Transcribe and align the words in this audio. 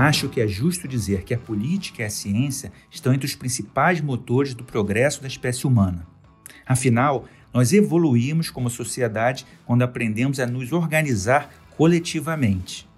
Acho 0.00 0.30
que 0.30 0.40
é 0.40 0.48
justo 0.48 0.88
dizer 0.88 1.24
que 1.24 1.34
a 1.34 1.38
política 1.38 2.00
e 2.00 2.06
a 2.06 2.08
ciência 2.08 2.72
estão 2.90 3.12
entre 3.12 3.26
os 3.26 3.34
principais 3.34 4.00
motores 4.00 4.54
do 4.54 4.64
progresso 4.64 5.20
da 5.20 5.28
espécie 5.28 5.66
humana. 5.66 6.06
Afinal, 6.64 7.26
nós 7.52 7.74
evoluímos 7.74 8.48
como 8.48 8.70
sociedade 8.70 9.44
quando 9.66 9.82
aprendemos 9.82 10.40
a 10.40 10.46
nos 10.46 10.72
organizar 10.72 11.52
coletivamente. 11.76 12.88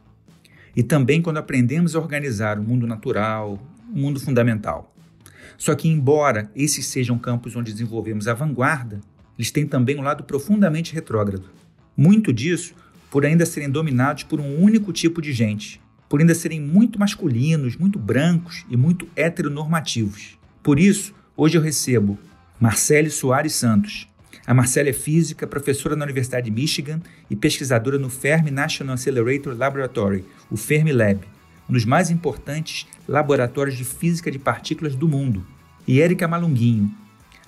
E 0.76 0.82
também 0.84 1.20
quando 1.20 1.38
aprendemos 1.38 1.96
a 1.96 1.98
organizar 1.98 2.56
o 2.56 2.62
mundo 2.62 2.86
natural, 2.86 3.58
o 3.92 3.98
mundo 3.98 4.20
fundamental. 4.20 4.94
Só 5.58 5.74
que, 5.74 5.88
embora 5.88 6.52
esses 6.54 6.86
sejam 6.86 7.18
campos 7.18 7.56
onde 7.56 7.72
desenvolvemos 7.72 8.28
a 8.28 8.34
vanguarda, 8.34 9.00
eles 9.36 9.50
têm 9.50 9.66
também 9.66 9.98
um 9.98 10.02
lado 10.02 10.22
profundamente 10.22 10.94
retrógrado. 10.94 11.50
Muito 11.96 12.32
disso 12.32 12.76
por 13.10 13.26
ainda 13.26 13.44
serem 13.44 13.68
dominados 13.68 14.22
por 14.22 14.38
um 14.38 14.62
único 14.62 14.92
tipo 14.92 15.20
de 15.20 15.32
gente, 15.32 15.81
por 16.12 16.20
ainda 16.20 16.34
serem 16.34 16.60
muito 16.60 16.98
masculinos, 16.98 17.74
muito 17.74 17.98
brancos 17.98 18.66
e 18.68 18.76
muito 18.76 19.08
heteronormativos. 19.16 20.38
Por 20.62 20.78
isso, 20.78 21.14
hoje 21.34 21.56
eu 21.56 21.62
recebo 21.62 22.18
Marcele 22.60 23.08
Soares 23.08 23.54
Santos. 23.54 24.06
A 24.46 24.52
Marcele 24.52 24.90
é 24.90 24.92
física, 24.92 25.46
professora 25.46 25.96
na 25.96 26.04
Universidade 26.04 26.50
de 26.50 26.50
Michigan 26.50 27.00
e 27.30 27.34
pesquisadora 27.34 27.98
no 27.98 28.10
Fermi 28.10 28.50
National 28.50 28.92
Accelerator 28.92 29.56
Laboratory, 29.56 30.22
o 30.50 30.56
Fermilab, 30.58 31.20
um 31.66 31.72
dos 31.72 31.86
mais 31.86 32.10
importantes 32.10 32.86
laboratórios 33.08 33.78
de 33.78 33.84
física 33.86 34.30
de 34.30 34.38
partículas 34.38 34.94
do 34.94 35.08
mundo. 35.08 35.46
E 35.88 36.02
Érica 36.02 36.28
Malunguinho. 36.28 36.94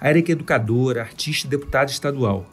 A 0.01 0.09
Érica 0.09 0.33
é 0.33 0.33
educadora, 0.33 1.03
artista 1.03 1.47
e 1.47 1.51
deputada 1.51 1.91
estadual. 1.91 2.51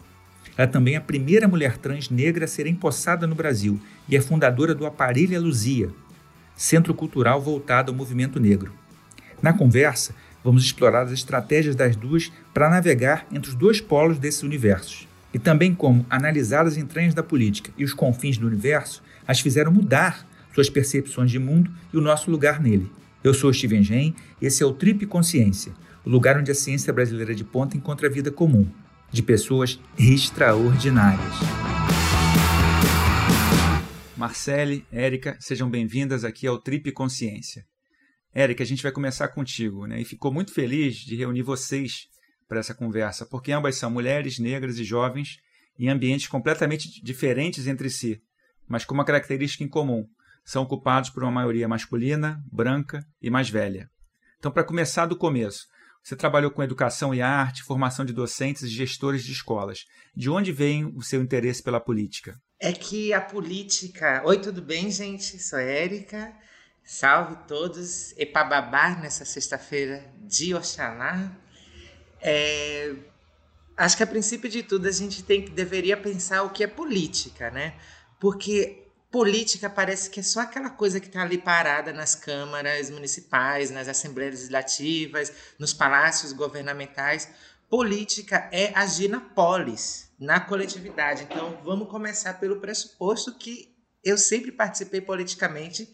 Ela 0.58 0.68
também 0.68 0.96
é 0.96 0.98
a 0.98 1.02
primeira 1.02 1.48
mulher 1.48 1.78
trans 1.78 2.10
negra 2.10 2.44
a 2.44 2.48
ser 2.48 2.68
empossada 2.68 3.26
no 3.26 3.34
Brasil 3.34 3.80
e 4.08 4.16
é 4.16 4.22
fundadora 4.22 4.76
do 4.76 4.86
Aparelho 4.86 5.42
Luzia, 5.42 5.90
centro 6.56 6.94
cultural 6.94 7.42
voltado 7.42 7.92
ao 7.92 7.98
movimento 7.98 8.40
negro. 8.40 8.74
Na 9.42 9.54
conversa, 9.54 10.14
vamos 10.44 10.64
explorar 10.64 11.04
as 11.04 11.12
estratégias 11.12 11.76
das 11.76 11.96
duas 11.96 12.32
para 12.54 12.70
navegar 12.70 13.26
entre 13.32 13.50
os 13.50 13.56
dois 13.56 13.82
polos 13.82 14.20
desses 14.20 14.44
universos 14.44 15.08
e 15.34 15.40
também 15.40 15.74
como 15.74 16.06
analisar 16.10 16.66
as 16.66 16.78
entranhas 16.78 17.14
da 17.14 17.24
política 17.24 17.72
e 17.78 17.84
os 17.84 17.94
confins 17.94 18.38
do 18.38 18.48
universo 18.48 19.02
as 19.28 19.40
fizeram 19.40 19.72
mudar 19.72 20.28
suas 20.54 20.70
percepções 20.70 21.32
de 21.32 21.40
mundo 21.40 21.72
e 21.94 21.98
o 21.98 22.02
nosso 22.02 22.30
lugar 22.30 22.60
nele. 22.60 22.92
Eu 23.24 23.34
sou 23.34 23.54
Steven 23.54 23.84
Gen 23.84 24.16
e 24.42 24.46
esse 24.46 24.64
é 24.64 24.66
o 24.66 24.74
Trip 24.74 25.06
Consciência, 25.06 25.72
o 26.04 26.10
lugar 26.10 26.38
onde 26.38 26.52
a 26.52 26.56
ciência 26.56 26.92
brasileira 26.92 27.34
de 27.34 27.44
ponta 27.44 27.78
encontra 27.78 28.08
a 28.08 28.12
vida 28.12 28.32
comum, 28.32 28.68
de 29.12 29.22
pessoas 29.22 29.80
extraordinárias. 29.98 31.91
Marcele, 34.22 34.86
Érica, 34.92 35.36
sejam 35.40 35.68
bem-vindas 35.68 36.24
aqui 36.24 36.46
ao 36.46 36.60
Trip 36.60 36.92
Consciência. 36.92 37.66
Érica, 38.32 38.62
a 38.62 38.68
gente 38.68 38.84
vai 38.84 38.92
começar 38.92 39.28
contigo, 39.30 39.88
né? 39.88 40.00
E 40.00 40.06
ficou 40.06 40.32
muito 40.32 40.54
feliz 40.54 40.98
de 40.98 41.16
reunir 41.16 41.42
vocês 41.42 42.06
para 42.48 42.60
essa 42.60 42.76
conversa, 42.76 43.26
porque 43.26 43.52
ambas 43.52 43.78
são 43.78 43.90
mulheres 43.90 44.38
negras 44.38 44.78
e 44.78 44.84
jovens 44.84 45.38
em 45.76 45.90
ambientes 45.90 46.28
completamente 46.28 47.04
diferentes 47.04 47.66
entre 47.66 47.90
si, 47.90 48.22
mas 48.68 48.86
com 48.86 48.94
uma 48.94 49.04
característica 49.04 49.64
em 49.64 49.68
comum: 49.68 50.06
são 50.46 50.62
ocupados 50.62 51.10
por 51.10 51.24
uma 51.24 51.32
maioria 51.32 51.68
masculina, 51.68 52.40
branca 52.52 53.04
e 53.20 53.32
mais 53.32 53.50
velha. 53.50 53.90
Então, 54.38 54.52
para 54.52 54.64
começar 54.64 55.08
do 55.08 55.18
começo, 55.18 55.66
você 56.04 56.16
trabalhou 56.16 56.52
com 56.52 56.62
educação 56.62 57.12
e 57.12 57.24
arte, 57.24 57.64
formação 57.64 58.06
de 58.06 58.14
docentes 58.14 58.62
e 58.62 58.68
gestores 58.68 59.24
de 59.24 59.32
escolas. 59.32 59.80
De 60.16 60.30
onde 60.30 60.52
vem 60.52 60.86
o 60.96 61.02
seu 61.02 61.24
interesse 61.24 61.64
pela 61.64 61.80
política? 61.80 62.40
É 62.64 62.72
que 62.72 63.12
a 63.12 63.20
política. 63.20 64.22
Oi, 64.24 64.40
tudo 64.40 64.62
bem, 64.62 64.92
gente? 64.92 65.40
Sou 65.40 65.58
Érica. 65.58 66.32
Salve 66.84 67.36
todos. 67.48 68.14
Epababá 68.20 68.92
nessa 68.98 69.26
sexta-feira 69.26 70.08
de 70.20 70.54
Oxalá. 70.54 71.36
É... 72.22 72.94
Acho 73.76 73.98
que 73.98 74.04
a 74.04 74.08
princípio 74.08 74.48
de 74.48 74.62
tudo 74.62 74.88
a 74.88 74.92
gente 74.92 75.24
tem 75.24 75.44
deveria 75.46 75.98
pensar 75.98 76.44
o 76.44 76.52
que 76.52 76.64
é 76.64 76.68
política, 76.68 77.50
né? 77.50 77.74
Porque 78.20 78.86
política 79.10 79.68
parece 79.68 80.08
que 80.12 80.20
é 80.20 80.24
só 80.24 80.42
aquela 80.42 80.70
coisa 80.70 81.00
que 81.00 81.08
está 81.08 81.24
ali 81.24 81.40
parada 81.40 81.92
nas 81.92 82.14
câmaras 82.14 82.92
municipais, 82.92 83.72
nas 83.72 83.88
assembleias 83.88 84.36
legislativas, 84.36 85.34
nos 85.58 85.74
palácios 85.74 86.32
governamentais. 86.32 87.28
Política 87.68 88.48
é 88.52 88.72
agir 88.76 89.08
na 89.08 89.20
polis, 89.20 90.11
na 90.22 90.40
coletividade. 90.40 91.24
Então, 91.24 91.60
vamos 91.64 91.90
começar 91.90 92.36
pelo 92.36 92.62
pressuposto 92.62 93.34
que 93.34 93.76
eu 94.04 94.16
sempre 94.20 94.52
participei 94.52 95.02
politicamente, 95.02 95.92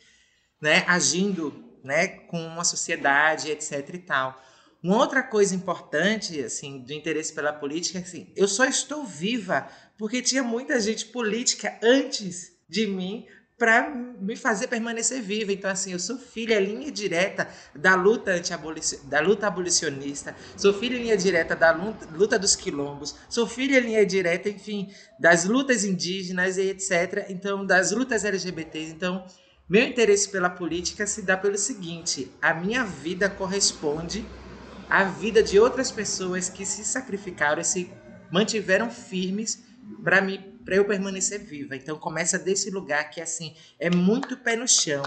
né, 0.62 0.84
agindo, 0.86 1.80
né, 1.82 2.08
com 2.08 2.38
uma 2.46 2.66
sociedade, 2.66 3.50
etc 3.50 3.90
e 3.94 4.00
tal. 4.00 4.44
Uma 4.84 4.98
outra 4.98 5.24
coisa 5.24 5.56
importante, 5.56 6.42
assim, 6.44 6.80
do 6.80 6.92
interesse 6.92 7.34
pela 7.34 7.54
política 7.54 8.00
é 8.00 8.02
assim, 8.02 8.34
eu 8.36 8.50
só 8.50 8.66
estou 8.66 9.06
viva 9.06 9.68
porque 9.98 10.22
tinha 10.22 10.44
muita 10.44 10.80
gente 10.80 11.06
política 11.06 11.80
antes 11.82 12.52
de 12.70 12.86
mim 12.86 13.26
para 13.58 13.90
me 13.90 14.36
fazer 14.36 14.68
permanecer 14.68 15.22
viva. 15.22 15.52
Então, 15.52 15.70
assim, 15.70 15.92
eu 15.92 16.00
sou 16.00 16.18
filha 16.18 16.60
linha 16.60 16.92
direta 16.92 17.48
da 17.76 17.96
luta 17.96 18.32
anti 18.32 18.54
da 19.06 19.20
luta 19.20 19.48
abolicionista, 19.48 20.36
sou 20.56 20.74
filha 20.74 20.98
linha 20.98 21.18
direta 21.18 21.56
da 21.56 21.72
luta, 21.72 22.08
luta 22.14 22.38
dos 22.38 22.56
quilombos, 22.56 23.16
sou 23.28 23.48
filha 23.48 23.80
linha 23.80 24.06
direta, 24.06 24.48
enfim, 24.48 24.94
das 25.20 25.46
lutas 25.46 25.84
indígenas 25.84 26.58
e 26.58 26.70
etc. 26.70 27.26
Então, 27.30 27.66
das 27.66 27.92
lutas 27.92 28.24
LGBTs. 28.24 28.92
Então, 28.92 29.26
meu 29.68 29.84
interesse 29.84 30.30
pela 30.30 30.50
política 30.50 31.08
se 31.08 31.24
dá 31.24 31.36
pelo 31.36 31.58
seguinte: 31.58 32.32
a 32.40 32.54
minha 32.54 32.84
vida 32.84 33.28
corresponde 33.28 34.24
à 34.88 35.04
vida 35.04 35.42
de 35.42 35.60
outras 35.60 35.92
pessoas 35.92 36.48
que 36.48 36.66
se 36.66 36.86
sacrificaram 36.86 37.62
e 37.62 37.66
se 37.66 37.92
mantiveram 38.32 38.90
firmes 38.92 39.67
para 40.04 40.22
me 40.22 40.58
para 40.68 40.76
eu 40.76 40.86
permanecer 40.86 41.40
viva. 41.40 41.78
Então 41.78 41.98
começa 41.98 42.38
desse 42.38 42.70
lugar 42.70 43.10
que 43.10 43.22
assim 43.22 43.56
é 43.80 43.90
muito 43.90 44.36
pé 44.36 44.58
no 44.58 44.68
chão. 44.68 45.02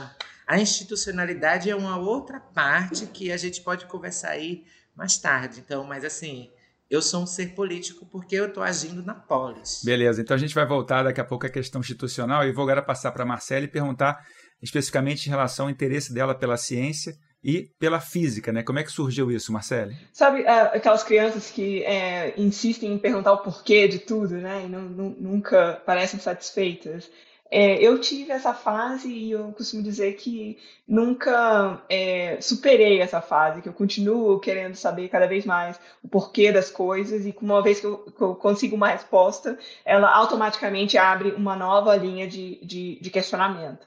A 0.46 0.58
institucionalidade 0.58 1.68
é 1.68 1.76
uma 1.76 1.98
outra 1.98 2.40
parte 2.40 3.06
que 3.06 3.30
a 3.30 3.36
gente 3.36 3.60
pode 3.60 3.84
conversar 3.84 4.30
aí 4.30 4.64
mais 4.96 5.18
tarde. 5.18 5.60
Então, 5.60 5.84
mas 5.84 6.02
assim, 6.02 6.50
eu 6.90 7.00
sou 7.00 7.22
um 7.22 7.26
ser 7.26 7.54
político 7.54 8.04
porque 8.06 8.34
eu 8.34 8.46
estou 8.46 8.62
agindo 8.62 9.02
na 9.02 9.14
polis. 9.14 9.82
Beleza, 9.84 10.20
então 10.20 10.34
a 10.34 10.38
gente 10.38 10.54
vai 10.54 10.66
voltar 10.66 11.02
daqui 11.02 11.20
a 11.20 11.24
pouco 11.24 11.46
à 11.46 11.50
questão 11.50 11.80
institucional 11.80 12.44
e 12.44 12.52
vou 12.52 12.64
agora 12.64 12.82
passar 12.82 13.12
para 13.12 13.22
a 13.22 13.26
Marcela 13.26 13.64
e 13.64 13.68
perguntar 13.68 14.26
especificamente 14.62 15.26
em 15.26 15.30
relação 15.30 15.66
ao 15.66 15.70
interesse 15.70 16.12
dela 16.12 16.34
pela 16.34 16.56
ciência 16.56 17.16
e 17.42 17.70
pela 17.78 18.00
física, 18.00 18.52
né? 18.52 18.62
Como 18.62 18.78
é 18.78 18.84
que 18.84 18.92
surgiu 18.92 19.30
isso, 19.30 19.52
Marcele? 19.52 19.96
Sabe 20.12 20.42
é, 20.42 20.60
aquelas 20.76 21.02
crianças 21.02 21.50
que 21.50 21.82
é, 21.84 22.34
insistem 22.36 22.92
em 22.92 22.98
perguntar 22.98 23.32
o 23.32 23.42
porquê 23.42 23.88
de 23.88 23.98
tudo, 23.98 24.34
né? 24.36 24.64
E 24.64 24.68
não, 24.68 24.82
não, 24.82 25.10
nunca 25.18 25.82
parecem 25.86 26.20
satisfeitas. 26.20 27.10
É, 27.52 27.82
eu 27.82 27.98
tive 28.00 28.30
essa 28.30 28.54
fase 28.54 29.08
e 29.08 29.32
eu 29.32 29.50
costumo 29.52 29.82
dizer 29.82 30.12
que 30.14 30.56
nunca 30.86 31.82
é, 31.88 32.40
superei 32.40 33.00
essa 33.00 33.20
fase, 33.20 33.60
que 33.60 33.68
eu 33.68 33.72
continuo 33.72 34.38
querendo 34.38 34.76
saber 34.76 35.08
cada 35.08 35.26
vez 35.26 35.44
mais 35.44 35.80
o 36.00 36.08
porquê 36.08 36.52
das 36.52 36.70
coisas 36.70 37.26
e 37.26 37.34
uma 37.42 37.60
vez 37.60 37.80
que 37.80 37.86
eu, 37.86 37.98
que 37.98 38.22
eu 38.22 38.36
consigo 38.36 38.76
uma 38.76 38.88
resposta, 38.90 39.58
ela 39.84 40.14
automaticamente 40.14 40.96
abre 40.96 41.32
uma 41.32 41.56
nova 41.56 41.96
linha 41.96 42.28
de, 42.28 42.64
de, 42.64 43.00
de 43.00 43.10
questionamento. 43.10 43.84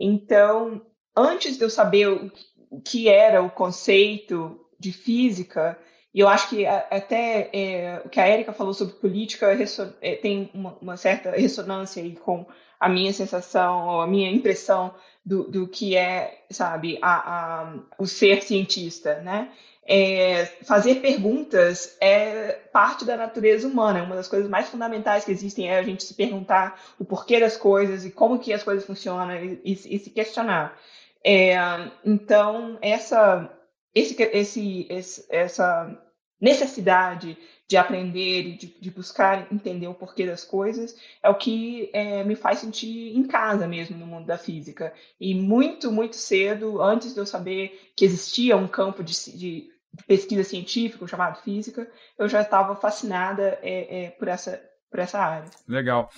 Então, 0.00 0.80
antes 1.14 1.58
de 1.58 1.64
eu 1.64 1.70
saber 1.70 2.08
o 2.08 2.32
o 2.72 2.80
que 2.80 3.08
era 3.08 3.42
o 3.42 3.50
conceito 3.50 4.58
de 4.78 4.92
física, 4.92 5.78
e 6.14 6.20
eu 6.20 6.28
acho 6.28 6.48
que 6.48 6.66
até 6.66 7.50
é, 7.52 8.02
o 8.04 8.08
que 8.08 8.18
a 8.18 8.26
Érica 8.26 8.52
falou 8.52 8.72
sobre 8.72 8.94
política 8.94 9.46
é, 10.00 10.16
tem 10.16 10.50
uma, 10.54 10.76
uma, 10.80 10.96
certa 10.96 11.30
ressonância 11.30 12.02
aí 12.02 12.16
com 12.16 12.46
a 12.80 12.88
minha 12.88 13.12
sensação, 13.12 13.86
ou 13.88 14.00
a 14.00 14.06
minha 14.06 14.30
impressão 14.30 14.94
do, 15.24 15.44
do 15.44 15.68
que 15.68 15.96
é, 15.96 16.44
sabe, 16.50 16.98
a, 17.00 17.62
a, 17.62 17.74
o 17.98 18.06
ser 18.06 18.42
cientista, 18.42 19.20
né? 19.20 19.50
É, 19.84 20.44
fazer 20.62 20.96
perguntas 20.96 21.96
é 22.00 22.52
parte 22.72 23.04
da 23.04 23.16
natureza 23.16 23.66
humana, 23.66 24.04
uma 24.04 24.14
das 24.14 24.28
coisas 24.28 24.48
mais 24.48 24.68
fundamentais 24.68 25.24
que 25.24 25.32
existem 25.32 25.68
é 25.68 25.78
a 25.78 25.82
gente 25.82 26.04
se 26.04 26.14
perguntar 26.14 26.80
o 27.00 27.04
porquê 27.04 27.40
das 27.40 27.56
coisas 27.56 28.04
e 28.04 28.10
como 28.10 28.38
que 28.38 28.52
as 28.52 28.62
coisas 28.62 28.84
funcionam 28.84 29.34
e, 29.34 29.60
e, 29.64 29.72
e 29.72 29.98
se 29.98 30.10
questionar. 30.10 30.78
É, 31.24 31.56
então, 32.04 32.78
essa, 32.80 33.50
esse, 33.94 34.16
esse, 34.90 35.26
essa 35.28 35.96
necessidade 36.40 37.38
de 37.68 37.76
aprender 37.76 38.42
e 38.42 38.56
de, 38.56 38.66
de, 38.80 38.90
buscar 38.90 39.50
entender 39.50 39.86
o 39.86 39.94
porquê 39.94 40.26
das 40.26 40.44
coisas 40.44 40.94
é 41.22 41.30
o 41.30 41.34
que 41.36 41.88
é, 41.92 42.24
me 42.24 42.34
faz 42.34 42.58
sentir 42.58 43.16
em 43.16 43.22
casa 43.22 43.66
mesmo 43.66 43.96
no 43.96 44.06
mundo 44.06 44.26
da 44.26 44.36
física. 44.36 44.92
E 45.20 45.34
muito, 45.34 45.90
muito 45.90 46.16
cedo, 46.16 46.82
antes 46.82 47.14
de 47.14 47.20
eu 47.20 47.24
saber 47.24 47.92
que 47.96 48.04
existia 48.04 48.56
um 48.56 48.68
campo 48.68 49.02
de, 49.02 49.14
de 49.38 49.70
pesquisa 50.06 50.44
científica 50.44 51.06
chamado 51.06 51.40
física, 51.42 51.88
eu 52.18 52.28
já 52.28 52.42
estava 52.42 52.74
fascinada 52.74 53.58
é, 53.62 54.04
é, 54.04 54.10
por, 54.10 54.28
essa, 54.28 54.60
por 54.90 54.98
essa 54.98 55.18
área. 55.18 55.48
Legal. 55.68 56.10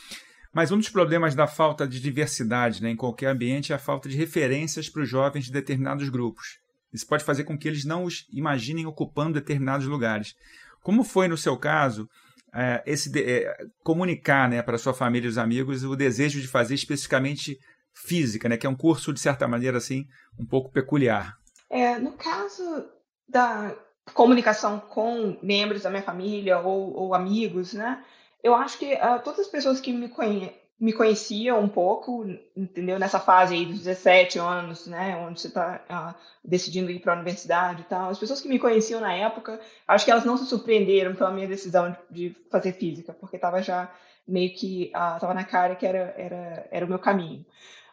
Mas 0.54 0.70
um 0.70 0.78
dos 0.78 0.88
problemas 0.88 1.34
da 1.34 1.48
falta 1.48 1.86
de 1.86 1.98
diversidade 1.98 2.80
né, 2.80 2.90
em 2.90 2.96
qualquer 2.96 3.26
ambiente 3.26 3.72
é 3.72 3.76
a 3.76 3.78
falta 3.78 4.08
de 4.08 4.16
referências 4.16 4.88
para 4.88 5.02
os 5.02 5.08
jovens 5.08 5.46
de 5.46 5.52
determinados 5.52 6.08
grupos. 6.08 6.58
Isso 6.92 7.06
pode 7.06 7.24
fazer 7.24 7.42
com 7.42 7.58
que 7.58 7.66
eles 7.66 7.84
não 7.84 8.04
os 8.04 8.24
imaginem 8.32 8.86
ocupando 8.86 9.34
determinados 9.34 9.84
lugares. 9.86 10.36
Como 10.80 11.02
foi 11.02 11.26
no 11.26 11.36
seu 11.36 11.56
caso 11.56 12.08
é, 12.54 12.82
esse 12.86 13.10
é, 13.18 13.66
comunicar 13.82 14.48
né, 14.48 14.62
para 14.62 14.78
sua 14.78 14.94
família 14.94 15.26
e 15.26 15.30
os 15.30 15.38
amigos 15.38 15.82
o 15.82 15.96
desejo 15.96 16.40
de 16.40 16.46
fazer 16.46 16.76
especificamente 16.76 17.58
física, 17.92 18.48
né, 18.48 18.56
que 18.56 18.66
é 18.66 18.70
um 18.70 18.76
curso 18.76 19.12
de 19.12 19.18
certa 19.18 19.48
maneira 19.48 19.78
assim 19.78 20.06
um 20.38 20.46
pouco 20.46 20.70
peculiar? 20.70 21.36
É, 21.68 21.98
no 21.98 22.12
caso 22.12 22.86
da 23.28 23.74
comunicação 24.12 24.78
com 24.78 25.36
membros 25.42 25.82
da 25.82 25.90
minha 25.90 26.02
família 26.02 26.60
ou, 26.60 26.94
ou 26.94 27.14
amigos, 27.14 27.72
né, 27.72 28.04
eu 28.44 28.54
acho 28.54 28.78
que 28.78 28.92
uh, 28.92 29.18
todas 29.24 29.40
as 29.40 29.48
pessoas 29.48 29.80
que 29.80 29.90
me, 29.90 30.08
conhe 30.08 30.52
me 30.78 30.92
conheciam 30.92 31.60
um 31.60 31.68
pouco, 31.68 32.26
entendeu? 32.54 32.98
Nessa 32.98 33.18
fase 33.18 33.54
aí 33.54 33.64
dos 33.64 33.78
17 33.78 34.38
anos, 34.38 34.86
né? 34.86 35.16
Onde 35.16 35.40
você 35.40 35.48
está 35.48 35.76
uh, 35.76 35.92
ah, 35.92 36.14
decidindo 36.44 36.90
ir 36.90 37.00
para 37.00 37.14
a 37.14 37.16
universidade 37.16 37.82
e 37.82 37.84
tal. 37.84 38.10
As 38.10 38.18
pessoas 38.18 38.42
que 38.42 38.48
me 38.48 38.58
conheciam 38.58 39.00
na 39.00 39.14
época, 39.14 39.58
acho 39.88 40.04
que 40.04 40.10
elas 40.10 40.26
não 40.26 40.36
se 40.36 40.44
surpreenderam 40.44 41.14
pela 41.14 41.30
minha 41.30 41.48
decisão 41.48 41.96
de, 42.10 42.28
de 42.28 42.36
fazer 42.50 42.72
física, 42.72 43.14
porque 43.14 43.36
estava 43.36 43.62
já 43.62 43.90
meio 44.28 44.52
que 44.54 44.86
estava 44.86 45.32
uh, 45.32 45.34
na 45.34 45.44
cara 45.44 45.74
que 45.74 45.86
era, 45.86 46.14
era, 46.18 46.68
era 46.70 46.84
o 46.84 46.88
meu 46.88 46.98
caminho. 46.98 47.46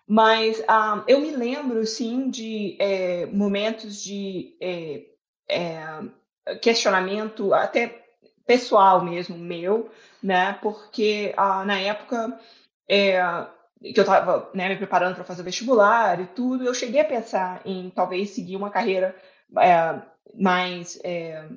Mas 0.05 0.61
eu 1.07 1.21
me 1.21 1.31
lembro, 1.31 1.85
sim, 1.85 2.29
de 2.29 2.75
é, 2.79 3.25
momentos 3.27 4.03
de 4.03 4.57
é, 4.59 5.05
é, 5.47 6.57
questionamento, 6.61 7.53
até 7.53 8.00
pessoal 8.51 9.01
mesmo, 9.01 9.37
meu, 9.37 9.89
né? 10.21 10.51
Porque 10.61 11.33
ah, 11.37 11.63
na 11.63 11.79
época 11.79 12.37
é, 12.89 13.17
que 13.81 13.97
eu 13.97 14.01
estava 14.01 14.49
né, 14.53 14.67
me 14.67 14.75
preparando 14.75 15.15
para 15.15 15.23
fazer 15.23 15.41
vestibular 15.41 16.19
e 16.19 16.25
tudo, 16.27 16.65
eu 16.65 16.73
cheguei 16.73 16.99
a 16.99 17.05
pensar 17.05 17.61
em 17.65 17.89
talvez 17.89 18.31
seguir 18.31 18.57
uma 18.57 18.69
carreira 18.69 19.15
é, 19.57 20.01
mais 20.35 20.99
é, 21.01 21.47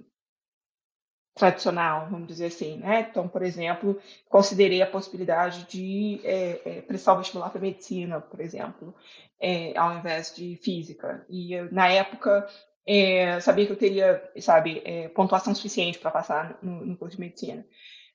tradicional, 1.34 2.06
vamos 2.08 2.28
dizer 2.28 2.46
assim, 2.46 2.76
né? 2.76 3.08
Então, 3.10 3.26
por 3.26 3.42
exemplo, 3.42 4.00
considerei 4.28 4.80
a 4.80 4.86
possibilidade 4.86 5.64
de 5.64 6.20
é, 6.22 6.60
é, 6.64 6.80
prestar 6.82 7.14
o 7.14 7.18
vestibular 7.18 7.50
para 7.50 7.60
medicina, 7.60 8.20
por 8.20 8.38
exemplo, 8.38 8.94
é, 9.40 9.76
ao 9.76 9.98
invés 9.98 10.32
de 10.32 10.54
física. 10.62 11.26
E 11.28 11.60
na 11.72 11.88
época 11.88 12.48
é, 12.86 13.40
sabia 13.40 13.66
que 13.66 13.72
eu 13.72 13.76
teria, 13.76 14.30
sabe, 14.40 14.82
é, 14.84 15.08
pontuação 15.08 15.54
suficiente 15.54 15.98
para 15.98 16.10
passar 16.10 16.58
no, 16.62 16.84
no, 16.84 16.96
curso 16.96 17.16
de 17.16 17.22
medicina. 17.22 17.66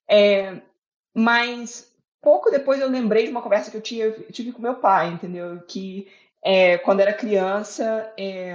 É, 0.08 0.62
mas 1.14 1.92
pouco 2.22 2.52
depois 2.52 2.80
eu 2.80 2.90
lembrei 2.90 3.26
de 3.26 3.32
uma 3.32 3.42
conversa 3.42 3.72
que 3.72 3.78
eu, 3.78 3.82
tinha, 3.82 4.06
eu 4.06 4.32
tive 4.32 4.52
com 4.52 4.62
meu 4.62 4.76
pai, 4.76 5.10
entendeu? 5.10 5.60
Que 5.68 6.08
é, 6.44 6.78
quando 6.78 7.00
era 7.00 7.14
criança, 7.14 8.14
é, 8.18 8.54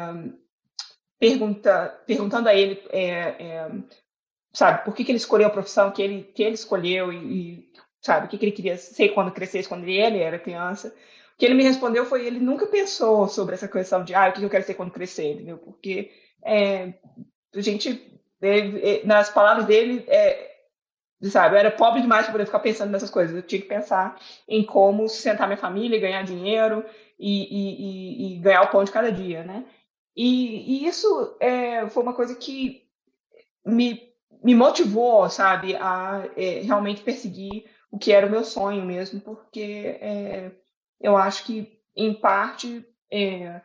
pergunta, 1.18 1.88
perguntando 2.06 2.48
a 2.48 2.54
ele, 2.54 2.82
é, 2.90 3.68
sabe, 4.52 4.84
por 4.84 4.94
que, 4.94 5.04
que 5.04 5.10
ele 5.10 5.18
escolheu 5.18 5.48
a 5.48 5.50
profissão 5.50 5.90
que 5.90 6.00
ele, 6.00 6.22
que 6.22 6.42
ele 6.42 6.54
escolheu 6.54 7.12
e, 7.12 7.16
e 7.16 7.72
sabe, 8.00 8.26
o 8.26 8.28
que, 8.28 8.38
que 8.38 8.44
ele 8.44 8.52
queria 8.52 8.76
ser 8.76 9.08
quando 9.10 9.32
crescesse, 9.32 9.68
quando 9.68 9.88
ele 9.88 10.18
era 10.18 10.38
criança. 10.38 10.94
O 11.34 11.36
que 11.36 11.46
ele 11.46 11.54
me 11.54 11.64
respondeu 11.64 12.06
foi 12.06 12.26
ele 12.26 12.38
nunca 12.38 12.66
pensou 12.66 13.26
sobre 13.28 13.54
essa 13.54 13.66
questão 13.66 14.04
de 14.04 14.14
ah, 14.14 14.28
o 14.28 14.32
que 14.32 14.42
eu 14.42 14.50
quero 14.50 14.64
ser 14.64 14.74
quando 14.74 14.92
crescer, 14.92 15.32
entendeu? 15.32 15.58
Porque 15.58 16.10
é, 16.44 16.94
a 17.54 17.60
gente, 17.60 18.20
é, 18.40 19.04
nas 19.04 19.30
palavras 19.30 19.66
dele, 19.66 20.04
é, 20.06 20.54
sabe, 21.24 21.54
eu 21.54 21.58
era 21.58 21.70
pobre 21.70 22.00
demais 22.00 22.26
para 22.26 22.32
poder 22.32 22.46
ficar 22.46 22.60
pensando 22.60 22.90
nessas 22.90 23.10
coisas. 23.10 23.34
Eu 23.34 23.42
tinha 23.42 23.60
que 23.60 23.68
pensar 23.68 24.20
em 24.48 24.64
como 24.64 25.08
sustentar 25.08 25.46
minha 25.46 25.56
família, 25.56 26.00
ganhar 26.00 26.22
dinheiro 26.22 26.84
e, 27.18 27.42
e, 27.42 28.32
e, 28.32 28.36
e 28.36 28.38
ganhar 28.38 28.62
o 28.62 28.70
pão 28.70 28.84
de 28.84 28.92
cada 28.92 29.10
dia, 29.10 29.42
né? 29.42 29.64
E, 30.16 30.86
isso 30.86 31.36
é, 31.40 31.88
foi 31.88 32.02
uma 32.02 32.14
coisa 32.14 32.36
que 32.36 32.84
me, 33.66 34.00
me 34.42 34.54
motivou, 34.54 35.28
sabe, 35.28 35.74
a 35.74 36.28
é, 36.36 36.60
realmente 36.60 37.02
perseguir 37.02 37.64
o 37.90 37.98
que 37.98 38.12
era 38.12 38.26
o 38.26 38.30
meu 38.30 38.44
sonho 38.44 38.84
mesmo, 38.84 39.20
porque 39.20 39.98
é, 40.00 40.52
eu 41.04 41.18
acho 41.18 41.44
que, 41.44 41.78
em 41.94 42.14
parte, 42.14 42.82
é, 43.12 43.60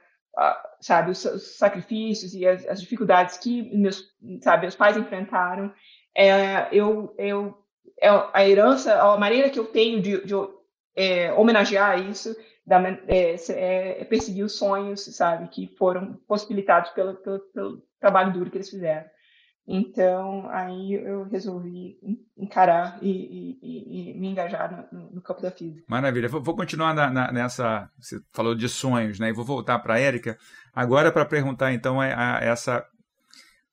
sabe, 0.82 1.12
os, 1.12 1.24
os, 1.24 1.58
sacrifícios 1.58 2.34
e 2.34 2.46
as, 2.46 2.66
as, 2.68 2.82
dificuldades 2.82 3.38
que 3.38 3.74
meus, 3.76 4.04
sabe, 4.42 4.64
meus 4.64 4.76
pais 4.76 4.98
enfrentaram, 4.98 5.74
é, 6.14 6.68
eu, 6.74 7.16
eu, 7.18 7.58
é 8.02 8.10
a 8.34 8.48
herança, 8.48 9.02
a 9.02 9.18
maneira 9.18 9.50
que 9.50 9.58
eu 9.58 9.68
tenho 9.68 10.02
de, 10.02 10.26
de 10.26 10.34
é, 10.98 11.32
homenagear 11.32 11.98
isso 12.10 12.36
da, 12.66 12.78
é, 13.08 13.36
é, 13.50 14.02
é, 14.02 14.06
perseguir 14.06 14.44
os 14.44 14.58
sonhos, 14.58 15.06
sabe, 15.16 15.48
que 15.48 15.66
foram 15.78 16.16
possibilitados 16.28 16.92
pelo, 16.92 17.16
pelo, 17.16 17.40
pelo 17.54 17.84
trabalho 18.02 18.34
duro 18.34 18.52
que 18.52 18.58
eles 18.58 18.70
fizeram. 18.70 19.10
Então, 19.72 20.50
aí 20.50 20.96
eu 20.96 21.26
resolvi 21.26 21.96
encarar 22.36 22.98
e, 23.04 23.56
e, 23.62 24.14
e 24.16 24.20
me 24.20 24.30
engajar 24.30 24.90
no, 24.92 25.12
no, 25.12 25.22
campo 25.22 25.44
da 25.44 25.52
física. 25.52 25.86
Maravilha. 25.88 26.28
Vou, 26.28 26.42
vou 26.42 26.56
continuar 26.56 26.92
na, 26.96 27.08
na, 27.12 27.32
nessa. 27.32 27.88
Você 28.00 28.20
falou 28.34 28.56
de 28.56 28.68
sonhos, 28.68 29.20
né? 29.20 29.30
E 29.30 29.34
vou 29.34 29.46
voltar 29.46 29.78
para 29.78 29.94
a 29.94 30.00
Érica 30.00 30.40
agora 30.74 31.12
para 31.12 31.24
perguntar, 31.24 31.72
então, 31.72 32.02
a, 32.02 32.38
a, 32.38 32.44
essa. 32.44 32.84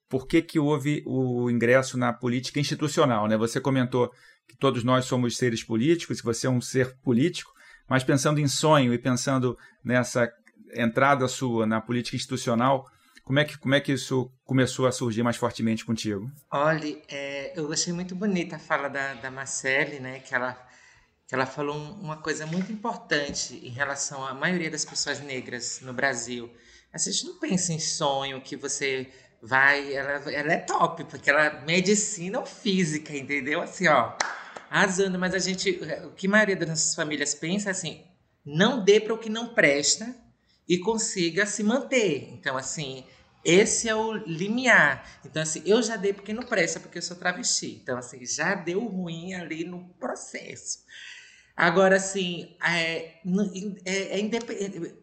Por 0.07 0.27
que, 0.27 0.43
que 0.43 0.59
houve 0.59 1.03
o 1.07 1.51
ingresso 1.51 1.97
na 1.97 2.13
política 2.13 2.61
institucional? 2.61 3.27
Né? 3.27 3.39
Você 3.39 3.59
comentou 3.59 4.13
que 4.47 4.57
todos 4.59 4.85
nós 4.85 5.07
somos 5.07 5.39
seres 5.39 5.65
políticos, 5.65 6.21
que 6.21 6.27
você 6.27 6.47
é 6.47 6.51
um 6.51 6.61
ser 6.61 6.95
político, 6.99 7.51
mas 7.89 8.05
pensando 8.05 8.39
em 8.39 8.47
sonho 8.47 8.93
e 8.93 8.99
pensando 8.99 9.57
nessa 9.83 10.31
entrada 10.75 11.27
sua 11.27 11.65
na 11.65 11.81
política 11.81 12.17
institucional, 12.17 12.85
como 13.27 13.41
é 13.41 13.45
que, 13.45 13.59
como 13.59 13.75
é 13.75 13.81
que 13.81 13.93
isso 13.93 14.31
começou 14.45 14.87
a 14.87 14.93
surgir 14.93 15.25
mais 15.25 15.37
fortemente 15.37 15.85
contigo? 15.85 16.31
Olha, 16.49 16.97
é, 17.09 17.59
eu 17.59 17.73
achei 17.73 17.93
muito 17.93 18.15
bonita 18.15 18.55
a 18.55 18.59
fala 18.61 18.89
da, 18.89 19.15
da 19.15 19.33
Marcele, 19.33 19.99
né? 19.99 20.21
Que 20.21 20.33
ela, 20.33 20.57
que 21.27 21.35
ela 21.35 21.45
falou 21.45 21.77
uma 21.77 22.19
coisa 22.19 22.47
muito 22.47 22.71
importante 22.71 23.57
em 23.67 23.71
relação 23.71 24.25
à 24.25 24.33
maioria 24.33 24.71
das 24.71 24.85
pessoas 24.85 25.19
negras 25.19 25.81
no 25.83 25.93
Brasil. 25.93 26.49
A 26.93 26.99
gente 26.99 27.27
não 27.27 27.41
pensa 27.41 27.73
em 27.73 27.81
sonho 27.81 28.41
que 28.41 28.57
você 28.57 29.13
vai. 29.43 29.93
Ela, 29.93 30.33
ela 30.33 30.53
é 30.53 30.59
top, 30.59 31.03
porque 31.07 31.29
ela 31.29 31.47
é 31.47 31.65
medicina 31.67 32.39
ou 32.39 32.47
física, 32.47 33.13
entendeu? 33.13 33.61
Assim, 33.61 33.89
ó, 33.89 34.13
arrasando. 34.71 35.19
Mas 35.19 35.35
a 35.35 35.41
gente. 35.41 35.69
O 36.05 36.13
que 36.13 36.29
a 36.29 36.31
maioria 36.31 36.55
das 36.55 36.69
nossas 36.69 36.95
famílias 36.95 37.35
pensa 37.35 37.71
é 37.71 37.73
assim: 37.73 38.05
não 38.45 38.85
dê 38.85 39.01
para 39.01 39.15
o 39.15 39.19
que 39.19 39.29
não 39.29 39.49
presta 39.49 40.15
e 40.69 40.79
consiga 40.79 41.45
se 41.45 41.65
manter. 41.65 42.29
Então, 42.33 42.57
assim, 42.57 43.05
esse 43.47 43.89
é 43.89 43.95
o 43.95 44.13
limiar. 44.13 45.21
Então, 45.25 45.41
assim, 45.41 45.63
eu 45.65 45.81
já 45.81 45.95
dei 45.95 46.13
porque 46.13 46.33
não 46.33 46.43
presta, 46.43 46.81
porque 46.81 46.99
eu 46.99 47.03
sou 47.03 47.17
travesti. 47.17 47.79
Então, 47.81 47.97
assim, 47.97 48.27
já 48.27 48.57
deu 48.57 48.85
ruim 48.85 49.35
ali 49.35 49.65
no 49.65 49.85
processo. 50.01 50.81
Agora, 51.57 51.95
assim, 51.97 52.57
é, 52.61 53.21
é, 53.85 54.21
é 54.21 54.41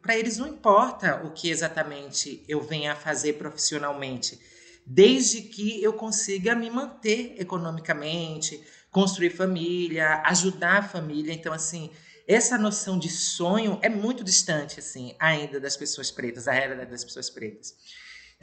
para 0.02 0.18
eles 0.18 0.38
não 0.38 0.48
importa 0.48 1.24
o 1.24 1.32
que 1.32 1.50
exatamente 1.50 2.44
eu 2.46 2.62
venha 2.62 2.92
a 2.92 2.96
fazer 2.96 3.34
profissionalmente, 3.34 4.38
desde 4.86 5.42
que 5.42 5.82
eu 5.82 5.94
consiga 5.94 6.54
me 6.54 6.70
manter 6.70 7.36
economicamente, 7.40 8.62
construir 8.92 9.30
família, 9.30 10.22
ajudar 10.26 10.80
a 10.80 10.84
família. 10.84 11.34
Então, 11.34 11.54
assim, 11.54 11.90
essa 12.28 12.58
noção 12.58 13.00
de 13.00 13.10
sonho 13.10 13.80
é 13.82 13.88
muito 13.88 14.22
distante, 14.22 14.80
assim, 14.80 15.16
ainda 15.18 15.62
das 15.62 15.78
pessoas 15.78 16.12
pretas, 16.12 16.48
a 16.48 16.52
realidade 16.52 16.92
das 16.92 17.06
pessoas 17.06 17.30
pretas. 17.30 17.74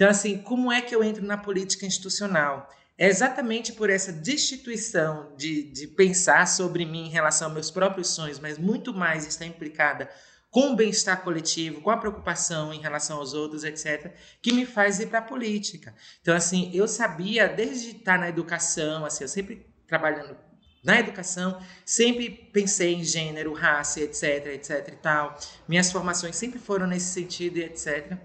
Então, 0.00 0.08
assim, 0.08 0.38
como 0.38 0.72
é 0.72 0.80
que 0.80 0.94
eu 0.94 1.04
entro 1.04 1.22
na 1.22 1.36
política 1.36 1.84
institucional? 1.84 2.70
É 2.96 3.06
exatamente 3.06 3.74
por 3.74 3.90
essa 3.90 4.10
destituição 4.10 5.34
de, 5.36 5.64
de 5.64 5.86
pensar 5.88 6.48
sobre 6.48 6.86
mim 6.86 7.08
em 7.08 7.10
relação 7.10 7.48
aos 7.48 7.52
meus 7.54 7.70
próprios 7.70 8.08
sonhos, 8.08 8.38
mas 8.38 8.56
muito 8.56 8.94
mais 8.94 9.26
está 9.26 9.44
implicada 9.44 10.08
com 10.50 10.72
o 10.72 10.74
bem-estar 10.74 11.22
coletivo, 11.22 11.82
com 11.82 11.90
a 11.90 11.98
preocupação 11.98 12.72
em 12.72 12.80
relação 12.80 13.18
aos 13.18 13.34
outros, 13.34 13.62
etc., 13.62 14.10
que 14.40 14.54
me 14.54 14.64
faz 14.64 15.00
ir 15.00 15.08
para 15.08 15.18
a 15.18 15.22
política. 15.22 15.94
Então, 16.22 16.34
assim, 16.34 16.70
eu 16.72 16.88
sabia, 16.88 17.46
desde 17.46 17.90
estar 17.90 18.18
na 18.18 18.30
educação, 18.30 19.04
assim, 19.04 19.24
eu 19.24 19.28
sempre 19.28 19.66
trabalhando 19.86 20.34
na 20.82 20.98
educação, 20.98 21.60
sempre 21.84 22.30
pensei 22.30 22.94
em 22.94 23.04
gênero, 23.04 23.52
raça, 23.52 24.00
etc, 24.00 24.46
etc 24.46 24.88
e 24.94 24.96
tal. 24.96 25.38
Minhas 25.68 25.92
formações 25.92 26.36
sempre 26.36 26.58
foram 26.58 26.86
nesse 26.86 27.12
sentido 27.12 27.58
etc. 27.58 28.18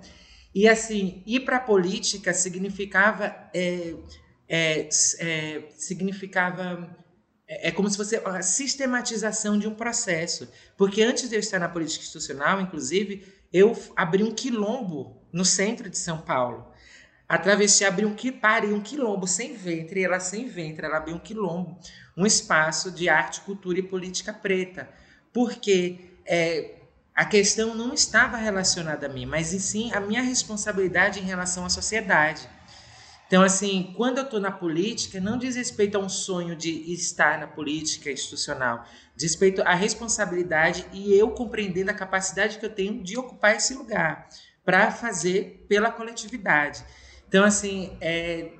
E 0.55 0.67
assim, 0.69 1.21
ir 1.25 1.41
para 1.41 1.57
a 1.57 1.59
política 1.59 2.33
significava 2.33 3.35
é, 3.53 3.93
é, 4.47 4.89
é, 5.19 5.63
significava 5.77 6.97
é, 7.47 7.67
é, 7.67 7.71
como 7.71 7.89
se 7.89 7.97
fosse 7.97 8.15
a 8.15 8.41
sistematização 8.41 9.59
de 9.59 9.67
um 9.67 9.75
processo. 9.75 10.49
Porque 10.77 11.03
antes 11.03 11.27
de 11.27 11.35
eu 11.35 11.39
estar 11.39 11.59
na 11.59 11.67
política 11.67 12.01
institucional, 12.01 12.61
inclusive, 12.61 13.27
eu 13.51 13.77
abri 13.95 14.23
um 14.23 14.33
quilombo 14.33 15.21
no 15.31 15.43
centro 15.43 15.89
de 15.89 15.97
São 15.97 16.19
Paulo. 16.21 16.71
A 17.27 17.37
travesti 17.37 17.83
abriu 17.83 18.07
um, 18.07 18.15
pariu 18.39 18.75
um 18.75 18.81
quilombo 18.81 19.27
sem 19.27 19.55
ventre, 19.55 20.03
ela 20.03 20.19
sem 20.19 20.47
ventre, 20.47 20.85
ela 20.85 20.97
abriu 20.97 21.15
um 21.15 21.19
quilombo, 21.19 21.77
um 22.15 22.25
espaço 22.25 22.91
de 22.91 23.09
arte, 23.09 23.41
cultura 23.41 23.79
e 23.79 23.83
política 23.83 24.31
preta 24.31 24.87
porque 25.35 25.99
é, 26.25 26.75
a 27.15 27.23
questão 27.23 27.73
não 27.73 27.93
estava 27.93 28.35
relacionada 28.35 29.05
a 29.05 29.09
mim, 29.09 29.25
mas 29.25 29.53
e 29.53 29.59
sim 29.59 29.93
a 29.93 30.01
minha 30.01 30.21
responsabilidade 30.21 31.19
em 31.19 31.23
relação 31.23 31.65
à 31.65 31.69
sociedade. 31.69 32.49
Então, 33.25 33.41
assim, 33.41 33.93
quando 33.95 34.19
eu 34.19 34.25
estou 34.25 34.39
na 34.39 34.51
política, 34.51 35.19
não 35.19 35.37
diz 35.37 35.55
respeito 35.55 35.97
a 35.97 35.99
um 35.99 36.09
sonho 36.09 36.55
de 36.55 36.93
estar 36.93 37.39
na 37.39 37.47
política 37.47 38.11
institucional, 38.11 38.85
diz 39.15 39.31
respeito 39.31 39.61
à 39.63 39.73
responsabilidade 39.73 40.85
e 40.91 41.13
eu 41.13 41.31
compreendendo 41.31 41.89
a 41.89 41.93
capacidade 41.93 42.59
que 42.59 42.65
eu 42.65 42.69
tenho 42.69 43.01
de 43.01 43.17
ocupar 43.17 43.55
esse 43.55 43.73
lugar 43.73 44.27
para 44.63 44.91
fazer 44.91 45.65
pela 45.69 45.89
coletividade. 45.89 46.83
Então, 47.27 47.43
assim, 47.43 47.97
é, 47.99 48.51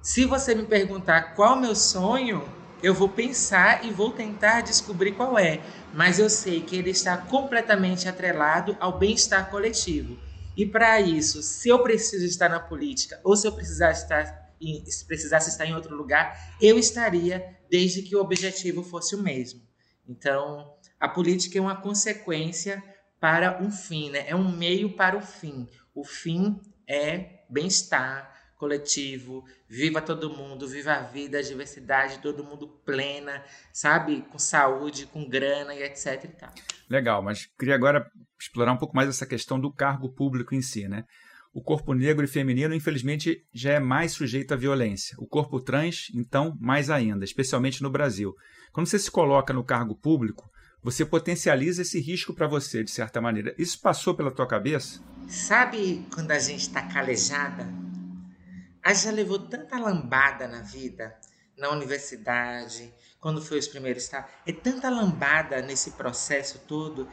se 0.00 0.24
você 0.24 0.54
me 0.54 0.64
perguntar 0.64 1.34
qual 1.34 1.56
o 1.56 1.60
meu 1.60 1.74
sonho, 1.74 2.48
eu 2.82 2.94
vou 2.94 3.08
pensar 3.08 3.84
e 3.84 3.90
vou 3.90 4.12
tentar 4.12 4.60
descobrir 4.60 5.12
qual 5.12 5.38
é, 5.38 5.60
mas 5.92 6.18
eu 6.18 6.30
sei 6.30 6.60
que 6.60 6.76
ele 6.76 6.90
está 6.90 7.16
completamente 7.16 8.08
atrelado 8.08 8.76
ao 8.78 8.98
bem-estar 8.98 9.50
coletivo. 9.50 10.18
E 10.56 10.66
para 10.66 11.00
isso, 11.00 11.42
se 11.42 11.68
eu 11.68 11.82
preciso 11.82 12.24
estar 12.24 12.48
na 12.48 12.60
política 12.60 13.20
ou 13.24 13.36
se 13.36 13.46
eu 13.46 13.52
precisar 13.52 13.92
estar 13.92 14.48
em, 14.60 14.84
se 14.86 15.04
precisasse 15.06 15.50
estar 15.50 15.66
em 15.66 15.74
outro 15.74 15.96
lugar, 15.96 16.56
eu 16.60 16.78
estaria 16.78 17.56
desde 17.70 18.02
que 18.02 18.16
o 18.16 18.20
objetivo 18.20 18.82
fosse 18.82 19.14
o 19.14 19.22
mesmo. 19.22 19.60
Então, 20.08 20.74
a 20.98 21.08
política 21.08 21.58
é 21.58 21.60
uma 21.60 21.80
consequência 21.80 22.82
para 23.20 23.62
um 23.62 23.70
fim, 23.70 24.10
né? 24.10 24.24
É 24.26 24.34
um 24.34 24.50
meio 24.50 24.94
para 24.96 25.16
o 25.16 25.20
fim. 25.20 25.68
O 25.94 26.04
fim 26.04 26.60
é 26.88 27.42
bem-estar, 27.48 28.37
coletivo, 28.58 29.44
viva 29.68 30.02
todo 30.02 30.28
mundo, 30.28 30.66
viva 30.66 30.94
a 30.94 31.02
vida, 31.02 31.38
a 31.38 31.42
diversidade, 31.42 32.18
todo 32.18 32.44
mundo 32.44 32.68
plena, 32.84 33.42
sabe? 33.72 34.22
Com 34.30 34.38
saúde, 34.38 35.06
com 35.06 35.26
grana 35.26 35.74
e 35.74 35.82
etc 35.82 36.24
e 36.24 36.28
tal. 36.28 36.52
Legal, 36.90 37.22
mas 37.22 37.46
queria 37.58 37.76
agora 37.76 38.10
explorar 38.38 38.72
um 38.72 38.76
pouco 38.76 38.96
mais 38.96 39.08
essa 39.08 39.24
questão 39.24 39.58
do 39.58 39.72
cargo 39.72 40.12
público 40.12 40.54
em 40.54 40.60
si, 40.60 40.88
né? 40.88 41.04
O 41.54 41.62
corpo 41.62 41.94
negro 41.94 42.24
e 42.24 42.28
feminino, 42.28 42.74
infelizmente, 42.74 43.44
já 43.54 43.72
é 43.72 43.80
mais 43.80 44.12
sujeito 44.12 44.52
à 44.52 44.56
violência. 44.56 45.16
O 45.18 45.26
corpo 45.26 45.60
trans, 45.60 46.08
então, 46.14 46.56
mais 46.60 46.90
ainda, 46.90 47.24
especialmente 47.24 47.82
no 47.82 47.90
Brasil. 47.90 48.34
Quando 48.72 48.86
você 48.86 48.98
se 48.98 49.10
coloca 49.10 49.52
no 49.52 49.64
cargo 49.64 49.96
público, 49.96 50.50
você 50.82 51.04
potencializa 51.04 51.82
esse 51.82 52.00
risco 52.00 52.34
para 52.34 52.46
você, 52.46 52.84
de 52.84 52.90
certa 52.90 53.20
maneira. 53.20 53.54
Isso 53.58 53.80
passou 53.80 54.14
pela 54.14 54.30
tua 54.30 54.46
cabeça? 54.46 55.00
Sabe 55.26 56.06
quando 56.12 56.30
a 56.30 56.38
gente 56.38 56.60
está 56.60 56.82
calejada? 56.82 57.66
A 58.82 58.94
já 58.94 59.10
levou 59.10 59.38
tanta 59.38 59.78
lambada 59.78 60.46
na 60.46 60.62
vida, 60.62 61.16
na 61.56 61.70
universidade, 61.70 62.92
quando 63.20 63.42
foi 63.42 63.58
os 63.58 63.68
primeiros 63.68 64.04
estágios. 64.04 64.30
É 64.46 64.52
tanta 64.52 64.88
lambada 64.88 65.60
nesse 65.60 65.92
processo 65.92 66.60
todo 66.66 67.08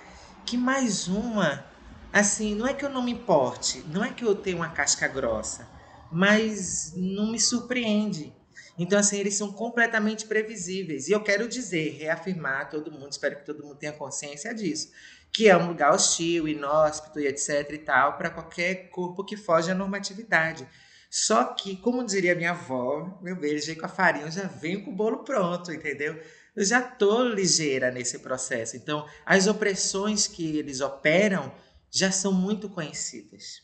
que 0.45 0.55
mais 0.55 1.07
uma, 1.07 1.65
assim, 2.13 2.53
não 2.53 2.67
é 2.67 2.73
que 2.73 2.85
eu 2.85 2.89
não 2.89 3.01
me 3.01 3.11
importe, 3.11 3.83
não 3.87 4.03
é 4.03 4.11
que 4.11 4.23
eu 4.23 4.35
tenha 4.35 4.55
uma 4.55 4.69
casca 4.69 5.07
grossa, 5.07 5.67
mas 6.11 6.93
não 6.95 7.31
me 7.31 7.39
surpreende. 7.39 8.31
Então, 8.77 8.99
assim, 8.99 9.17
eles 9.17 9.35
são 9.35 9.51
completamente 9.51 10.25
previsíveis. 10.25 11.07
E 11.07 11.13
eu 11.13 11.23
quero 11.23 11.47
dizer, 11.47 11.97
reafirmar 11.97 12.69
todo 12.69 12.91
mundo, 12.91 13.11
espero 13.11 13.37
que 13.37 13.45
todo 13.45 13.63
mundo 13.63 13.75
tenha 13.75 13.93
consciência 13.93 14.53
disso, 14.53 14.91
que 15.31 15.47
é 15.47 15.57
um 15.57 15.67
lugar 15.67 15.93
hostil, 15.93 16.47
inóspito 16.47 17.19
e 17.19 17.27
etc 17.27 17.71
e 17.71 17.77
tal, 17.79 18.17
para 18.17 18.29
qualquer 18.29 18.89
corpo 18.89 19.23
que 19.23 19.37
foge 19.37 19.71
à 19.71 19.75
normatividade. 19.75 20.67
Só 21.09 21.43
que, 21.45 21.77
como 21.77 22.05
diria 22.05 22.35
minha 22.35 22.51
avó, 22.51 23.19
meu 23.21 23.35
beijo 23.35 23.75
com 23.77 23.85
a 23.85 23.89
farinha, 23.89 24.25
eu 24.25 24.31
já 24.31 24.47
venho 24.47 24.83
com 24.83 24.91
o 24.91 24.95
bolo 24.95 25.23
pronto, 25.23 25.71
entendeu? 25.71 26.19
Eu 26.55 26.63
já 26.63 26.81
tô 26.81 27.23
ligeira 27.23 27.91
nesse 27.91 28.19
processo. 28.19 28.75
Então, 28.75 29.05
as 29.25 29.47
opressões 29.47 30.27
que 30.27 30.57
eles 30.57 30.81
operam 30.81 31.53
já 31.91 32.11
são 32.11 32.33
muito 32.33 32.69
conhecidas. 32.69 33.61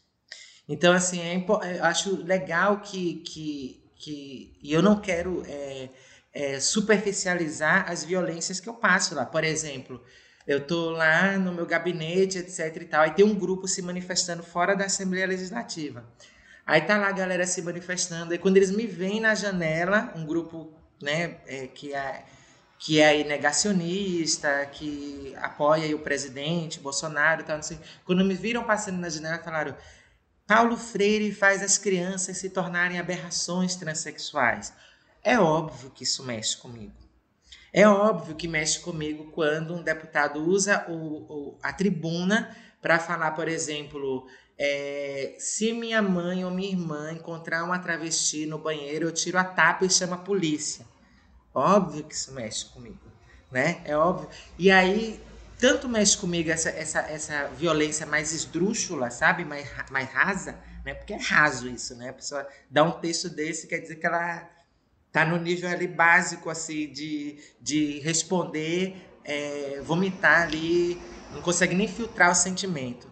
Então, 0.68 0.94
assim, 0.94 1.20
é, 1.20 1.46
eu 1.78 1.84
acho 1.84 2.24
legal 2.24 2.80
que, 2.82 3.16
que, 3.26 3.84
que 3.98 4.58
e 4.62 4.72
eu 4.72 4.82
não 4.82 5.00
quero 5.00 5.44
é, 5.46 5.90
é, 6.34 6.60
superficializar 6.60 7.90
as 7.92 8.04
violências 8.04 8.60
que 8.60 8.70
eu 8.70 8.74
passo 8.74 9.14
lá. 9.14 9.26
Por 9.26 9.44
exemplo, 9.44 10.02
eu 10.48 10.66
tô 10.66 10.92
lá 10.92 11.38
no 11.38 11.54
meu 11.54 11.66
gabinete, 11.66 12.38
etc 12.38 12.76
e 12.82 12.86
tal, 12.86 13.06
e 13.06 13.12
tem 13.12 13.26
um 13.26 13.36
grupo 13.36 13.68
se 13.68 13.82
manifestando 13.82 14.44
fora 14.44 14.76
da 14.76 14.86
Assembleia 14.86 15.28
Legislativa. 15.28 16.06
Aí 16.66 16.82
tá 16.82 16.98
lá 16.98 17.08
a 17.08 17.12
galera 17.12 17.46
se 17.46 17.62
manifestando. 17.62 18.34
E 18.34 18.38
quando 18.38 18.58
eles 18.58 18.72
me 18.72 18.86
veem 18.86 19.20
na 19.20 19.36
janela, 19.36 20.14
um 20.16 20.26
grupo 20.26 20.74
né, 21.02 21.38
é, 21.48 21.68
que 21.68 21.94
é 21.94 22.26
que 22.84 23.00
é 23.00 23.24
negacionista, 23.24 24.66
que 24.72 25.36
apoia 25.40 25.96
o 25.96 26.00
presidente 26.00 26.80
Bolsonaro 26.80 27.44
tal, 27.44 27.58
não 27.58 27.64
sei. 27.64 27.80
Quando 28.04 28.26
me 28.26 28.34
viram 28.34 28.64
passando 28.64 28.98
na 28.98 29.08
janela, 29.08 29.38
falaram: 29.38 29.76
Paulo 30.48 30.76
Freire 30.76 31.32
faz 31.32 31.62
as 31.62 31.78
crianças 31.78 32.38
se 32.38 32.50
tornarem 32.50 33.00
aberrações 33.00 33.76
transexuais. 33.76 34.74
É 35.24 35.40
óbvio 35.40 35.92
que 35.92 36.04
isso 36.04 36.24
mexe 36.24 36.58
comigo. 36.58 36.94
É 37.72 37.88
óbvio 37.88 38.36
que 38.36 38.48
mexe 38.48 38.80
comigo 38.80 39.32
quando 39.32 39.76
um 39.76 39.84
deputado 39.84 40.44
usa 40.44 40.84
o, 40.90 40.94
o 40.94 41.60
a 41.62 41.72
tribuna 41.72 42.54
para 42.82 42.98
falar, 42.98 43.32
por 43.32 43.48
exemplo, 43.48 44.28
é, 44.64 45.34
se 45.40 45.74
minha 45.74 46.04
mãe 46.04 46.46
ou 46.46 46.52
minha 46.52 46.70
irmã 46.70 47.12
encontrar 47.12 47.64
uma 47.64 47.80
travesti 47.80 48.46
no 48.46 48.60
banheiro, 48.60 49.08
eu 49.08 49.12
tiro 49.12 49.40
a 49.40 49.44
tapa 49.44 49.86
e 49.86 49.90
chamo 49.90 50.14
a 50.14 50.20
polícia. 50.20 50.86
Óbvio 51.52 52.04
que 52.04 52.14
isso 52.14 52.32
mexe 52.32 52.66
comigo, 52.66 53.12
né? 53.52 53.82
É 53.86 53.98
óbvio. 53.98 54.30
E 54.60 54.70
aí, 54.70 55.20
tanto 55.58 55.90
mexe 55.90 56.16
comigo 56.16 56.52
essa, 56.52 56.70
essa, 56.70 57.00
essa 57.00 57.48
violência 57.48 58.06
mais 58.06 58.34
esdrúxula, 58.34 59.10
sabe? 59.10 59.44
Mais, 59.44 59.68
mais 59.90 60.08
rasa, 60.12 60.56
né? 60.86 60.94
Porque 60.94 61.14
é 61.14 61.18
raso 61.18 61.68
isso, 61.68 61.96
né? 61.96 62.10
A 62.10 62.14
pessoa 62.14 62.48
dá 62.70 62.84
um 62.84 62.92
texto 62.92 63.30
desse, 63.30 63.66
quer 63.66 63.80
dizer 63.80 63.96
que 63.96 64.06
ela 64.06 64.48
tá 65.12 65.26
no 65.26 65.38
nível 65.38 65.72
ali 65.72 65.88
básico, 65.88 66.52
assim, 66.52 66.88
de, 66.92 67.40
de 67.60 68.00
responder, 68.02 68.96
é, 69.24 69.82
vomitar 69.82 70.44
ali, 70.44 71.02
não 71.34 71.42
consegue 71.42 71.74
nem 71.74 71.88
filtrar 71.88 72.30
o 72.30 72.36
sentimento. 72.36 73.11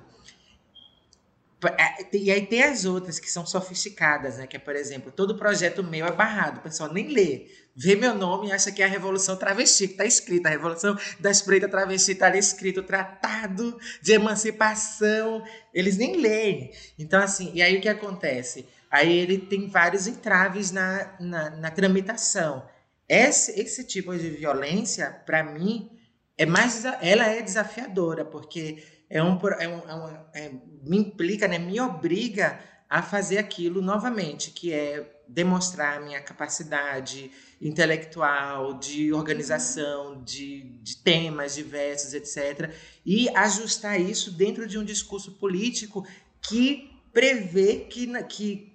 É, 1.78 2.16
e 2.16 2.32
aí 2.32 2.46
tem 2.46 2.64
as 2.64 2.86
outras 2.86 3.20
que 3.20 3.30
são 3.30 3.46
sofisticadas, 3.46 4.38
né? 4.38 4.48
Que 4.48 4.56
é, 4.56 4.60
por 4.60 4.76
exemplo, 4.76 5.12
todo 5.12 5.38
projeto 5.38 5.84
meu 5.84 6.06
é 6.06 6.12
barrado, 6.12 6.60
o 6.60 6.64
pessoal 6.64 6.94
nem 6.94 7.10
lê. 7.10 7.48
Vê 7.76 7.96
meu 7.96 8.16
nome 8.16 8.48
e 8.48 8.52
acha 8.52 8.72
que 8.72 8.82
é 8.82 8.86
a 8.86 8.90
Revolução 8.90 9.36
Travesti, 9.36 9.88
que 9.88 9.94
está 9.94 10.06
escrito. 10.06 10.46
A 10.46 10.50
Revolução 10.50 10.98
das 11.20 11.42
Freitas 11.42 11.70
Travesti 11.70 12.14
está 12.14 12.28
ali 12.28 12.40
escrito, 12.40 12.84
Tratado 12.84 13.78
de 14.02 14.14
Emancipação. 14.14 15.44
Eles 15.74 15.98
nem 15.98 16.18
leem. 16.18 16.72
Então, 16.98 17.22
assim, 17.22 17.52
e 17.54 17.62
aí 17.62 17.78
o 17.78 17.82
que 17.82 17.90
acontece? 17.90 18.66
Aí 18.90 19.12
ele 19.18 19.38
tem 19.38 19.68
vários 19.68 20.08
entraves 20.08 20.72
na, 20.72 21.16
na, 21.20 21.50
na 21.52 21.72
tramitação. 21.72 22.66
Esse, 23.08 23.60
esse 23.60 23.84
tipo 23.84 24.16
de 24.16 24.30
violência, 24.30 25.10
para 25.26 25.44
mim, 25.44 25.90
é 26.38 26.46
mais, 26.46 26.86
ela 27.02 27.26
é 27.26 27.42
desafiadora, 27.42 28.24
porque 28.24 28.84
é 29.10 29.24
um, 29.24 29.40
é 29.60 29.68
um, 29.68 29.90
é 29.90 29.96
um 29.96 30.08
é, 30.34 30.52
me 30.84 30.98
implica, 30.98 31.48
né, 31.48 31.58
me 31.58 31.80
obriga 31.82 32.60
a 32.90 33.02
fazer 33.02 33.38
aquilo 33.38 33.82
novamente, 33.82 34.52
que 34.52 34.74
é 34.74 35.20
demonstrar 35.28 35.98
a 35.98 36.02
minha 36.02 36.20
capacidade 36.22 37.32
intelectual, 37.62 38.80
de 38.80 39.14
organização, 39.14 40.24
de, 40.24 40.62
de 40.82 40.98
temas 40.98 41.56
diversos, 41.56 42.14
etc. 42.14 42.74
E 43.06 43.30
ajustar 43.36 44.00
isso 44.02 44.32
dentro 44.32 44.68
de 44.68 44.78
um 44.78 44.84
discurso 44.84 45.34
político 45.34 46.06
que 46.42 46.90
prevê 47.14 47.88
que, 47.90 48.08
que 48.24 48.69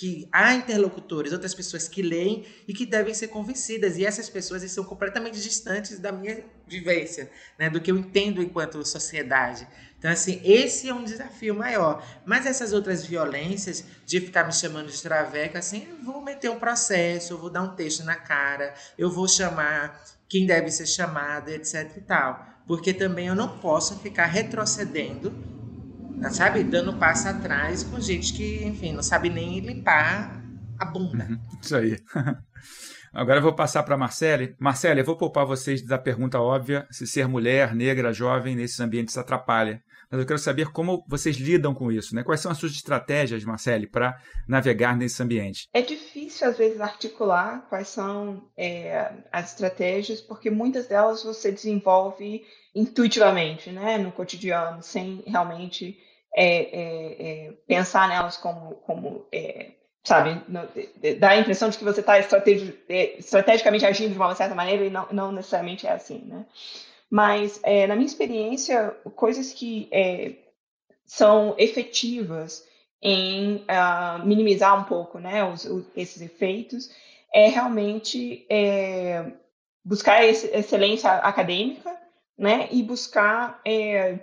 que 0.00 0.26
há 0.32 0.54
interlocutores, 0.54 1.30
outras 1.30 1.52
pessoas 1.52 1.86
que 1.86 2.00
leem 2.00 2.46
e 2.66 2.72
que 2.72 2.86
devem 2.86 3.12
ser 3.12 3.28
convencidas. 3.28 3.98
E 3.98 4.06
essas 4.06 4.30
pessoas 4.30 4.62
são 4.70 4.82
completamente 4.82 5.38
distantes 5.38 5.98
da 5.98 6.10
minha 6.10 6.42
vivência, 6.66 7.30
né, 7.58 7.68
do 7.68 7.82
que 7.82 7.90
eu 7.90 7.98
entendo 7.98 8.42
enquanto 8.42 8.82
sociedade. 8.82 9.68
Então, 9.98 10.10
assim, 10.10 10.40
esse 10.42 10.88
é 10.88 10.94
um 10.94 11.04
desafio 11.04 11.54
maior. 11.54 12.02
Mas 12.24 12.46
essas 12.46 12.72
outras 12.72 13.04
violências, 13.04 13.84
de 14.06 14.22
ficar 14.22 14.44
me 14.44 14.54
chamando 14.54 14.90
de 14.90 15.02
traveca, 15.02 15.58
assim, 15.58 15.86
eu 15.90 16.02
vou 16.02 16.22
meter 16.22 16.50
um 16.50 16.58
processo, 16.58 17.34
eu 17.34 17.38
vou 17.38 17.50
dar 17.50 17.60
um 17.60 17.76
texto 17.76 18.02
na 18.02 18.16
cara, 18.16 18.72
eu 18.96 19.10
vou 19.10 19.28
chamar 19.28 20.02
quem 20.26 20.46
deve 20.46 20.70
ser 20.70 20.86
chamado, 20.86 21.50
etc 21.50 21.94
e 21.94 22.00
tal. 22.00 22.42
Porque 22.66 22.94
também 22.94 23.26
eu 23.26 23.34
não 23.34 23.58
posso 23.58 23.98
ficar 23.98 24.24
retrocedendo 24.24 25.59
sabe, 26.28 26.62
dando 26.62 26.92
passo 26.98 27.28
atrás 27.28 27.82
com 27.82 27.98
gente 27.98 28.34
que, 28.34 28.64
enfim, 28.64 28.92
não 28.92 29.02
sabe 29.02 29.30
nem 29.30 29.60
limpar 29.60 30.42
a 30.78 30.84
bunda. 30.84 31.24
Uhum, 31.24 31.38
isso 31.62 31.76
aí. 31.76 31.98
Agora 33.12 33.38
eu 33.38 33.42
vou 33.42 33.54
passar 33.54 33.82
para 33.82 33.96
Marcele. 33.96 34.54
Marcele, 34.58 35.00
eu 35.00 35.04
vou 35.04 35.16
poupar 35.16 35.44
vocês 35.44 35.84
da 35.84 35.98
pergunta 35.98 36.40
óbvia 36.40 36.86
se 36.90 37.06
ser 37.06 37.26
mulher, 37.26 37.74
negra, 37.74 38.12
jovem 38.12 38.54
nesses 38.54 38.78
ambientes 38.78 39.18
atrapalha. 39.18 39.82
mas 40.08 40.20
eu 40.20 40.26
quero 40.26 40.38
saber 40.38 40.70
como 40.70 41.04
vocês 41.08 41.36
lidam 41.36 41.74
com 41.74 41.90
isso, 41.90 42.14
né? 42.14 42.22
Quais 42.22 42.40
são 42.40 42.52
as 42.52 42.58
suas 42.58 42.72
estratégias, 42.72 43.44
Marcele, 43.44 43.88
para 43.88 44.16
navegar 44.46 44.96
nesse 44.96 45.20
ambiente? 45.22 45.68
É 45.74 45.82
difícil, 45.82 46.48
às 46.48 46.56
vezes, 46.56 46.80
articular 46.80 47.66
quais 47.68 47.88
são 47.88 48.48
é, 48.56 49.12
as 49.32 49.50
estratégias, 49.50 50.20
porque 50.20 50.48
muitas 50.48 50.86
delas 50.86 51.24
você 51.24 51.50
desenvolve 51.50 52.44
intuitivamente, 52.74 53.70
né, 53.70 53.98
no 53.98 54.12
cotidiano, 54.12 54.82
sem 54.82 55.24
realmente 55.26 55.98
é, 56.34 56.56
é, 56.56 57.46
é 57.48 57.52
pensar 57.66 58.08
nelas 58.08 58.36
como, 58.36 58.76
como 58.86 59.26
é, 59.32 59.72
sabe, 60.04 60.40
dá 61.18 61.30
a 61.30 61.38
impressão 61.38 61.68
de 61.68 61.78
que 61.78 61.84
você 61.84 62.00
está 62.00 62.18
estrategi 62.18 62.78
é, 62.88 63.18
estrategicamente 63.18 63.86
agindo 63.86 64.12
de 64.12 64.18
uma 64.18 64.34
certa 64.34 64.54
maneira 64.54 64.84
e 64.84 64.90
não, 64.90 65.06
não 65.12 65.32
necessariamente 65.32 65.86
é 65.86 65.92
assim, 65.92 66.24
né? 66.26 66.46
Mas, 67.12 67.60
na 67.88 67.96
minha 67.96 68.06
experiência, 68.06 68.90
coisas 69.16 69.52
que 69.52 69.90
são 71.04 71.56
efetivas 71.58 72.64
em 73.02 73.56
uh, 73.56 74.24
minimizar 74.24 74.78
um 74.78 74.84
pouco 74.84 75.18
né, 75.18 75.42
os, 75.44 75.64
os, 75.64 75.84
esses 75.96 76.20
efeitos 76.20 76.90
é 77.32 77.48
realmente 77.48 78.46
é, 78.50 79.32
buscar 79.84 80.24
excelência 80.24 81.10
acadêmica 81.10 81.96
né, 82.36 82.68
e 82.70 82.82
buscar 82.82 83.60
é, 83.64 84.18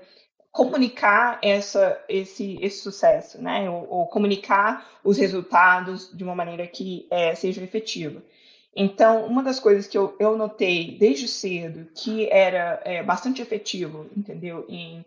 comunicar 0.57 1.37
essa, 1.43 2.03
esse, 2.09 2.57
esse 2.59 2.81
sucesso, 2.81 3.39
né? 3.39 3.69
Ou, 3.69 3.87
ou, 3.87 4.07
comunicar 4.07 4.89
os 5.03 5.15
resultados 5.15 6.09
de 6.11 6.23
uma 6.23 6.33
maneira 6.33 6.65
que 6.65 7.05
é, 7.11 7.35
seja 7.35 7.63
efetiva. 7.63 8.23
Então, 8.75 9.27
uma 9.27 9.43
das 9.43 9.59
coisas 9.59 9.85
que 9.85 9.95
eu, 9.95 10.15
eu 10.19 10.35
notei 10.35 10.97
desde 10.97 11.27
cedo 11.27 11.87
que 11.93 12.27
era 12.31 12.81
é, 12.83 13.03
bastante 13.03 13.39
efetivo, 13.39 14.07
entendeu? 14.17 14.65
Em 14.67 15.05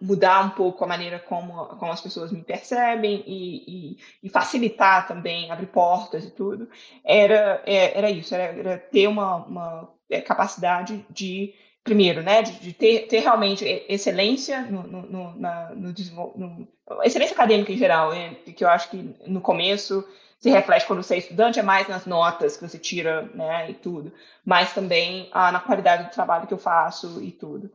mudar 0.00 0.44
um 0.44 0.50
pouco 0.50 0.82
a 0.82 0.88
maneira 0.88 1.20
como, 1.20 1.66
como 1.66 1.92
as 1.92 2.00
pessoas 2.00 2.32
me 2.32 2.42
percebem 2.42 3.22
e, 3.24 3.92
e, 3.92 3.98
e 4.24 4.28
facilitar 4.28 5.06
também, 5.06 5.48
abrir 5.50 5.68
portas 5.68 6.24
e 6.24 6.30
tudo, 6.32 6.68
era, 7.04 7.62
é, 7.64 7.96
era 7.96 8.10
isso, 8.10 8.34
era, 8.34 8.58
era 8.58 8.78
ter 8.78 9.06
uma, 9.06 9.36
uma 9.36 9.88
é, 10.10 10.20
capacidade 10.20 11.06
de 11.08 11.54
primeiro, 11.90 12.22
né, 12.22 12.40
de, 12.42 12.52
de 12.52 12.72
ter, 12.72 13.08
ter, 13.08 13.18
realmente 13.18 13.64
excelência 13.88 14.62
no, 14.62 14.84
no, 14.84 15.34
na, 15.36 15.70
no, 15.70 15.92
no, 16.36 16.68
excelência 17.02 17.34
acadêmica 17.34 17.72
em 17.72 17.76
geral, 17.76 18.12
né, 18.12 18.36
que 18.54 18.62
eu 18.62 18.68
acho 18.68 18.88
que 18.90 19.12
no 19.26 19.40
começo 19.40 20.06
se 20.38 20.48
reflete 20.48 20.86
quando 20.86 21.02
você 21.02 21.16
é 21.16 21.18
estudante, 21.18 21.58
é 21.58 21.64
mais 21.64 21.88
nas 21.88 22.06
notas 22.06 22.56
que 22.56 22.62
você 22.62 22.78
tira, 22.78 23.28
né, 23.34 23.72
e 23.72 23.74
tudo, 23.74 24.12
mas 24.44 24.72
também 24.72 25.28
ah, 25.32 25.50
na 25.50 25.58
qualidade 25.58 26.04
do 26.04 26.10
trabalho 26.10 26.46
que 26.46 26.54
eu 26.54 26.58
faço 26.58 27.20
e 27.20 27.32
tudo. 27.32 27.68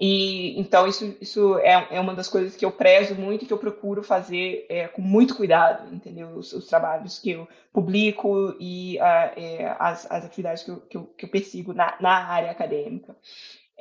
E 0.00 0.58
então 0.58 0.86
isso, 0.86 1.14
isso 1.20 1.58
é, 1.58 1.88
é 1.90 2.00
uma 2.00 2.14
das 2.14 2.26
coisas 2.26 2.56
que 2.56 2.64
eu 2.64 2.72
prezo 2.72 3.14
muito 3.14 3.44
e 3.44 3.46
que 3.46 3.52
eu 3.52 3.58
procuro 3.58 4.02
fazer 4.02 4.64
é, 4.70 4.88
com 4.88 5.02
muito 5.02 5.36
cuidado, 5.36 5.94
entendeu? 5.94 6.28
Os, 6.30 6.54
os, 6.54 6.66
trabalhos 6.66 7.18
que 7.18 7.32
eu 7.32 7.46
publico 7.70 8.56
e 8.58 8.96
uh, 8.96 9.02
é, 9.36 9.76
as, 9.78 10.10
as 10.10 10.24
atividades 10.24 10.62
que 10.62 10.70
eu, 10.70 10.80
que 10.80 10.96
eu, 10.96 11.04
que 11.04 11.24
eu 11.26 11.28
persigo 11.28 11.74
na, 11.74 11.96
na 12.00 12.26
área 12.26 12.50
acadêmica. 12.50 13.14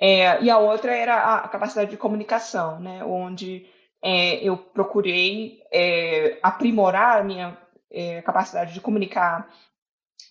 É, 0.01 0.41
e 0.41 0.49
a 0.49 0.57
outra 0.57 0.95
era 0.95 1.35
a 1.35 1.47
capacidade 1.47 1.91
de 1.91 1.97
comunicação, 1.97 2.79
né? 2.79 3.03
Onde 3.03 3.65
é, 4.01 4.35
eu 4.35 4.55
procurei 4.57 5.61
é, 5.71 6.39
aprimorar 6.41 7.19
a 7.19 7.23
minha 7.23 7.57
é, 7.91 8.21
capacidade 8.21 8.73
de 8.73 8.79
comunicar 8.79 9.51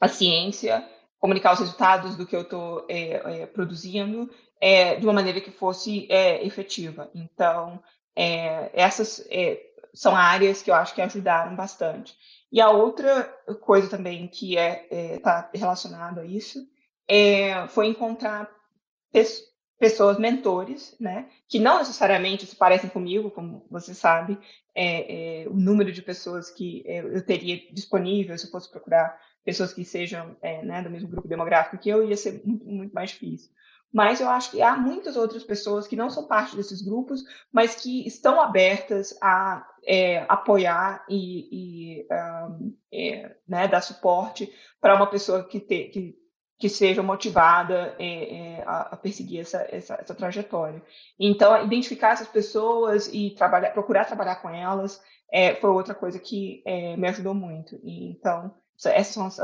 a 0.00 0.08
ciência, 0.08 0.82
comunicar 1.18 1.52
os 1.52 1.60
resultados 1.60 2.16
do 2.16 2.24
que 2.24 2.34
eu 2.34 2.42
estou 2.42 2.86
produzindo 3.52 4.30
é, 4.60 4.96
de 4.96 5.04
uma 5.04 5.12
maneira 5.12 5.40
que 5.40 5.50
fosse 5.50 6.06
é, 6.10 6.44
efetiva. 6.44 7.10
Então, 7.14 7.82
é, 8.16 8.70
essas 8.72 9.26
é, 9.30 9.60
são 9.94 10.14
áreas 10.16 10.62
que 10.62 10.70
eu 10.70 10.74
acho 10.74 10.94
que 10.94 11.02
ajudaram 11.02 11.54
bastante. 11.56 12.14
E 12.50 12.60
a 12.60 12.70
outra 12.70 13.24
coisa 13.60 13.88
também 13.88 14.26
que 14.26 14.56
está 14.56 14.62
é, 14.62 15.14
é 15.14 15.18
tá 15.18 15.50
relacionada 15.54 16.22
a 16.22 16.24
isso 16.24 16.58
foi 17.68 17.86
encontrar 17.86 18.50
pessoas, 19.78 20.18
mentores, 20.18 20.96
né, 20.98 21.28
que 21.48 21.58
não 21.58 21.78
necessariamente 21.78 22.44
se 22.44 22.56
parecem 22.56 22.90
comigo, 22.90 23.30
como 23.30 23.64
você 23.70 23.94
sabe, 23.94 24.38
é, 24.74 25.42
é, 25.42 25.48
o 25.48 25.54
número 25.54 25.92
de 25.92 26.02
pessoas 26.02 26.50
que 26.50 26.82
eu 26.86 27.24
teria 27.24 27.60
disponível 27.72 28.36
se 28.36 28.46
eu 28.46 28.50
fosse 28.50 28.70
procurar 28.70 29.18
pessoas 29.44 29.72
que 29.72 29.84
sejam 29.84 30.36
é, 30.42 30.62
né, 30.62 30.82
do 30.82 30.90
mesmo 30.90 31.08
grupo 31.08 31.28
demográfico 31.28 31.78
que 31.78 31.88
eu, 31.88 32.06
ia 32.06 32.16
ser 32.16 32.42
muito, 32.44 32.66
muito 32.66 32.92
mais 32.92 33.10
difícil. 33.10 33.50
Mas 33.90 34.20
eu 34.20 34.28
acho 34.28 34.50
que 34.50 34.60
há 34.60 34.76
muitas 34.76 35.16
outras 35.16 35.42
pessoas 35.42 35.88
que 35.88 35.96
não 35.96 36.10
são 36.10 36.26
parte 36.26 36.54
desses 36.54 36.82
grupos, 36.82 37.24
mas 37.50 37.76
que 37.76 38.06
estão 38.06 38.40
abertas 38.40 39.16
a 39.22 39.66
é, 39.84 40.26
apoiar 40.28 41.04
e, 41.08 41.48
e 42.02 42.06
um, 42.12 42.76
é, 42.92 43.36
né, 43.48 43.66
dar 43.66 43.80
suporte 43.80 44.52
para 44.80 44.94
uma 44.94 45.06
pessoa 45.06 45.42
que, 45.42 45.58
te, 45.58 45.84
que, 45.84 46.18
que 46.58 46.68
seja 46.68 47.02
motivada 47.02 47.94
é, 47.98 48.58
é, 48.58 48.64
a, 48.66 48.96
perseguir 48.96 49.40
essa, 49.40 49.66
essa, 49.70 49.94
essa, 49.94 50.14
trajetória. 50.14 50.82
Então, 51.18 51.64
identificar 51.64 52.12
essas 52.12 52.26
pessoas 52.26 53.08
e 53.12 53.30
trabalhar, 53.30 53.70
procurar 53.70 54.04
trabalhar 54.04 54.36
com 54.36 54.50
elas 54.50 55.00
é, 55.32 55.54
foi 55.54 55.70
outra 55.70 55.94
coisa 55.94 56.18
que 56.18 56.62
é, 56.66 56.96
me 56.96 57.06
ajudou 57.08 57.34
muito. 57.34 57.78
E, 57.84 58.10
então, 58.10 58.52
essas 58.84 59.14
são 59.14 59.26
as, 59.26 59.38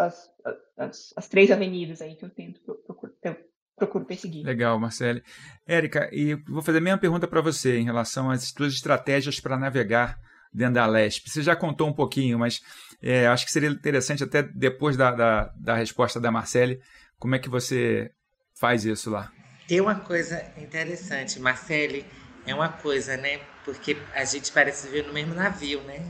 as, 0.77 1.15
as, 1.17 1.29
três 1.29 1.51
avenidas 1.51 2.03
aí 2.03 2.17
que 2.17 2.25
eu 2.25 2.31
tento 2.31 2.61
procurar 2.85 3.37
procuro 3.77 4.05
perseguir. 4.05 4.45
Legal, 4.45 4.79
Marcele. 4.79 5.23
Érica, 5.67 6.09
e 6.13 6.35
vou 6.35 6.63
fazer 6.63 6.79
a 6.79 6.81
mesma 6.81 6.99
pergunta 6.99 7.27
para 7.27 7.41
você 7.41 7.79
em 7.79 7.85
relação 7.85 8.31
às 8.31 8.45
suas 8.45 8.75
estratégias 8.75 9.41
para 9.41 9.59
navegar 9.59 10.19
dentro 10.53 10.75
da 10.75 10.87
LESP. 10.87 11.29
Você 11.29 11.43
já 11.43 11.57
contou 11.57 11.89
um 11.89 11.93
pouquinho, 11.93 12.39
mas 12.39 12.63
é, 13.03 13.27
acho 13.27 13.45
que 13.45 13.53
seria 13.53 13.69
interessante 13.69 14.23
até 14.23 14.43
depois 14.43 14.97
da, 14.97 15.11
da, 15.11 15.53
da 15.57 15.75
resposta 15.75 16.21
da 16.21 16.31
Marcele, 16.31 16.81
como 17.19 17.35
é 17.35 17.39
que 17.39 17.49
você 17.49 18.11
faz 18.55 18.85
isso 18.85 19.11
lá? 19.11 19.33
Tem 19.67 19.81
uma 19.81 19.95
coisa 19.95 20.45
interessante, 20.57 21.41
Marcele, 21.41 22.05
é 22.47 22.55
uma 22.55 22.69
coisa, 22.69 23.17
né? 23.17 23.41
Porque 23.65 23.97
a 24.15 24.25
gente 24.25 24.53
parece 24.53 24.89
viver 24.89 25.07
no 25.07 25.13
mesmo 25.13 25.35
navio, 25.35 25.81
né? 25.83 26.05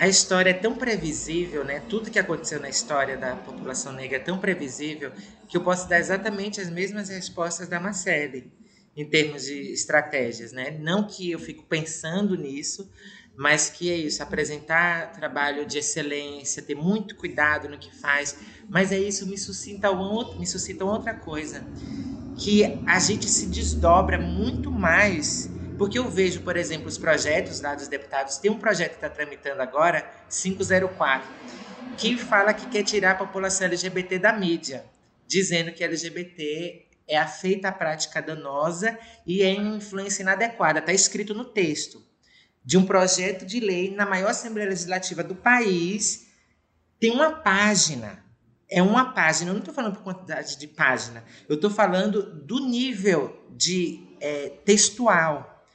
a 0.00 0.08
história 0.08 0.48
é 0.48 0.54
tão 0.54 0.74
previsível, 0.74 1.62
né? 1.62 1.80
Tudo 1.80 2.10
que 2.10 2.18
aconteceu 2.18 2.58
na 2.58 2.70
história 2.70 3.18
da 3.18 3.36
população 3.36 3.92
negra 3.92 4.16
é 4.16 4.20
tão 4.20 4.38
previsível 4.38 5.12
que 5.46 5.54
eu 5.54 5.62
posso 5.62 5.86
dar 5.86 5.98
exatamente 5.98 6.58
as 6.58 6.70
mesmas 6.70 7.10
respostas 7.10 7.68
da 7.68 7.78
Marcele 7.78 8.50
em 8.96 9.04
termos 9.04 9.44
de 9.44 9.72
estratégias, 9.72 10.52
né? 10.52 10.70
Não 10.70 11.06
que 11.06 11.30
eu 11.30 11.38
fico 11.38 11.64
pensando 11.64 12.34
nisso, 12.34 12.90
mas 13.36 13.70
que 13.70 13.90
é 13.90 13.96
isso, 13.96 14.22
apresentar 14.22 15.12
trabalho 15.12 15.64
de 15.64 15.78
excelência, 15.78 16.62
ter 16.62 16.74
muito 16.74 17.16
cuidado 17.16 17.68
no 17.68 17.78
que 17.78 17.94
faz, 17.94 18.36
mas 18.68 18.92
é 18.92 18.98
isso 18.98 19.26
me 19.26 19.38
suscita 19.38 19.90
uma, 19.90 20.34
me 20.36 20.46
suscita 20.46 20.84
outra 20.84 21.14
coisa, 21.14 21.64
que 22.36 22.64
a 22.86 22.98
gente 22.98 23.28
se 23.28 23.46
desdobra 23.46 24.18
muito 24.18 24.70
mais 24.70 25.50
porque 25.80 25.98
eu 25.98 26.10
vejo, 26.10 26.42
por 26.42 26.58
exemplo, 26.58 26.88
os 26.88 26.98
projetos 26.98 27.62
lá 27.62 27.74
dos 27.74 27.88
deputados, 27.88 28.36
tem 28.36 28.50
um 28.50 28.58
projeto 28.58 28.90
que 28.90 28.96
está 28.96 29.08
tramitando 29.08 29.62
agora, 29.62 30.06
504, 30.28 31.26
que 31.96 32.18
fala 32.18 32.52
que 32.52 32.66
quer 32.66 32.82
tirar 32.82 33.12
a 33.12 33.14
população 33.14 33.66
LGBT 33.66 34.18
da 34.18 34.30
mídia, 34.30 34.84
dizendo 35.26 35.72
que 35.72 35.82
LGBT 35.82 36.86
é 37.08 37.16
afeita 37.16 37.68
à 37.68 37.72
prática 37.72 38.20
danosa 38.20 38.98
e 39.26 39.42
é 39.42 39.52
influência 39.52 40.20
inadequada. 40.20 40.80
Está 40.80 40.92
escrito 40.92 41.32
no 41.32 41.46
texto 41.46 42.09
de 42.70 42.78
um 42.78 42.86
projeto 42.86 43.44
de 43.44 43.58
lei 43.58 43.92
na 43.92 44.06
maior 44.06 44.30
Assembleia 44.30 44.68
Legislativa 44.68 45.24
do 45.24 45.34
país. 45.34 46.28
Tem 47.00 47.10
uma 47.10 47.32
página. 47.32 48.24
É 48.68 48.80
uma 48.80 49.12
página. 49.12 49.50
Eu 49.50 49.54
não 49.54 49.58
estou 49.58 49.74
falando 49.74 49.96
por 49.96 50.04
quantidade 50.04 50.56
de 50.56 50.68
página. 50.68 51.24
Eu 51.48 51.56
estou 51.56 51.68
falando 51.68 52.22
do 52.22 52.60
nível 52.60 53.44
de 53.50 54.16
é, 54.20 54.50
textual. 54.64 55.66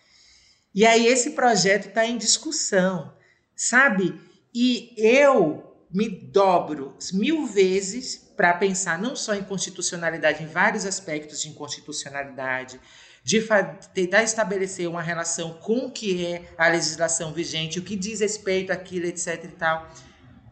E 0.74 0.86
aí 0.86 1.06
esse 1.06 1.32
projeto 1.32 1.90
está 1.90 2.06
em 2.06 2.18
discussão, 2.18 3.14
sabe? 3.54 4.18
E 4.54 4.94
eu 4.96 5.76
me 5.92 6.08
dobro 6.08 6.96
mil 7.12 7.46
vezes 7.46 8.16
para 8.38 8.54
pensar 8.54 8.98
não 8.98 9.18
só 9.18 9.36
em 9.36 9.44
constitucionalidade, 9.44 10.44
em 10.44 10.48
vários 10.48 10.86
aspectos 10.86 11.42
de 11.42 11.50
inconstitucionalidade, 11.50 12.80
de 13.26 13.44
tentar 13.92 14.22
estabelecer 14.22 14.88
uma 14.88 15.02
relação 15.02 15.56
com 15.56 15.88
o 15.88 15.92
que 15.92 16.24
é 16.24 16.44
a 16.56 16.68
legislação 16.68 17.34
vigente, 17.34 17.80
o 17.80 17.82
que 17.82 17.96
diz 17.96 18.20
respeito 18.20 18.72
àquilo, 18.72 19.08
etc. 19.08 19.46
e 19.46 19.48
tal. 19.48 19.92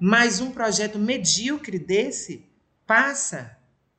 Mas 0.02 0.42
um 0.42 0.50
projeto 0.50 0.98
medíocre 0.98 1.78
desse 1.78 2.50
passa 2.88 3.56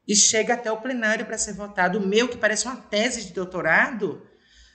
e 0.09 0.17
chega 0.17 0.55
até 0.55 0.73
o 0.73 0.81
plenário 0.81 1.25
para 1.25 1.39
ser 1.39 1.53
votado. 1.53 2.01
O 2.01 2.07
meu, 2.07 2.27
que 2.27 2.37
parece 2.37 2.67
uma 2.67 2.75
tese 2.77 3.27
de 3.27 3.33
doutorado, 3.33 4.27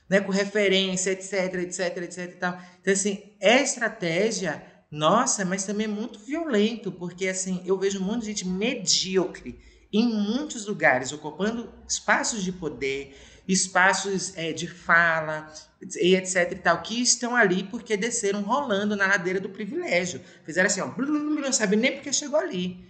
né, 0.08 0.18
com 0.18 0.32
referência, 0.32 1.10
etc, 1.10 1.56
etc, 1.56 1.96
etc 1.98 2.38
tal. 2.38 2.58
Então, 2.80 2.94
assim, 2.94 3.34
é 3.38 3.60
estratégia, 3.60 4.64
nossa, 4.90 5.44
mas 5.44 5.64
também 5.64 5.84
é 5.84 5.90
muito 5.90 6.18
violento, 6.20 6.90
porque, 6.90 7.28
assim, 7.28 7.62
eu 7.66 7.78
vejo 7.78 8.00
um 8.00 8.04
monte 8.04 8.20
de 8.20 8.26
gente 8.28 8.48
medíocre 8.48 9.60
em 9.92 10.06
muitos 10.06 10.66
lugares, 10.66 11.12
ocupando 11.12 11.72
espaços 11.88 12.42
de 12.42 12.52
poder 12.52 13.16
espaços 13.52 14.36
é, 14.36 14.52
de 14.52 14.68
fala 14.68 15.52
e 16.00 16.14
etc 16.14 16.52
e 16.52 16.54
tal, 16.56 16.82
que 16.82 17.00
estão 17.00 17.34
ali 17.34 17.64
porque 17.64 17.96
desceram 17.96 18.42
rolando 18.42 18.94
na 18.94 19.06
ladeira 19.06 19.40
do 19.40 19.48
privilégio. 19.48 20.20
Fizeram 20.44 20.66
assim, 20.66 20.80
ó, 20.80 20.92
não 20.96 21.52
sabe 21.52 21.76
nem 21.76 21.92
porque 21.92 22.12
chegou 22.12 22.38
ali. 22.38 22.86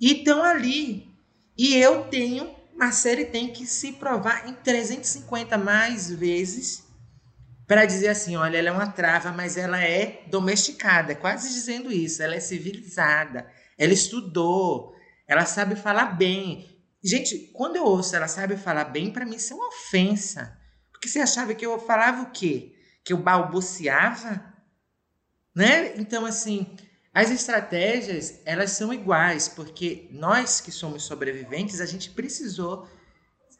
E 0.00 0.18
estão 0.18 0.42
ali. 0.42 1.08
E 1.56 1.74
eu 1.74 2.04
tenho, 2.04 2.54
Marcele 2.74 3.24
tem 3.24 3.48
que 3.48 3.66
se 3.66 3.92
provar 3.92 4.48
em 4.48 4.52
350 4.52 5.56
mais 5.56 6.10
vezes 6.10 6.84
para 7.66 7.84
dizer 7.84 8.08
assim, 8.08 8.36
olha, 8.36 8.58
ela 8.58 8.68
é 8.68 8.72
uma 8.72 8.86
trava, 8.86 9.32
mas 9.32 9.56
ela 9.56 9.82
é 9.82 10.22
domesticada, 10.30 11.16
quase 11.16 11.48
dizendo 11.48 11.90
isso, 11.90 12.22
ela 12.22 12.36
é 12.36 12.40
civilizada, 12.40 13.48
ela 13.76 13.92
estudou, 13.92 14.94
ela 15.26 15.44
sabe 15.44 15.76
falar 15.76 16.16
bem. 16.16 16.68
Gente, 17.02 17.50
quando 17.52 17.76
eu 17.76 17.84
ouço 17.84 18.14
ela 18.14 18.28
sabe 18.28 18.56
falar 18.56 18.84
bem, 18.84 19.12
para 19.12 19.24
mim 19.24 19.36
isso 19.36 19.52
é 19.52 19.56
uma 19.56 19.68
ofensa. 19.68 20.58
Porque 20.92 21.08
você 21.08 21.20
achava 21.20 21.54
que 21.54 21.66
eu 21.66 21.78
falava 21.78 22.22
o 22.22 22.30
quê? 22.30 22.74
Que 23.04 23.12
eu 23.12 23.18
balbuciava? 23.18 24.54
Né? 25.54 25.96
Então, 25.96 26.26
assim, 26.26 26.76
as 27.14 27.30
estratégias, 27.30 28.40
elas 28.44 28.72
são 28.72 28.92
iguais, 28.92 29.48
porque 29.48 30.08
nós 30.10 30.60
que 30.60 30.70
somos 30.70 31.04
sobreviventes, 31.04 31.80
a 31.80 31.86
gente 31.86 32.10
precisou 32.10 32.88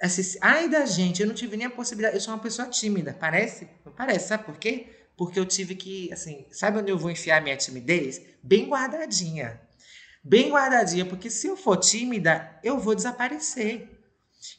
assim, 0.01 0.39
ai 0.43 0.69
da 0.69 0.85
gente, 0.85 1.23
eu 1.23 1.27
não 1.27 1.35
tive 1.35 1.57
nem 1.57 1.67
a 1.67 1.71
possibilidade, 1.71 2.17
eu 2.17 2.21
sou 2.21 2.35
uma 2.35 2.43
pessoa 2.43 2.69
tímida, 2.69 3.17
parece? 3.19 3.67
Parece, 3.97 4.29
sabe 4.29 4.45
por 4.45 4.59
quê? 4.59 4.89
Porque 5.17 5.41
eu 5.41 5.47
tive 5.47 5.75
que, 5.75 6.13
assim, 6.13 6.45
sabe 6.51 6.79
onde 6.79 6.91
eu 6.91 6.99
vou 6.99 7.11
enfiar 7.11 7.43
minha 7.43 7.57
timidez? 7.57 8.21
Bem 8.43 8.69
guardadinha. 8.69 9.61
Bem 10.29 10.51
guardadinha, 10.51 11.07
porque 11.07 11.31
se 11.31 11.47
eu 11.47 11.57
for 11.57 11.77
tímida, 11.77 12.59
eu 12.61 12.81
vou 12.81 12.97
desaparecer. 12.97 13.89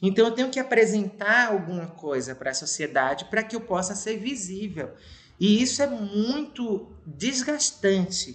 Então 0.00 0.24
eu 0.24 0.32
tenho 0.32 0.48
que 0.48 0.58
apresentar 0.58 1.48
alguma 1.48 1.88
coisa 1.88 2.34
para 2.34 2.52
a 2.52 2.54
sociedade 2.54 3.26
para 3.26 3.42
que 3.42 3.54
eu 3.54 3.60
possa 3.60 3.94
ser 3.94 4.16
visível. 4.16 4.94
E 5.38 5.60
isso 5.60 5.82
é 5.82 5.86
muito 5.86 6.90
desgastante. 7.04 8.34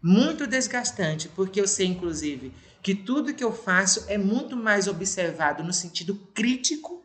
Muito 0.00 0.46
desgastante, 0.46 1.28
porque 1.30 1.60
eu 1.60 1.66
sei, 1.66 1.88
inclusive, 1.88 2.54
que 2.80 2.94
tudo 2.94 3.34
que 3.34 3.42
eu 3.42 3.52
faço 3.52 4.04
é 4.06 4.16
muito 4.16 4.56
mais 4.56 4.86
observado 4.86 5.64
no 5.64 5.72
sentido 5.72 6.14
crítico 6.32 7.04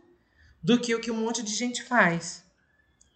do 0.62 0.80
que 0.80 0.94
o 0.94 1.00
que 1.00 1.10
um 1.10 1.22
monte 1.22 1.42
de 1.42 1.56
gente 1.56 1.82
faz. 1.82 2.44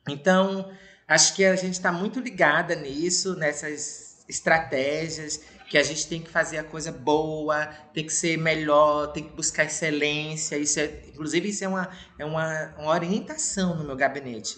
Então, 0.08 0.72
acho 1.08 1.36
que 1.36 1.46
a 1.46 1.56
gente 1.56 1.74
está 1.74 1.92
muito 1.92 2.20
ligada 2.20 2.74
nisso, 2.74 3.36
nessas 3.36 4.26
estratégias, 4.28 5.42
que 5.70 5.78
a 5.78 5.84
gente 5.84 6.08
tem 6.08 6.20
que 6.22 6.30
fazer 6.30 6.58
a 6.58 6.64
coisa 6.64 6.92
boa, 6.92 7.68
tem 7.94 8.04
que 8.04 8.12
ser 8.12 8.38
melhor, 8.38 9.14
tem 9.14 9.24
que 9.24 9.36
buscar 9.36 9.66
excelência. 9.66 10.58
Isso 10.58 10.80
é, 10.80 11.04
inclusive, 11.08 11.50
isso 11.50 11.64
é 11.64 11.68
uma, 11.68 11.90
é 12.18 12.26
uma, 12.26 12.74
uma 12.78 12.92
orientação 12.92 13.78
no 13.78 13.84
meu 13.84 13.96
gabinete. 13.96 14.58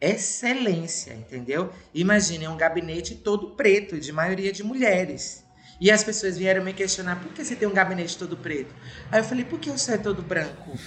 Excelência, 0.00 1.14
entendeu? 1.14 1.72
Imagine 1.92 2.46
um 2.46 2.56
gabinete 2.56 3.16
todo 3.16 3.56
preto, 3.56 3.98
de 3.98 4.12
maioria 4.12 4.52
de 4.52 4.62
mulheres. 4.62 5.44
E 5.80 5.90
as 5.90 6.04
pessoas 6.04 6.38
vieram 6.38 6.62
me 6.62 6.72
questionar: 6.72 7.20
por 7.20 7.32
que 7.32 7.44
você 7.44 7.56
tem 7.56 7.66
um 7.66 7.74
gabinete 7.74 8.16
todo 8.16 8.36
preto? 8.36 8.74
Aí 9.10 9.20
eu 9.20 9.24
falei: 9.24 9.44
por 9.44 9.58
que 9.58 9.68
o 9.68 9.78
seu 9.78 9.94
é 9.94 9.98
todo 9.98 10.22
branco? 10.22 10.78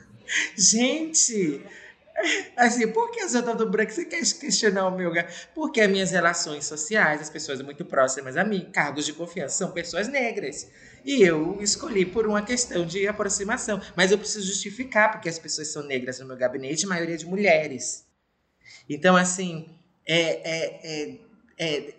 Gente, 0.56 1.64
assim, 2.56 2.88
por 2.88 3.10
que 3.10 3.22
o 3.24 3.28
seu 3.28 3.40
é 3.40 3.42
todo 3.42 3.68
branco? 3.68 3.92
Você 3.92 4.04
quer 4.04 4.20
questionar 4.20 4.88
o 4.88 4.96
meu 4.96 5.12
Porque 5.54 5.80
as 5.80 5.90
minhas 5.90 6.10
relações 6.10 6.64
sociais, 6.64 7.20
as 7.20 7.30
pessoas 7.30 7.60
muito 7.62 7.84
próximas 7.84 8.36
a 8.36 8.44
mim, 8.44 8.70
cargos 8.72 9.06
de 9.06 9.12
confiança, 9.12 9.56
são 9.56 9.70
pessoas 9.70 10.08
negras. 10.08 10.68
E 11.04 11.22
eu 11.22 11.58
escolhi 11.60 12.04
por 12.04 12.26
uma 12.26 12.42
questão 12.42 12.86
de 12.86 13.06
aproximação. 13.06 13.80
Mas 13.94 14.10
eu 14.10 14.18
preciso 14.18 14.46
justificar 14.46 15.12
porque 15.12 15.28
as 15.28 15.38
pessoas 15.38 15.68
são 15.68 15.82
negras 15.82 16.20
no 16.20 16.26
meu 16.26 16.36
gabinete, 16.36 16.86
a 16.86 16.88
maioria 16.88 17.16
de 17.16 17.26
mulheres. 17.26 18.04
Então, 18.88 19.16
assim, 19.16 19.68
é, 20.06 20.20
é, 20.50 20.80
é, 20.82 21.18
é 21.58 21.94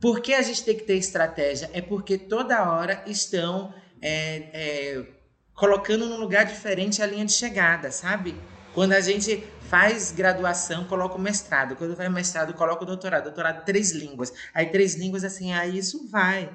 por 0.00 0.20
que 0.20 0.34
a 0.34 0.42
gente 0.42 0.64
tem 0.64 0.76
que 0.76 0.82
ter 0.82 0.96
estratégia? 0.96 1.70
É 1.72 1.80
porque 1.80 2.18
toda 2.18 2.68
hora 2.68 3.04
estão 3.06 3.72
é, 4.00 4.48
é, 4.52 5.06
colocando 5.54 6.08
num 6.08 6.16
lugar 6.16 6.44
diferente 6.44 7.00
a 7.00 7.06
linha 7.06 7.24
de 7.24 7.32
chegada, 7.32 7.92
sabe? 7.92 8.34
Quando 8.74 8.92
a 8.92 9.00
gente 9.00 9.44
faz 9.68 10.12
graduação, 10.12 10.84
coloca 10.84 11.16
o 11.16 11.20
mestrado. 11.20 11.76
Quando 11.76 11.96
faz 11.96 12.10
mestrado, 12.12 12.54
coloca 12.54 12.82
o 12.82 12.86
doutorado. 12.86 13.24
Doutorado, 13.24 13.64
três 13.64 13.92
línguas. 13.92 14.32
Aí, 14.54 14.66
três 14.66 14.94
línguas, 14.94 15.24
assim, 15.24 15.52
aí 15.52 15.76
isso 15.78 16.08
vai. 16.08 16.50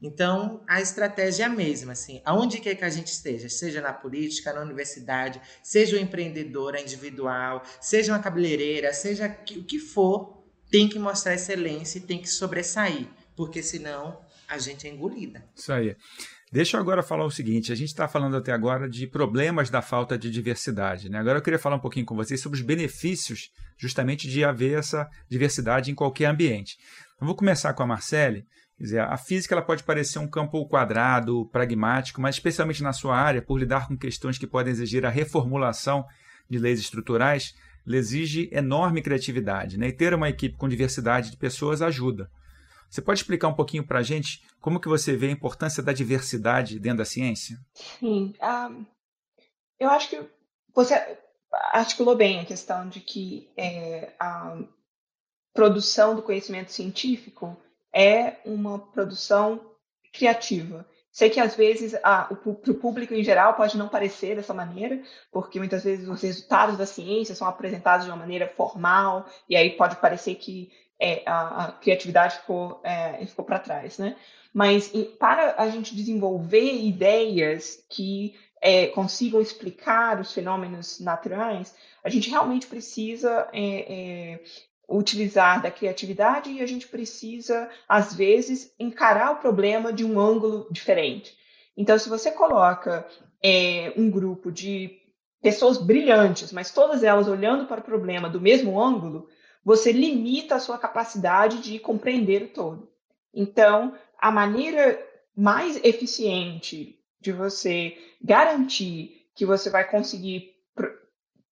Então, 0.00 0.62
a 0.68 0.80
estratégia 0.80 1.44
é 1.44 1.46
a 1.46 1.48
mesma, 1.48 1.92
assim, 1.92 2.22
aonde 2.24 2.60
quer 2.60 2.74
que 2.76 2.84
a 2.84 2.90
gente 2.90 3.08
esteja, 3.08 3.48
seja 3.48 3.80
na 3.80 3.92
política, 3.92 4.52
na 4.52 4.60
universidade, 4.60 5.40
seja 5.62 5.96
uma 5.96 6.02
empreendedora 6.02 6.80
individual, 6.80 7.62
seja 7.80 8.12
uma 8.12 8.20
cabeleireira, 8.20 8.92
seja 8.92 9.26
o 9.26 9.64
que 9.64 9.78
for, 9.78 10.44
tem 10.70 10.88
que 10.88 10.98
mostrar 10.98 11.34
excelência 11.34 11.98
e 11.98 12.02
tem 12.02 12.20
que 12.20 12.28
sobressair, 12.28 13.08
porque 13.34 13.62
senão 13.62 14.20
a 14.46 14.58
gente 14.58 14.86
é 14.86 14.90
engolida. 14.90 15.44
Isso 15.54 15.72
aí. 15.72 15.96
Deixa 16.50 16.76
eu 16.76 16.80
agora 16.80 17.02
falar 17.02 17.24
o 17.24 17.30
seguinte: 17.30 17.70
a 17.72 17.74
gente 17.74 17.88
está 17.88 18.08
falando 18.08 18.36
até 18.36 18.52
agora 18.52 18.88
de 18.88 19.06
problemas 19.06 19.68
da 19.68 19.82
falta 19.82 20.16
de 20.18 20.30
diversidade. 20.30 21.08
Né? 21.10 21.18
Agora 21.18 21.38
eu 21.38 21.42
queria 21.42 21.58
falar 21.58 21.76
um 21.76 21.80
pouquinho 21.80 22.06
com 22.06 22.16
vocês 22.16 22.40
sobre 22.40 22.58
os 22.58 22.64
benefícios 22.64 23.50
justamente 23.76 24.28
de 24.28 24.44
haver 24.44 24.78
essa 24.78 25.08
diversidade 25.28 25.90
em 25.90 25.94
qualquer 25.94 26.26
ambiente. 26.26 26.76
Eu 27.20 27.26
vou 27.26 27.36
começar 27.36 27.72
com 27.74 27.82
a 27.82 27.86
Marcele. 27.86 28.46
Quer 28.76 28.84
dizer, 28.84 29.00
a 29.00 29.16
física 29.16 29.54
ela 29.54 29.62
pode 29.62 29.82
parecer 29.82 30.20
um 30.20 30.28
campo 30.28 30.64
quadrado, 30.68 31.46
pragmático, 31.50 32.20
mas 32.20 32.36
especialmente 32.36 32.82
na 32.82 32.92
sua 32.92 33.16
área, 33.16 33.42
por 33.42 33.58
lidar 33.58 33.88
com 33.88 33.96
questões 33.96 34.38
que 34.38 34.46
podem 34.46 34.70
exigir 34.70 35.04
a 35.04 35.10
reformulação 35.10 36.04
de 36.48 36.58
leis 36.58 36.78
estruturais, 36.78 37.54
exige 37.86 38.48
enorme 38.52 39.02
criatividade, 39.02 39.78
né? 39.78 39.88
E 39.88 39.92
ter 39.92 40.14
uma 40.14 40.28
equipe 40.28 40.56
com 40.56 40.68
diversidade 40.68 41.30
de 41.30 41.36
pessoas 41.36 41.82
ajuda. 41.82 42.30
Você 42.88 43.02
pode 43.02 43.20
explicar 43.20 43.48
um 43.48 43.54
pouquinho 43.54 43.86
para 43.86 43.98
a 43.98 44.02
gente 44.02 44.42
como 44.60 44.80
que 44.80 44.88
você 44.88 45.16
vê 45.16 45.28
a 45.28 45.32
importância 45.32 45.82
da 45.82 45.92
diversidade 45.92 46.78
dentro 46.78 46.98
da 46.98 47.04
ciência? 47.04 47.58
Sim, 47.74 48.34
um, 48.42 48.84
eu 49.78 49.90
acho 49.90 50.08
que 50.08 50.20
você 50.74 50.94
articulou 51.72 52.16
bem 52.16 52.40
a 52.40 52.44
questão 52.44 52.88
de 52.88 53.00
que 53.00 53.50
é, 53.56 54.12
a 54.18 54.58
produção 55.52 56.14
do 56.14 56.22
conhecimento 56.22 56.72
científico 56.72 57.56
é 57.92 58.36
uma 58.44 58.78
produção 58.78 59.60
criativa. 60.12 60.86
Sei 61.18 61.28
que 61.28 61.40
às 61.40 61.56
vezes 61.56 61.98
para 62.00 62.28
o 62.32 62.74
público 62.74 63.12
em 63.12 63.24
geral 63.24 63.54
pode 63.54 63.76
não 63.76 63.88
parecer 63.88 64.36
dessa 64.36 64.54
maneira, 64.54 65.02
porque 65.32 65.58
muitas 65.58 65.82
vezes 65.82 66.06
os 66.06 66.22
resultados 66.22 66.76
da 66.78 66.86
ciência 66.86 67.34
são 67.34 67.48
apresentados 67.48 68.06
de 68.06 68.12
uma 68.12 68.16
maneira 68.16 68.46
formal, 68.46 69.26
e 69.48 69.56
aí 69.56 69.70
pode 69.70 69.96
parecer 69.96 70.36
que 70.36 70.70
é, 70.96 71.24
a, 71.26 71.64
a, 71.64 71.72
criatividade 71.72 72.36
ficou, 72.36 72.80
é, 72.84 73.26
ficou 73.26 73.44
para 73.44 73.58
trás, 73.58 73.98
né? 73.98 74.14
Mas 74.54 74.92
para 75.18 75.56
a 75.58 75.68
gente 75.68 75.96
desenvolver 75.96 76.84
ideias 76.84 77.84
que 77.88 78.36
é, 78.62 78.86
consigam 78.86 79.40
explicar 79.40 80.20
os 80.20 80.32
fenômenos 80.32 81.00
naturais, 81.00 81.74
a 82.04 82.08
gente 82.08 82.30
realmente 82.30 82.68
precisa 82.68 83.48
é, 83.52 84.34
é, 84.34 84.40
utilizar 84.88 85.60
da 85.60 85.70
criatividade 85.70 86.50
e 86.50 86.62
a 86.62 86.66
gente 86.66 86.88
precisa, 86.88 87.68
às 87.88 88.14
vezes, 88.14 88.72
encarar 88.78 89.32
o 89.32 89.36
problema 89.36 89.92
de 89.92 90.04
um 90.04 90.18
ângulo 90.18 90.66
diferente. 90.70 91.36
Então, 91.76 91.98
se 91.98 92.08
você 92.08 92.30
coloca 92.30 93.06
é, 93.42 93.92
um 93.96 94.10
grupo 94.10 94.50
de 94.50 94.98
pessoas 95.42 95.78
brilhantes, 95.78 96.52
mas 96.52 96.72
todas 96.72 97.04
elas 97.04 97.28
olhando 97.28 97.66
para 97.66 97.80
o 97.80 97.84
problema 97.84 98.28
do 98.28 98.40
mesmo 98.40 98.80
ângulo, 98.80 99.28
você 99.64 99.92
limita 99.92 100.54
a 100.54 100.60
sua 100.60 100.78
capacidade 100.78 101.60
de 101.60 101.78
compreender 101.78 102.42
o 102.42 102.48
todo. 102.48 102.88
Então, 103.34 103.94
a 104.18 104.30
maneira 104.30 104.98
mais 105.36 105.78
eficiente 105.84 106.98
de 107.20 107.30
você 107.30 107.96
garantir 108.22 109.28
que 109.34 109.44
você 109.46 109.70
vai 109.70 109.88
conseguir 109.88 110.57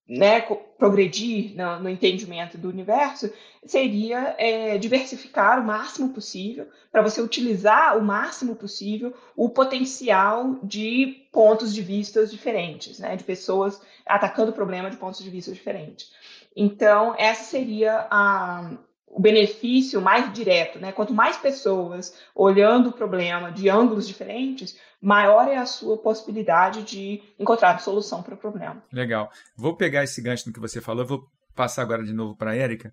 né, 0.09 0.41
progredir 0.79 1.57
no, 1.57 1.81
no, 1.81 1.89
entendimento 1.89 2.57
do 2.57 2.69
universo 2.69 3.33
seria 3.65 4.37
é, 4.39 4.79
diversificar 4.79 5.61
o 5.61 5.65
máximo 5.65 6.11
possível 6.11 6.69
para 6.93 7.03
você 7.03 7.21
utilizar 7.21 7.99
o 7.99 8.03
máximo 8.03 8.55
possível 8.55 9.13
o 9.35 9.49
potencial 9.49 10.59
de 10.63 11.27
pontos 11.33 11.75
de 11.75 11.83
vista 11.83 12.25
diferentes, 12.25 13.01
né, 13.01 13.17
de 13.17 13.25
pessoas 13.25 13.81
atacando 14.07 14.53
o 14.53 14.55
problema 14.55 14.91
de 14.91 14.97
pontos 14.97 15.23
de 15.23 15.29
vista 15.29 15.53
diferentes. 15.53 16.13
Então, 16.55 17.15
essa 17.19 17.45
seria 17.45 18.07
a, 18.09 18.71
o 19.07 19.21
benefício 19.21 20.01
mais 20.01 20.33
direto, 20.33 20.79
né? 20.79 20.93
Quanto 20.93 21.15
mais 21.15 21.37
pessoas 21.37 22.15
olhando 22.35 22.91
o 22.91 22.93
problema 22.93 23.51
de 23.51 23.69
ângulos 23.69 24.07
diferentes, 24.07 24.79
maior 25.01 25.49
é 25.49 25.57
a 25.57 25.67
sua 25.67 25.97
possibilidade 25.97 26.83
de 26.83 27.23
encontrar 27.39 27.79
solução 27.81 28.23
para 28.23 28.35
o 28.35 28.39
problema. 28.39 28.83
Legal. 28.93 29.31
Vou 29.57 29.77
pegar 29.77 30.05
esse 30.05 30.21
gancho 30.21 30.47
no 30.47 30.53
que 30.53 30.61
você 30.61 30.81
falou, 30.81 31.07
vou 31.07 31.25
passar 31.55 31.83
agora 31.83 32.05
de 32.05 32.13
novo 32.13 32.37
para 32.37 32.51
a 32.51 32.55
Érica 32.55 32.93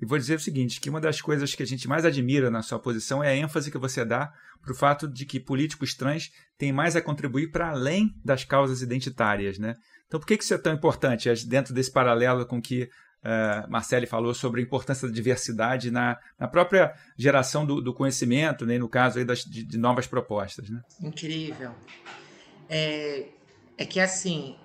e 0.00 0.04
vou 0.04 0.18
dizer 0.18 0.36
o 0.36 0.40
seguinte, 0.40 0.80
que 0.80 0.90
uma 0.90 1.00
das 1.00 1.20
coisas 1.20 1.54
que 1.54 1.62
a 1.62 1.66
gente 1.66 1.88
mais 1.88 2.04
admira 2.04 2.50
na 2.50 2.62
sua 2.62 2.78
posição 2.78 3.24
é 3.24 3.28
a 3.28 3.36
ênfase 3.36 3.70
que 3.70 3.78
você 3.78 4.04
dá 4.04 4.30
para 4.60 4.72
o 4.72 4.76
fato 4.76 5.08
de 5.08 5.24
que 5.24 5.40
políticos 5.40 5.94
trans 5.94 6.30
têm 6.58 6.72
mais 6.72 6.94
a 6.94 7.00
contribuir 7.00 7.50
para 7.50 7.70
além 7.70 8.10
das 8.22 8.44
causas 8.44 8.82
identitárias, 8.82 9.58
né? 9.58 9.74
Então, 10.06 10.20
por 10.20 10.26
que 10.26 10.34
isso 10.34 10.52
é 10.52 10.58
tão 10.58 10.74
importante 10.74 11.28
dentro 11.46 11.72
desse 11.72 11.90
paralelo 11.90 12.44
com 12.44 12.60
que 12.60 12.88
uh, 13.24 13.70
Marcele 13.70 14.06
falou 14.06 14.34
sobre 14.34 14.60
a 14.60 14.64
importância 14.64 15.08
da 15.08 15.14
diversidade 15.14 15.90
na, 15.90 16.18
na 16.38 16.48
própria 16.48 16.94
geração 17.16 17.64
do, 17.64 17.80
do 17.80 17.94
conhecimento, 17.94 18.66
né, 18.66 18.78
no 18.78 18.88
caso 18.88 19.18
aí 19.18 19.24
das, 19.24 19.44
de, 19.44 19.64
de 19.64 19.78
novas 19.78 20.06
propostas? 20.06 20.68
Né? 20.68 20.80
Incrível. 21.00 21.72
É, 22.68 23.26
é 23.78 23.84
que 23.84 24.00
assim, 24.00 24.56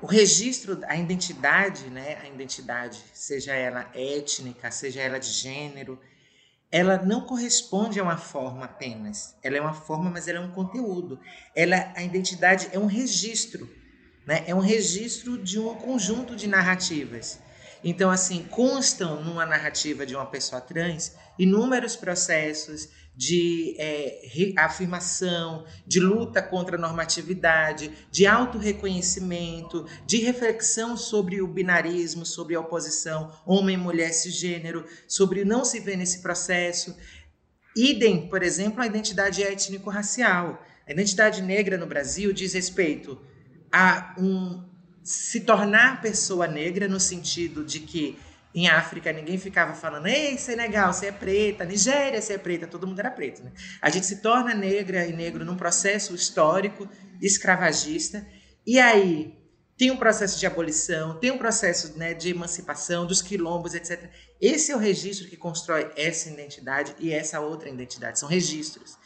o 0.00 0.06
registro, 0.06 0.80
a 0.88 0.96
identidade, 0.96 1.88
né, 1.88 2.18
a 2.22 2.28
identidade, 2.28 3.02
seja 3.12 3.54
ela 3.54 3.88
étnica, 3.94 4.70
seja 4.70 5.00
ela 5.00 5.18
de 5.18 5.28
gênero, 5.28 5.98
ela 6.72 6.96
não 6.96 7.20
corresponde 7.26 8.00
a 8.00 8.02
uma 8.02 8.16
forma 8.16 8.64
apenas. 8.64 9.36
Ela 9.42 9.58
é 9.58 9.60
uma 9.60 9.74
forma, 9.74 10.10
mas 10.10 10.26
ela 10.26 10.38
é 10.38 10.40
um 10.40 10.50
conteúdo. 10.50 11.20
Ela, 11.54 11.92
a 11.94 12.02
identidade 12.02 12.68
é 12.72 12.78
um 12.78 12.86
registro, 12.86 13.68
né? 14.26 14.44
É 14.46 14.54
um 14.54 14.60
registro 14.60 15.38
de 15.38 15.58
um 15.58 15.74
conjunto 15.74 16.36
de 16.36 16.46
narrativas. 16.46 17.40
Então, 17.84 18.10
assim, 18.10 18.44
constam 18.44 19.22
numa 19.24 19.44
narrativa 19.44 20.06
de 20.06 20.14
uma 20.14 20.26
pessoa 20.26 20.60
trans 20.60 21.16
inúmeros 21.38 21.96
processos 21.96 22.88
de 23.14 23.74
é, 23.78 24.54
afirmação, 24.56 25.66
de 25.86 26.00
luta 26.00 26.40
contra 26.40 26.76
a 26.76 26.80
normatividade, 26.80 27.92
de 28.10 28.26
autorreconhecimento, 28.26 29.86
de 30.06 30.18
reflexão 30.18 30.96
sobre 30.96 31.42
o 31.42 31.46
binarismo, 31.46 32.24
sobre 32.24 32.54
a 32.54 32.60
oposição 32.60 33.30
homem-mulher 33.44 34.12
cisgênero, 34.12 34.86
sobre 35.06 35.44
não 35.44 35.64
se 35.64 35.80
ver 35.80 35.96
nesse 35.96 36.20
processo. 36.20 36.96
Idem, 37.76 38.28
por 38.28 38.42
exemplo, 38.42 38.80
a 38.80 38.86
identidade 38.86 39.42
étnico-racial. 39.42 40.62
A 40.86 40.92
identidade 40.92 41.42
negra 41.42 41.76
no 41.76 41.86
Brasil 41.86 42.32
diz 42.32 42.54
respeito 42.54 43.20
a 43.72 44.14
um 44.18 44.62
se 45.02 45.40
tornar 45.40 46.00
pessoa 46.00 46.46
negra 46.46 46.86
no 46.86 47.00
sentido 47.00 47.64
de 47.64 47.80
que 47.80 48.18
em 48.54 48.68
África 48.68 49.12
ninguém 49.12 49.38
ficava 49.38 49.72
falando, 49.74 50.06
ei, 50.06 50.36
Senegal, 50.36 50.92
você 50.92 51.06
é 51.06 51.12
preta, 51.12 51.64
Nigéria, 51.64 52.20
você 52.20 52.34
é 52.34 52.38
preta, 52.38 52.66
todo 52.66 52.86
mundo 52.86 52.98
era 52.98 53.10
preto. 53.10 53.42
Né? 53.42 53.50
A 53.80 53.88
gente 53.88 54.06
se 54.06 54.20
torna 54.20 54.54
negra 54.54 55.06
e 55.06 55.12
negro 55.12 55.44
num 55.44 55.56
processo 55.56 56.14
histórico 56.14 56.88
escravagista, 57.20 58.24
e 58.66 58.78
aí 58.78 59.34
tem 59.76 59.90
um 59.90 59.96
processo 59.96 60.38
de 60.38 60.46
abolição, 60.46 61.18
tem 61.18 61.30
um 61.30 61.38
processo 61.38 61.98
né, 61.98 62.12
de 62.12 62.30
emancipação 62.30 63.06
dos 63.06 63.22
quilombos, 63.22 63.74
etc. 63.74 64.10
Esse 64.40 64.70
é 64.70 64.76
o 64.76 64.78
registro 64.78 65.28
que 65.28 65.36
constrói 65.36 65.90
essa 65.96 66.28
identidade 66.28 66.94
e 66.98 67.10
essa 67.10 67.40
outra 67.40 67.70
identidade, 67.70 68.18
são 68.18 68.28
registros. 68.28 68.98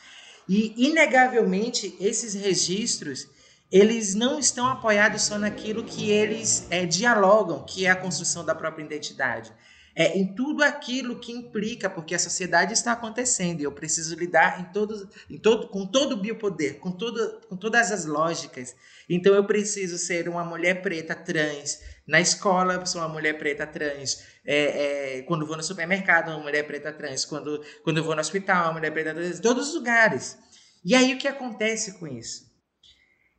E, 0.48 0.74
inegavelmente, 0.76 1.96
esses 2.00 2.34
registros 2.34 3.28
eles 3.70 4.14
não 4.14 4.38
estão 4.38 4.66
apoiados 4.66 5.22
só 5.22 5.38
naquilo 5.38 5.84
que 5.84 6.10
eles 6.10 6.66
é, 6.70 6.86
dialogam, 6.86 7.64
que 7.64 7.86
é 7.86 7.90
a 7.90 7.96
construção 7.96 8.44
da 8.44 8.54
própria 8.54 8.84
identidade. 8.84 9.52
É 9.98 10.16
em 10.16 10.34
tudo 10.34 10.62
aquilo 10.62 11.18
que 11.18 11.32
implica, 11.32 11.88
porque 11.88 12.14
a 12.14 12.18
sociedade 12.18 12.74
está 12.74 12.92
acontecendo 12.92 13.60
e 13.60 13.64
eu 13.64 13.72
preciso 13.72 14.14
lidar 14.14 14.60
em 14.60 14.64
todos, 14.64 15.06
em 15.28 15.38
todo, 15.38 15.68
com 15.68 15.86
todo 15.86 16.12
o 16.12 16.16
biopoder, 16.18 16.78
com, 16.78 16.92
todo, 16.92 17.40
com 17.48 17.56
todas 17.56 17.90
as 17.90 18.04
lógicas. 18.04 18.76
Então 19.08 19.34
eu 19.34 19.44
preciso 19.46 19.96
ser 19.96 20.28
uma 20.28 20.44
mulher 20.44 20.82
preta 20.82 21.14
trans. 21.14 21.80
Na 22.06 22.20
escola, 22.20 22.84
sou 22.84 23.00
uma 23.00 23.08
mulher 23.08 23.38
preta 23.38 23.66
trans. 23.66 24.22
É, 24.44 25.16
é, 25.16 25.22
quando 25.22 25.46
vou 25.46 25.56
no 25.56 25.62
supermercado, 25.62 26.28
uma 26.28 26.40
mulher 26.40 26.66
preta 26.66 26.92
trans. 26.92 27.24
Quando, 27.24 27.64
quando 27.82 27.96
eu 27.96 28.04
vou 28.04 28.14
no 28.14 28.20
hospital, 28.20 28.64
uma 28.64 28.74
mulher 28.74 28.92
preta 28.92 29.14
trans. 29.14 29.38
Em 29.38 29.42
todos 29.42 29.68
os 29.68 29.74
lugares. 29.74 30.36
E 30.84 30.94
aí 30.94 31.14
o 31.14 31.18
que 31.18 31.26
acontece 31.26 31.98
com 31.98 32.06
isso? 32.06 32.45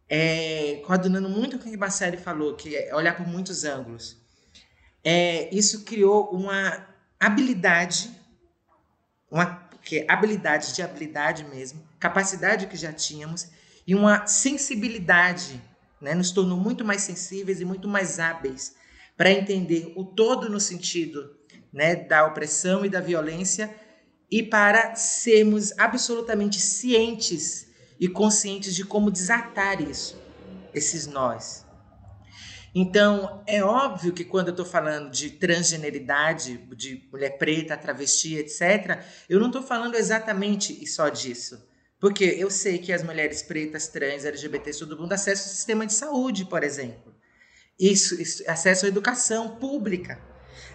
É, 0.10 0.82
coordenando 0.86 1.30
muito 1.30 1.58
o 1.58 1.60
que 1.60 1.76
Marcele 1.76 2.18
falou, 2.18 2.56
que 2.56 2.76
é 2.76 2.96
olhar 2.96 3.16
por 3.16 3.28
muitos 3.28 3.64
ângulos. 3.64 4.18
É, 5.04 5.54
isso 5.54 5.84
criou 5.84 6.30
uma 6.32 6.88
habilidade, 7.20 8.12
uma 9.30 9.68
que 9.84 10.00
é 10.00 10.06
habilidade 10.10 10.74
de 10.74 10.82
habilidade 10.82 11.46
mesmo, 11.46 11.82
capacidade 12.00 12.68
que 12.68 12.76
já 12.76 12.92
tínhamos 12.92 13.50
e 13.86 13.96
uma 13.96 14.28
sensibilidade, 14.28 15.62
né? 16.02 16.14
Nos 16.14 16.32
tornou 16.32 16.58
muito 16.58 16.84
mais 16.84 17.04
sensíveis 17.04 17.62
e 17.62 17.66
muito 17.66 17.88
mais 17.88 18.20
hábeis 18.20 18.76
para 19.16 19.32
entender 19.32 19.94
o 19.96 20.04
todo 20.04 20.50
no 20.50 20.60
sentido, 20.60 21.36
né, 21.72 21.96
da 21.96 22.26
opressão 22.26 22.86
e 22.86 22.90
da 22.90 23.00
violência 23.00 23.74
e 24.30 24.44
para 24.44 24.96
sermos 24.96 25.72
absolutamente 25.78 26.60
cientes 26.60 27.67
e 28.00 28.08
conscientes 28.08 28.76
de 28.76 28.84
como 28.84 29.12
desatar 29.12 29.82
isso, 29.82 30.20
esses 30.74 31.08
nós. 31.08 31.66
Então, 32.76 33.42
é 33.48 33.64
óbvio 33.64 34.14
que 34.14 34.24
quando 34.24 34.50
eu 34.50 34.52
estou 34.52 34.66
falando 34.66 35.10
de 35.10 35.32
transgeneridade, 35.32 36.58
de 36.76 37.08
mulher 37.12 37.38
preta, 37.38 37.76
travesti, 37.76 38.36
etc., 38.36 39.04
eu 39.28 39.40
não 39.40 39.48
estou 39.48 39.64
falando 39.64 39.96
exatamente 39.96 40.86
só 40.86 41.10
disso. 41.10 41.66
Porque 42.00 42.24
eu 42.24 42.52
sei 42.52 42.78
que 42.78 42.94
as 42.94 43.02
mulheres 43.02 43.42
pretas, 43.42 43.88
trans, 43.88 44.26
LGBT, 44.26 44.72
todo 44.74 44.98
mundo 45.00 45.14
acessam 45.14 45.46
ao 45.46 45.56
sistema 45.56 45.88
de 45.88 45.94
saúde, 45.94 46.46
por 46.46 46.64
exemplo. 46.64 47.16
Isso, 47.80 48.22
isso 48.22 48.44
acesso 48.48 48.86
à 48.86 48.90
educação 48.90 49.58
pública 49.58 50.22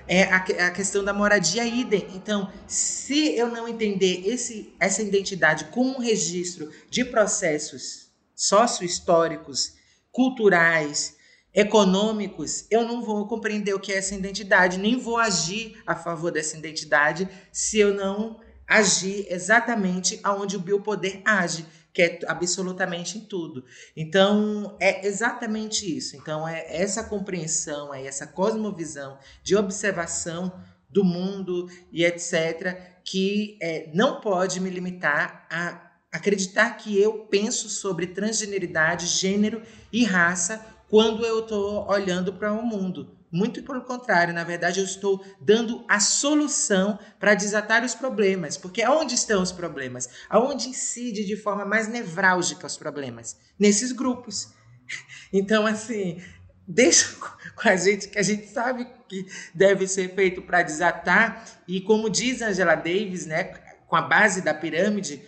é 0.06 0.24
a, 0.24 0.36
a 0.36 0.70
questão 0.70 1.04
da 1.04 1.12
moradia 1.12 1.64
idem. 1.64 2.06
Então, 2.14 2.52
se 2.66 3.36
eu 3.36 3.48
não 3.48 3.68
entender 3.68 4.26
esse, 4.26 4.74
essa 4.78 5.02
identidade 5.02 5.66
como 5.66 5.96
um 5.96 6.00
registro 6.00 6.70
de 6.90 7.04
processos 7.04 8.10
sócio-históricos, 8.34 9.74
culturais, 10.10 11.16
econômicos, 11.54 12.66
eu 12.70 12.86
não 12.86 13.02
vou 13.02 13.26
compreender 13.26 13.74
o 13.74 13.80
que 13.80 13.92
é 13.92 13.98
essa 13.98 14.14
identidade, 14.14 14.78
nem 14.78 14.98
vou 14.98 15.18
agir 15.18 15.80
a 15.86 15.94
favor 15.94 16.30
dessa 16.30 16.56
identidade 16.56 17.28
se 17.52 17.78
eu 17.78 17.94
não 17.94 18.40
agir 18.66 19.26
exatamente 19.28 20.18
aonde 20.22 20.56
o 20.56 20.60
biopoder 20.60 21.20
age 21.24 21.66
que 21.92 22.02
é 22.02 22.20
absolutamente 22.26 23.18
em 23.18 23.20
tudo. 23.20 23.64
Então, 23.96 24.76
é 24.80 25.06
exatamente 25.06 25.96
isso. 25.96 26.16
Então, 26.16 26.48
é 26.48 26.64
essa 26.68 27.04
compreensão, 27.04 27.94
é 27.94 28.06
essa 28.06 28.26
cosmovisão 28.26 29.18
de 29.42 29.54
observação 29.54 30.52
do 30.88 31.04
mundo 31.04 31.68
e 31.90 32.04
etc., 32.04 33.00
que 33.04 33.58
é, 33.60 33.90
não 33.92 34.20
pode 34.20 34.60
me 34.60 34.70
limitar 34.70 35.46
a 35.50 35.90
acreditar 36.12 36.76
que 36.76 37.00
eu 37.00 37.26
penso 37.26 37.68
sobre 37.68 38.06
transgeneridade, 38.08 39.06
gênero 39.06 39.62
e 39.90 40.04
raça 40.04 40.64
quando 40.88 41.24
eu 41.24 41.40
estou 41.40 41.88
olhando 41.88 42.34
para 42.34 42.52
o 42.52 42.62
mundo. 42.62 43.16
Muito 43.32 43.62
pelo 43.62 43.80
contrário, 43.80 44.34
na 44.34 44.44
verdade, 44.44 44.78
eu 44.78 44.84
estou 44.84 45.24
dando 45.40 45.82
a 45.88 45.98
solução 45.98 46.98
para 47.18 47.34
desatar 47.34 47.82
os 47.82 47.94
problemas. 47.94 48.58
Porque 48.58 48.82
aonde 48.82 49.14
estão 49.14 49.42
os 49.42 49.50
problemas? 49.50 50.06
Aonde 50.28 50.68
incide 50.68 51.24
de 51.24 51.34
forma 51.34 51.64
mais 51.64 51.88
nevrálgica 51.88 52.66
os 52.66 52.76
problemas? 52.76 53.38
Nesses 53.58 53.90
grupos. 53.90 54.52
Então, 55.34 55.66
assim, 55.66 56.22
deixa 56.68 57.16
com 57.56 57.66
a 57.66 57.74
gente 57.74 58.08
que 58.08 58.18
a 58.18 58.22
gente 58.22 58.48
sabe 58.48 58.86
que 59.08 59.26
deve 59.54 59.88
ser 59.88 60.14
feito 60.14 60.42
para 60.42 60.62
desatar. 60.62 61.42
E 61.66 61.80
como 61.80 62.10
diz 62.10 62.42
Angela 62.42 62.74
Davis, 62.74 63.24
né, 63.24 63.44
com 63.86 63.96
a 63.96 64.02
base 64.02 64.42
da 64.42 64.52
pirâmide, 64.52 65.24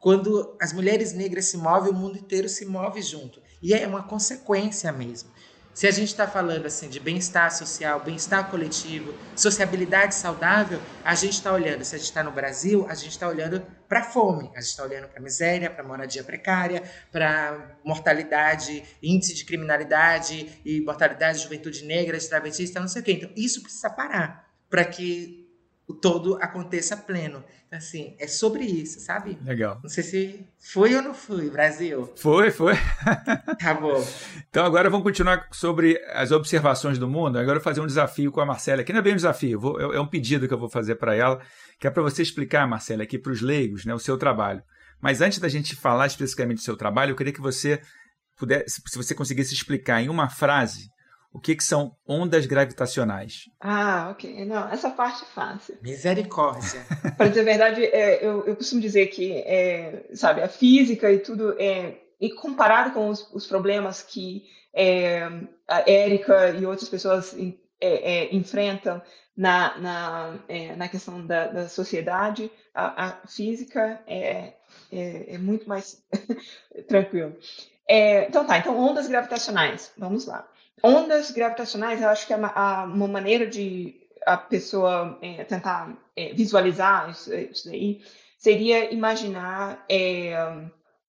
quando 0.00 0.56
as 0.60 0.72
mulheres 0.72 1.12
negras 1.12 1.44
se 1.44 1.56
movem, 1.56 1.92
o 1.92 1.94
mundo 1.94 2.18
inteiro 2.18 2.48
se 2.48 2.66
move 2.66 3.00
junto. 3.00 3.40
E 3.62 3.72
é 3.72 3.86
uma 3.86 4.02
consequência 4.02 4.90
mesmo. 4.90 5.30
Se 5.76 5.86
a 5.86 5.90
gente 5.90 6.08
está 6.08 6.26
falando 6.26 6.64
assim 6.64 6.88
de 6.88 6.98
bem-estar 6.98 7.54
social, 7.54 8.00
bem-estar 8.00 8.50
coletivo, 8.50 9.12
sociabilidade 9.36 10.14
saudável, 10.14 10.80
a 11.04 11.14
gente 11.14 11.34
está 11.34 11.52
olhando, 11.52 11.84
se 11.84 11.94
a 11.94 11.98
gente 11.98 12.06
está 12.06 12.24
no 12.24 12.30
Brasil, 12.30 12.86
a 12.88 12.94
gente 12.94 13.10
está 13.10 13.28
olhando 13.28 13.60
para 13.86 14.00
a 14.00 14.02
fome, 14.02 14.50
a 14.54 14.60
gente 14.62 14.70
está 14.70 14.84
olhando 14.84 15.06
para 15.06 15.20
a 15.20 15.22
miséria, 15.22 15.68
para 15.68 15.84
a 15.84 15.86
moradia 15.86 16.24
precária, 16.24 16.82
para 17.12 17.76
mortalidade, 17.84 18.84
índice 19.02 19.34
de 19.34 19.44
criminalidade 19.44 20.62
e 20.64 20.80
mortalidade 20.80 21.36
de 21.36 21.44
juventude 21.44 21.84
negra, 21.84 22.18
de 22.18 22.26
travestista, 22.26 22.80
não 22.80 22.88
sei 22.88 23.02
o 23.02 23.04
quê. 23.04 23.12
Então, 23.12 23.30
isso 23.36 23.62
precisa 23.62 23.90
parar 23.90 24.48
para 24.70 24.82
que 24.82 25.45
o 25.88 25.94
todo 25.94 26.36
aconteça 26.42 26.96
pleno. 26.96 27.44
Então, 27.66 27.78
assim, 27.78 28.16
é 28.18 28.26
sobre 28.26 28.64
isso, 28.64 29.00
sabe? 29.00 29.38
Legal. 29.44 29.78
Não 29.82 29.88
sei 29.88 30.02
se 30.02 30.46
foi 30.58 30.94
ou 30.94 31.02
não 31.02 31.14
foi, 31.14 31.48
Brasil. 31.48 32.12
Foi, 32.16 32.50
foi. 32.50 32.74
Tá 33.58 33.74
bom. 33.74 34.04
então 34.48 34.64
agora 34.64 34.90
vamos 34.90 35.04
continuar 35.04 35.48
sobre 35.52 35.98
as 36.12 36.30
observações 36.30 36.98
do 36.98 37.08
mundo. 37.08 37.38
Agora 37.38 37.56
eu 37.56 37.60
vou 37.60 37.64
fazer 37.64 37.80
um 37.80 37.86
desafio 37.86 38.30
com 38.30 38.40
a 38.40 38.46
Marcela, 38.46 38.84
que 38.84 38.92
não 38.92 39.00
é 39.00 39.02
bem 39.02 39.12
um 39.12 39.16
desafio, 39.16 39.58
vou, 39.58 39.80
é 39.80 40.00
um 40.00 40.06
pedido 40.06 40.46
que 40.46 40.54
eu 40.54 40.58
vou 40.58 40.68
fazer 40.68 40.96
para 40.96 41.14
ela, 41.14 41.40
que 41.80 41.86
é 41.86 41.90
para 41.90 42.02
você 42.02 42.22
explicar, 42.22 42.66
Marcela, 42.66 43.02
aqui 43.02 43.18
para 43.18 43.32
os 43.32 43.40
leigos, 43.40 43.84
né, 43.84 43.94
o 43.94 43.98
seu 43.98 44.16
trabalho. 44.18 44.62
Mas 45.00 45.20
antes 45.20 45.38
da 45.38 45.48
gente 45.48 45.74
falar 45.74 46.06
especificamente 46.06 46.58
do 46.58 46.62
seu 46.62 46.76
trabalho, 46.76 47.12
eu 47.12 47.16
queria 47.16 47.32
que 47.32 47.40
você 47.40 47.80
pudesse, 48.36 48.82
se 48.86 48.96
você 48.96 49.14
conseguisse 49.14 49.54
explicar 49.54 50.00
em 50.00 50.08
uma 50.08 50.28
frase 50.28 50.88
o 51.36 51.38
que, 51.38 51.54
que 51.54 51.62
são 51.62 51.94
ondas 52.08 52.46
gravitacionais? 52.46 53.50
Ah, 53.60 54.08
ok. 54.10 54.46
Não, 54.46 54.70
essa 54.70 54.88
parte 54.88 55.22
é 55.22 55.26
fácil. 55.26 55.76
Misericórdia. 55.82 56.80
Para 57.14 57.28
dizer 57.28 57.42
a 57.42 57.44
verdade, 57.44 57.84
é, 57.84 58.26
eu, 58.26 58.46
eu, 58.46 58.56
costumo 58.56 58.80
dizer 58.80 59.08
que, 59.08 59.32
é, 59.32 60.06
sabe, 60.14 60.40
a 60.40 60.48
física 60.48 61.12
e 61.12 61.18
tudo, 61.18 61.54
é, 61.60 61.98
e 62.18 62.30
comparado 62.30 62.92
com 62.92 63.10
os, 63.10 63.30
os 63.34 63.46
problemas 63.46 64.00
que 64.00 64.46
é, 64.74 65.24
a 65.68 65.82
Érica 65.86 66.52
e 66.58 66.64
outras 66.64 66.88
pessoas 66.88 67.36
é, 67.38 67.50
é, 67.80 68.34
enfrentam 68.34 69.02
na, 69.36 69.76
na, 69.76 70.38
é, 70.48 70.74
na 70.74 70.88
questão 70.88 71.26
da, 71.26 71.48
da 71.48 71.68
sociedade, 71.68 72.50
a, 72.74 73.08
a 73.08 73.26
física 73.26 74.00
é, 74.06 74.54
é, 74.90 75.34
é, 75.34 75.38
muito 75.38 75.68
mais 75.68 76.02
tranquilo. 76.88 77.36
então 77.86 78.46
tá, 78.46 78.56
então 78.56 78.78
ondas 78.78 79.06
gravitacionais, 79.06 79.92
vamos 79.98 80.26
lá. 80.26 80.48
Ondas 80.82 81.30
gravitacionais, 81.30 82.00
eu 82.00 82.08
acho 82.08 82.26
que 82.26 82.32
é 82.32 82.36
uma, 82.36 82.84
uma 82.84 83.08
maneira 83.08 83.46
de 83.46 83.94
a 84.24 84.36
pessoa 84.36 85.18
tentar 85.48 85.96
visualizar 86.34 87.10
isso, 87.10 87.32
isso 87.32 87.68
daí, 87.68 88.02
seria 88.36 88.92
imaginar 88.92 89.86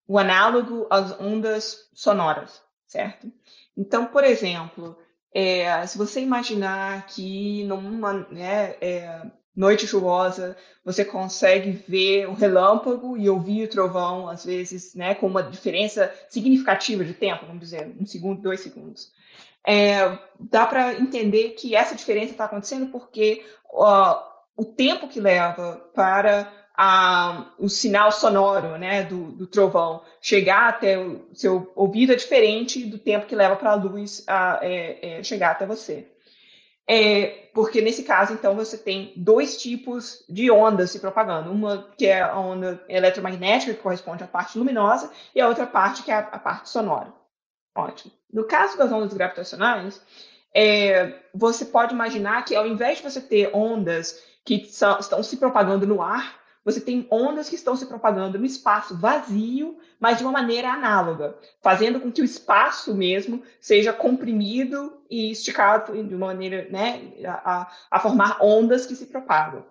o 0.07 0.17
análogo 0.17 0.87
às 0.89 1.19
ondas 1.19 1.89
sonoras, 1.93 2.61
certo? 2.85 3.31
Então, 3.75 4.05
por 4.05 4.23
exemplo, 4.23 4.97
é, 5.33 5.85
se 5.85 5.97
você 5.97 6.21
imaginar 6.21 7.05
que 7.05 7.63
numa 7.65 8.13
né, 8.31 8.75
é, 8.81 9.21
noite 9.55 9.85
chuvosa 9.85 10.55
você 10.83 11.03
consegue 11.03 11.71
ver 11.87 12.27
um 12.29 12.33
relâmpago 12.33 13.17
e 13.17 13.29
ouvir 13.29 13.65
o 13.65 13.67
trovão, 13.67 14.29
às 14.29 14.45
vezes, 14.45 14.95
né, 14.95 15.13
com 15.13 15.27
uma 15.27 15.43
diferença 15.43 16.11
significativa 16.29 17.03
de 17.03 17.13
tempo, 17.13 17.45
vamos 17.45 17.61
dizer, 17.61 17.93
um 17.99 18.05
segundo, 18.05 18.41
dois 18.41 18.61
segundos. 18.61 19.11
É, 19.65 20.17
dá 20.39 20.65
para 20.65 20.93
entender 20.93 21.49
que 21.51 21.75
essa 21.75 21.95
diferença 21.95 22.31
está 22.31 22.45
acontecendo 22.45 22.91
porque 22.91 23.45
o 24.55 24.65
tempo 24.65 25.07
que 25.07 25.19
leva 25.19 25.75
para 25.93 26.51
a, 26.77 27.51
o 27.57 27.67
sinal 27.67 28.11
sonoro 28.11 28.77
né, 28.77 29.03
do, 29.03 29.31
do, 29.31 29.47
trovão 29.47 30.03
chegar 30.21 30.69
até 30.69 30.97
o 30.97 31.27
seu 31.33 31.71
ouvido 31.75 32.13
é 32.13 32.15
diferente 32.15 32.85
do 32.85 32.99
tempo 32.99 33.25
que 33.25 33.35
leva 33.35 33.55
para 33.55 33.71
a 33.71 33.75
luz 33.75 34.23
é, 34.61 35.17
é, 35.17 35.23
chegar 35.23 35.51
até 35.51 35.65
você. 35.65 36.07
É, 36.89 37.49
porque 37.53 37.81
nesse 37.81 38.03
caso, 38.03 38.31
então, 38.31 38.55
você 38.55 38.77
tem 38.77 39.11
dois 39.17 39.57
tipos 39.61 40.23
de 40.29 40.49
ondas 40.49 40.91
se 40.91 40.99
propagando. 40.99 41.51
Uma 41.51 41.91
que 41.97 42.05
é 42.05 42.21
a 42.21 42.39
onda 42.39 42.81
eletromagnética, 42.87 43.73
que 43.73 43.81
corresponde 43.81 44.23
à 44.23 44.27
parte 44.27 44.57
luminosa, 44.57 45.11
e 45.35 45.41
a 45.41 45.49
outra 45.49 45.67
parte 45.67 46.03
que 46.03 46.11
é 46.11 46.13
a, 46.13 46.19
a 46.19 46.39
parte 46.39 46.69
sonora. 46.69 47.11
Ótimo. 47.77 48.11
No 48.33 48.45
caso 48.45 48.75
das 48.75 48.91
ondas 48.91 49.13
gravitacionais, 49.13 50.01
é, 50.51 51.19
você 51.31 51.63
pode 51.63 51.93
imaginar 51.93 52.43
que 52.43 52.55
ao 52.55 52.65
invés 52.65 52.97
de 52.97 53.03
você 53.03 53.21
ter 53.21 53.51
ondas 53.53 54.19
que 54.43 54.55
estão 54.55 55.21
se 55.21 55.37
propagando 55.37 55.85
no 55.85 56.01
ar, 56.01 56.39
você 56.65 56.81
tem 56.81 57.07
ondas 57.11 57.47
que 57.47 57.55
estão 57.55 57.75
se 57.75 57.85
propagando 57.85 58.39
no 58.39 58.45
espaço 58.45 58.97
vazio, 58.97 59.77
mas 59.99 60.17
de 60.17 60.23
uma 60.23 60.31
maneira 60.31 60.69
análoga, 60.69 61.37
fazendo 61.61 61.99
com 61.99 62.11
que 62.11 62.21
o 62.21 62.25
espaço 62.25 62.95
mesmo 62.95 63.43
seja 63.61 63.93
comprimido 63.93 64.99
e 65.07 65.31
esticado 65.31 66.03
de 66.03 66.15
uma 66.15 66.27
maneira 66.27 66.67
né, 66.71 67.13
a, 67.25 67.71
a 67.91 67.99
formar 67.99 68.39
ondas 68.41 68.87
que 68.87 68.95
se 68.95 69.05
propagam. 69.05 69.63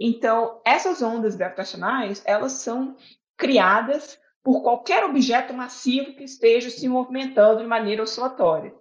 Então, 0.00 0.62
essas 0.64 1.02
ondas 1.02 1.36
gravitacionais, 1.36 2.22
elas 2.24 2.52
são 2.52 2.96
criadas 3.36 4.18
por 4.42 4.62
qualquer 4.62 5.04
objeto 5.04 5.52
massivo 5.52 6.14
que 6.14 6.24
esteja 6.24 6.70
se 6.70 6.88
movimentando 6.88 7.60
de 7.60 7.66
maneira 7.66 8.02
oscilatória. 8.02 8.74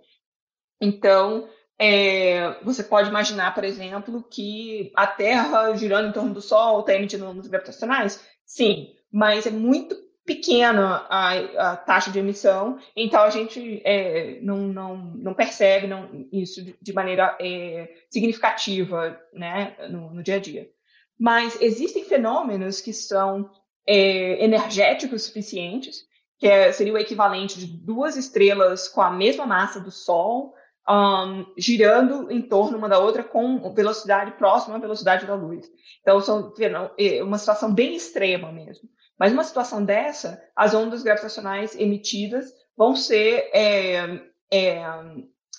Então, 0.81 1.49
é, 1.77 2.61
você 2.63 2.83
pode 2.83 3.09
imaginar, 3.09 3.53
por 3.53 3.63
exemplo, 3.63 4.23
que 4.23 4.91
a 4.95 5.07
Terra 5.07 5.73
girando 5.75 6.09
em 6.09 6.13
torno 6.13 6.33
do 6.33 6.41
Sol 6.41 6.81
está 6.81 6.93
emitindo 6.93 7.25
ondas 7.25 7.47
gravitacionais? 7.47 8.25
Sim, 8.45 8.93
mas 9.11 9.45
é 9.45 9.51
muito 9.51 9.95
pequena 10.25 11.07
a, 11.09 11.71
a 11.71 11.75
taxa 11.75 12.11
de 12.11 12.19
emissão, 12.19 12.77
então 12.95 13.23
a 13.23 13.31
gente 13.31 13.81
é, 13.83 14.39
não, 14.41 14.57
não, 14.57 14.97
não 14.97 15.33
percebe 15.33 15.87
não, 15.87 16.27
isso 16.31 16.63
de, 16.79 16.93
maneira 16.93 17.35
é, 17.41 17.91
significativa 18.11 19.19
né, 19.33 19.75
no, 19.89 20.13
no, 20.13 20.21
dia 20.21 20.35
a 20.35 20.39
dia. 20.39 20.69
Mas 21.17 21.59
existem 21.59 22.03
fenômenos 22.03 22.79
que 22.79 22.93
são 22.93 23.49
é, 23.87 24.43
energéticos 24.43 25.23
suficientes, 25.23 25.97
que 26.37 26.47
é, 26.47 26.71
seria 26.71 26.93
o 26.93 26.97
equivalente 26.97 27.59
de 27.59 27.67
duas 27.67 28.15
estrelas 28.15 28.87
com 28.87 29.01
a 29.01 29.11
mesma 29.11 29.45
massa 29.45 29.79
do 29.79 29.91
Sol, 29.91 30.53
um, 30.89 31.45
girando 31.57 32.31
em 32.31 32.41
torno 32.41 32.77
uma 32.77 32.89
da 32.89 32.97
outra 32.97 33.23
com 33.23 33.73
velocidade 33.73 34.31
próxima 34.31 34.75
à 34.75 34.79
velocidade 34.79 35.27
da 35.27 35.35
luz. 35.35 35.69
Então, 36.01 36.19
são 36.19 36.53
é 36.97 37.23
uma 37.23 37.37
situação 37.37 37.73
bem 37.73 37.95
extrema 37.95 38.51
mesmo. 38.51 38.89
Mas 39.19 39.31
numa 39.31 39.43
situação 39.43 39.83
dessa, 39.83 40.41
as 40.55 40.73
ondas 40.73 41.03
gravitacionais 41.03 41.75
emitidas 41.75 42.51
vão 42.75 42.95
ser 42.95 43.49
é, 43.53 44.21
é, 44.51 44.81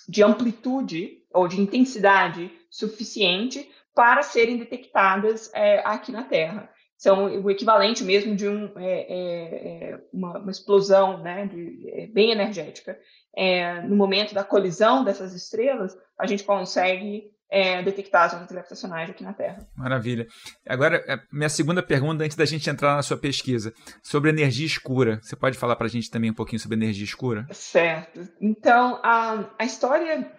de 0.09 0.23
amplitude 0.23 1.19
ou 1.31 1.47
de 1.47 1.61
intensidade 1.61 2.51
suficiente 2.69 3.69
para 3.93 4.23
serem 4.23 4.57
detectadas 4.57 5.51
é, 5.53 5.79
aqui 5.85 6.11
na 6.11 6.23
Terra. 6.23 6.69
São 7.01 7.41
o 7.41 7.49
equivalente 7.49 8.03
mesmo 8.03 8.35
de 8.35 8.47
um, 8.47 8.71
é, 8.75 9.07
é, 9.09 9.99
uma, 10.13 10.37
uma, 10.37 10.51
explosão 10.51 11.17
né, 11.17 11.47
de, 11.47 12.11
bem 12.13 12.29
energética 12.29 12.95
é, 13.35 13.81
no 13.81 13.95
momento 13.95 14.35
da 14.35 14.43
colisão 14.43 15.03
dessas 15.03 15.33
estrelas, 15.33 15.97
a 16.15 16.27
gente 16.27 16.43
consegue 16.43 17.23
é, 17.49 17.81
detectar 17.81 18.25
as 18.25 18.35
ondas 18.35 18.51
gravitacionais 18.51 19.09
aqui 19.09 19.23
na 19.23 19.33
Terra. 19.33 19.67
Maravilha. 19.75 20.27
Agora, 20.63 21.03
é, 21.07 21.19
minha 21.31 21.49
segunda 21.49 21.81
pergunta, 21.81 22.23
antes 22.23 22.37
da 22.37 22.45
gente 22.45 22.69
entrar 22.69 22.95
na 22.95 23.01
sua 23.01 23.17
pesquisa, 23.17 23.73
sobre 24.03 24.29
energia 24.29 24.67
escura. 24.67 25.19
Você 25.23 25.35
pode 25.35 25.57
falar 25.57 25.75
para 25.77 25.87
a 25.87 25.89
gente 25.89 26.11
também 26.11 26.29
um 26.29 26.35
pouquinho 26.35 26.59
sobre 26.59 26.77
energia 26.77 27.03
escura? 27.03 27.47
Certo. 27.49 28.29
Então, 28.39 28.99
a, 29.01 29.49
a 29.57 29.65
história 29.65 30.31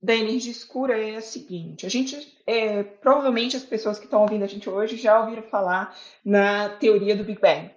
da 0.00 0.14
energia 0.14 0.52
escura 0.52 0.98
é 0.98 1.16
a 1.16 1.20
seguinte: 1.20 1.84
a 1.84 1.88
gente, 1.88 2.38
é, 2.46 2.82
provavelmente 2.82 3.56
as 3.56 3.64
pessoas 3.64 3.98
que 3.98 4.04
estão 4.04 4.22
ouvindo 4.22 4.44
a 4.44 4.48
gente 4.48 4.68
hoje 4.68 4.96
já 4.96 5.20
ouviram 5.20 5.42
falar 5.42 5.96
na 6.24 6.68
teoria 6.70 7.16
do 7.16 7.24
Big 7.24 7.40
Bang. 7.40 7.70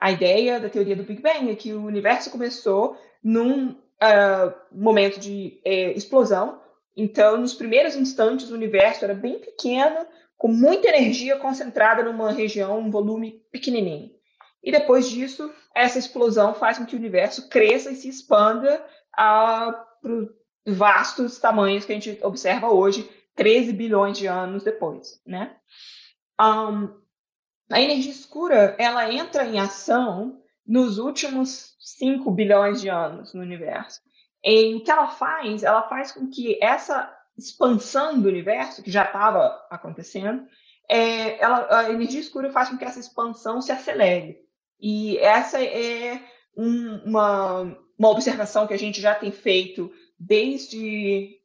A 0.00 0.12
ideia 0.12 0.60
da 0.60 0.68
teoria 0.68 0.96
do 0.96 1.02
Big 1.02 1.20
Bang 1.20 1.50
é 1.50 1.54
que 1.54 1.72
o 1.72 1.84
universo 1.84 2.30
começou 2.30 2.96
num 3.22 3.70
uh, 3.70 4.54
momento 4.70 5.18
de 5.18 5.60
é, 5.64 5.92
explosão. 5.92 6.60
Então, 6.96 7.38
nos 7.38 7.54
primeiros 7.54 7.96
instantes, 7.96 8.50
o 8.50 8.54
universo 8.54 9.04
era 9.04 9.14
bem 9.14 9.38
pequeno, 9.38 10.06
com 10.36 10.48
muita 10.48 10.88
energia 10.88 11.36
concentrada 11.36 12.02
numa 12.02 12.30
região, 12.30 12.78
um 12.78 12.90
volume 12.90 13.42
pequenininho. 13.50 14.10
E 14.62 14.70
depois 14.70 15.08
disso, 15.08 15.52
essa 15.74 15.98
explosão 15.98 16.54
faz 16.54 16.78
com 16.78 16.86
que 16.86 16.94
o 16.94 16.98
universo 16.98 17.48
cresça 17.48 17.90
e 17.90 17.96
se 17.96 18.08
expanda 18.08 18.84
para 19.12 19.86
os 20.04 20.28
vastos 20.66 21.38
tamanhos 21.38 21.84
que 21.84 21.92
a 21.92 21.94
gente 21.98 22.18
observa 22.24 22.68
hoje, 22.68 23.08
13 23.34 23.72
bilhões 23.72 24.18
de 24.18 24.26
anos 24.26 24.62
depois, 24.62 25.20
né? 25.26 25.56
Um, 26.40 26.88
a 27.70 27.80
energia 27.80 28.12
escura, 28.12 28.76
ela 28.78 29.12
entra 29.12 29.44
em 29.44 29.58
ação 29.58 30.40
nos 30.66 30.98
últimos 30.98 31.74
5 31.78 32.30
bilhões 32.30 32.80
de 32.80 32.88
anos 32.88 33.34
no 33.34 33.42
universo. 33.42 34.00
E 34.42 34.74
o 34.74 34.82
que 34.82 34.90
ela 34.90 35.08
faz? 35.08 35.62
Ela 35.62 35.88
faz 35.88 36.12
com 36.12 36.28
que 36.28 36.58
essa 36.62 37.10
expansão 37.36 38.20
do 38.20 38.28
universo, 38.28 38.82
que 38.82 38.90
já 38.90 39.04
estava 39.04 39.66
acontecendo, 39.70 40.46
é, 40.88 41.42
ela, 41.42 41.66
a 41.78 41.90
energia 41.90 42.20
escura 42.20 42.50
faz 42.50 42.68
com 42.68 42.76
que 42.76 42.84
essa 42.84 43.00
expansão 43.00 43.60
se 43.60 43.72
acelere. 43.72 44.38
E 44.80 45.16
essa 45.18 45.62
é 45.62 46.20
um, 46.56 46.96
uma, 47.06 47.76
uma 47.98 48.10
observação 48.10 48.66
que 48.66 48.74
a 48.74 48.78
gente 48.78 49.00
já 49.00 49.14
tem 49.14 49.32
feito 49.32 49.90
desde 50.26 51.40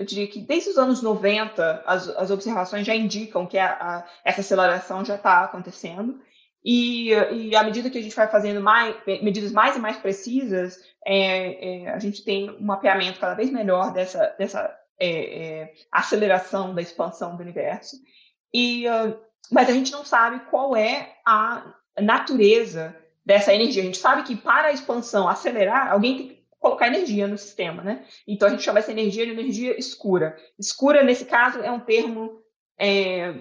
eu 0.00 0.06
diria 0.06 0.26
que 0.26 0.40
desde 0.40 0.70
os 0.70 0.78
anos 0.78 1.02
90, 1.02 1.84
as, 1.86 2.08
as 2.08 2.30
observações 2.30 2.86
já 2.86 2.94
indicam 2.94 3.46
que 3.46 3.58
a, 3.58 3.72
a, 3.72 4.08
essa 4.24 4.40
aceleração 4.40 5.04
já 5.04 5.16
está 5.16 5.44
acontecendo. 5.44 6.18
E, 6.64 7.10
e 7.10 7.54
à 7.54 7.62
medida 7.62 7.90
que 7.90 7.98
a 7.98 8.02
gente 8.02 8.16
vai 8.16 8.26
fazendo 8.26 8.62
mais, 8.62 8.96
medidas 9.06 9.52
mais 9.52 9.76
e 9.76 9.78
mais 9.78 9.98
precisas, 9.98 10.78
é, 11.06 11.82
é, 11.82 11.90
a 11.90 11.98
gente 11.98 12.24
tem 12.24 12.48
um 12.48 12.62
mapeamento 12.62 13.20
cada 13.20 13.34
vez 13.34 13.50
melhor 13.50 13.92
dessa, 13.92 14.34
dessa 14.38 14.74
é, 14.98 15.62
é 15.62 15.74
aceleração 15.92 16.74
da 16.74 16.80
expansão 16.80 17.36
do 17.36 17.42
universo. 17.42 17.96
E, 18.54 18.88
uh, 18.88 19.18
mas 19.50 19.68
a 19.68 19.72
gente 19.72 19.92
não 19.92 20.04
sabe 20.04 20.40
qual 20.50 20.74
é 20.74 21.14
a 21.26 21.74
natureza 22.00 22.96
dessa 23.24 23.54
energia. 23.54 23.82
A 23.82 23.86
gente 23.86 23.98
sabe 23.98 24.22
que 24.22 24.34
para 24.34 24.68
a 24.68 24.72
expansão 24.72 25.28
acelerar, 25.28 25.92
alguém 25.92 26.16
tem 26.16 26.28
que 26.28 26.39
colocar 26.60 26.86
energia 26.86 27.26
no 27.26 27.38
sistema, 27.38 27.82
né? 27.82 28.04
Então 28.28 28.46
a 28.46 28.50
gente 28.50 28.62
chama 28.62 28.78
essa 28.78 28.92
energia 28.92 29.24
de 29.24 29.32
energia 29.32 29.76
escura. 29.78 30.36
Escura, 30.58 31.02
nesse 31.02 31.24
caso, 31.24 31.58
é 31.60 31.70
um 31.72 31.80
termo 31.80 32.42
é, 32.78 33.34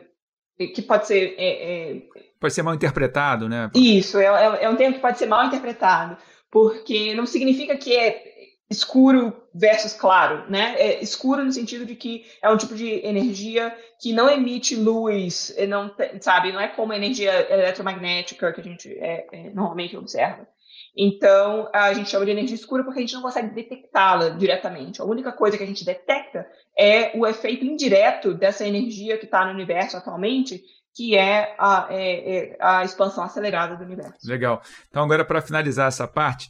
que 0.67 0.81
pode 0.81 1.05
ser. 1.05 1.35
É, 1.37 1.91
é... 1.91 2.01
Pode 2.39 2.53
ser 2.53 2.63
mal 2.63 2.73
interpretado, 2.73 3.49
né? 3.49 3.69
Isso, 3.75 4.17
é, 4.17 4.25
é, 4.25 4.63
é, 4.63 4.69
um 4.69 4.75
termo 4.75 4.95
que 4.95 5.01
pode 5.01 5.17
ser 5.17 5.27
mal 5.27 5.45
interpretado, 5.45 6.17
porque 6.49 7.13
não 7.13 7.25
significa 7.25 7.75
que 7.77 7.95
é 7.95 8.23
escuro 8.69 9.35
versus 9.53 9.93
claro, 9.93 10.49
né? 10.49 10.75
É 10.77 11.03
escuro 11.03 11.43
no 11.43 11.51
sentido 11.51 11.85
de 11.85 11.95
que 11.95 12.25
é 12.41 12.49
um 12.49 12.57
tipo 12.57 12.75
de 12.75 13.05
energia 13.05 13.75
que 13.99 14.13
não 14.13 14.29
emite 14.29 14.75
luz, 14.75 15.53
não 15.67 15.93
sabe, 16.21 16.53
não 16.53 16.61
é 16.61 16.67
como 16.67 16.93
a 16.93 16.95
energia 16.95 17.51
eletromagnética 17.51 18.53
que 18.53 18.61
a 18.61 18.63
gente 18.63 18.89
é, 18.99 19.27
é, 19.31 19.49
normalmente 19.49 19.97
observa. 19.97 20.47
Então, 20.95 21.69
a 21.73 21.93
gente 21.93 22.09
chama 22.09 22.25
de 22.25 22.31
energia 22.31 22.55
escura 22.55 22.83
porque 22.83 22.99
a 22.99 23.01
gente 23.01 23.13
não 23.13 23.21
consegue 23.21 23.53
detectá-la 23.53 24.29
diretamente. 24.29 25.01
A 25.01 25.05
única 25.05 25.31
coisa 25.31 25.57
que 25.57 25.63
a 25.63 25.67
gente 25.67 25.85
detecta 25.85 26.45
é 26.77 27.17
o 27.17 27.25
efeito 27.25 27.65
indireto 27.65 28.33
dessa 28.33 28.67
energia 28.67 29.17
que 29.17 29.25
está 29.25 29.45
no 29.45 29.51
universo 29.51 29.97
atualmente, 29.97 30.61
que 30.95 31.15
é 31.15 31.55
a, 31.57 31.87
é, 31.89 32.37
é 32.37 32.57
a 32.59 32.83
expansão 32.83 33.23
acelerada 33.23 33.75
do 33.75 33.83
universo. 33.83 34.27
Legal. 34.27 34.61
Então, 34.89 35.03
agora, 35.03 35.23
para 35.23 35.41
finalizar 35.41 35.87
essa 35.87 36.07
parte, 36.07 36.49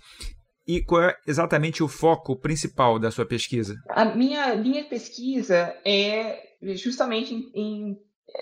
e 0.68 0.84
qual 0.84 1.04
é 1.04 1.16
exatamente 1.28 1.84
o 1.84 1.88
foco 1.88 2.36
principal 2.36 3.00
da 3.00 3.12
sua 3.12 3.26
pesquisa? 3.26 3.76
A 3.90 4.06
minha 4.06 4.54
linha 4.54 4.84
de 4.84 4.90
pesquisa 4.90 5.76
é 5.84 6.44
justamente 6.76 7.34
em, 7.34 7.52
em 7.56 7.98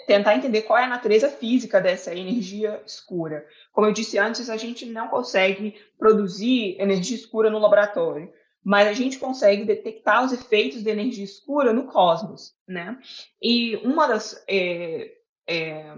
tentar 0.06 0.36
entender 0.36 0.64
qual 0.64 0.80
é 0.80 0.84
a 0.84 0.90
natureza 0.90 1.30
física 1.30 1.80
dessa 1.80 2.14
energia 2.14 2.82
escura. 2.86 3.46
Como 3.72 3.88
eu 3.88 3.94
disse 3.94 4.18
antes, 4.18 4.50
a 4.50 4.58
gente 4.58 4.86
não 4.86 5.08
consegue 5.08 5.76
produzir 5.98 6.76
energia 6.80 7.16
escura 7.16 7.50
no 7.50 7.60
laboratório, 7.60 8.32
mas 8.64 8.88
a 8.88 8.94
gente 8.94 9.18
consegue 9.18 9.64
detectar 9.64 10.26
os 10.26 10.34
efeitos 10.34 10.84
da 10.84 10.92
energia 10.92 11.24
escura 11.24 11.72
no 11.72 11.86
cosmos, 11.86 12.54
né? 12.68 13.00
E 13.42 13.78
uma 13.78 14.08
das 14.08 14.44
é, 14.48 15.14
é, 15.48 15.96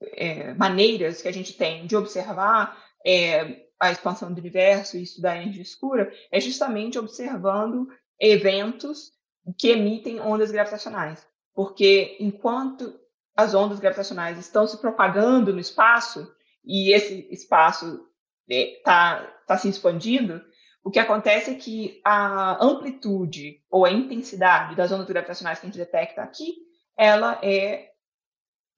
é, 0.00 0.54
maneiras 0.54 1.20
que 1.20 1.28
a 1.28 1.32
gente 1.32 1.54
tem 1.54 1.86
de 1.86 1.96
observar 1.96 2.80
é, 3.04 3.66
a 3.80 3.90
expansão 3.90 4.32
do 4.32 4.40
universo 4.40 4.96
e 4.96 5.02
estudar 5.02 5.36
energia 5.36 5.62
escura 5.62 6.12
é 6.30 6.40
justamente 6.40 6.98
observando 6.98 7.88
eventos 8.18 9.12
que 9.58 9.68
emitem 9.68 10.20
ondas 10.20 10.50
gravitacionais. 10.50 11.26
Porque 11.56 12.18
enquanto 12.20 13.00
as 13.34 13.54
ondas 13.54 13.80
gravitacionais 13.80 14.38
estão 14.38 14.66
se 14.66 14.78
propagando 14.78 15.54
no 15.54 15.58
espaço, 15.58 16.30
e 16.62 16.94
esse 16.94 17.26
espaço 17.30 18.06
está 18.46 19.20
né, 19.20 19.28
tá 19.46 19.56
se 19.56 19.66
expandindo, 19.66 20.44
o 20.84 20.90
que 20.90 20.98
acontece 20.98 21.50
é 21.50 21.54
que 21.54 22.00
a 22.04 22.62
amplitude 22.62 23.62
ou 23.70 23.86
a 23.86 23.90
intensidade 23.90 24.76
das 24.76 24.92
ondas 24.92 25.06
gravitacionais 25.06 25.58
que 25.58 25.66
a 25.66 25.68
gente 25.68 25.78
detecta 25.78 26.22
aqui, 26.22 26.54
ela 26.96 27.40
é 27.42 27.88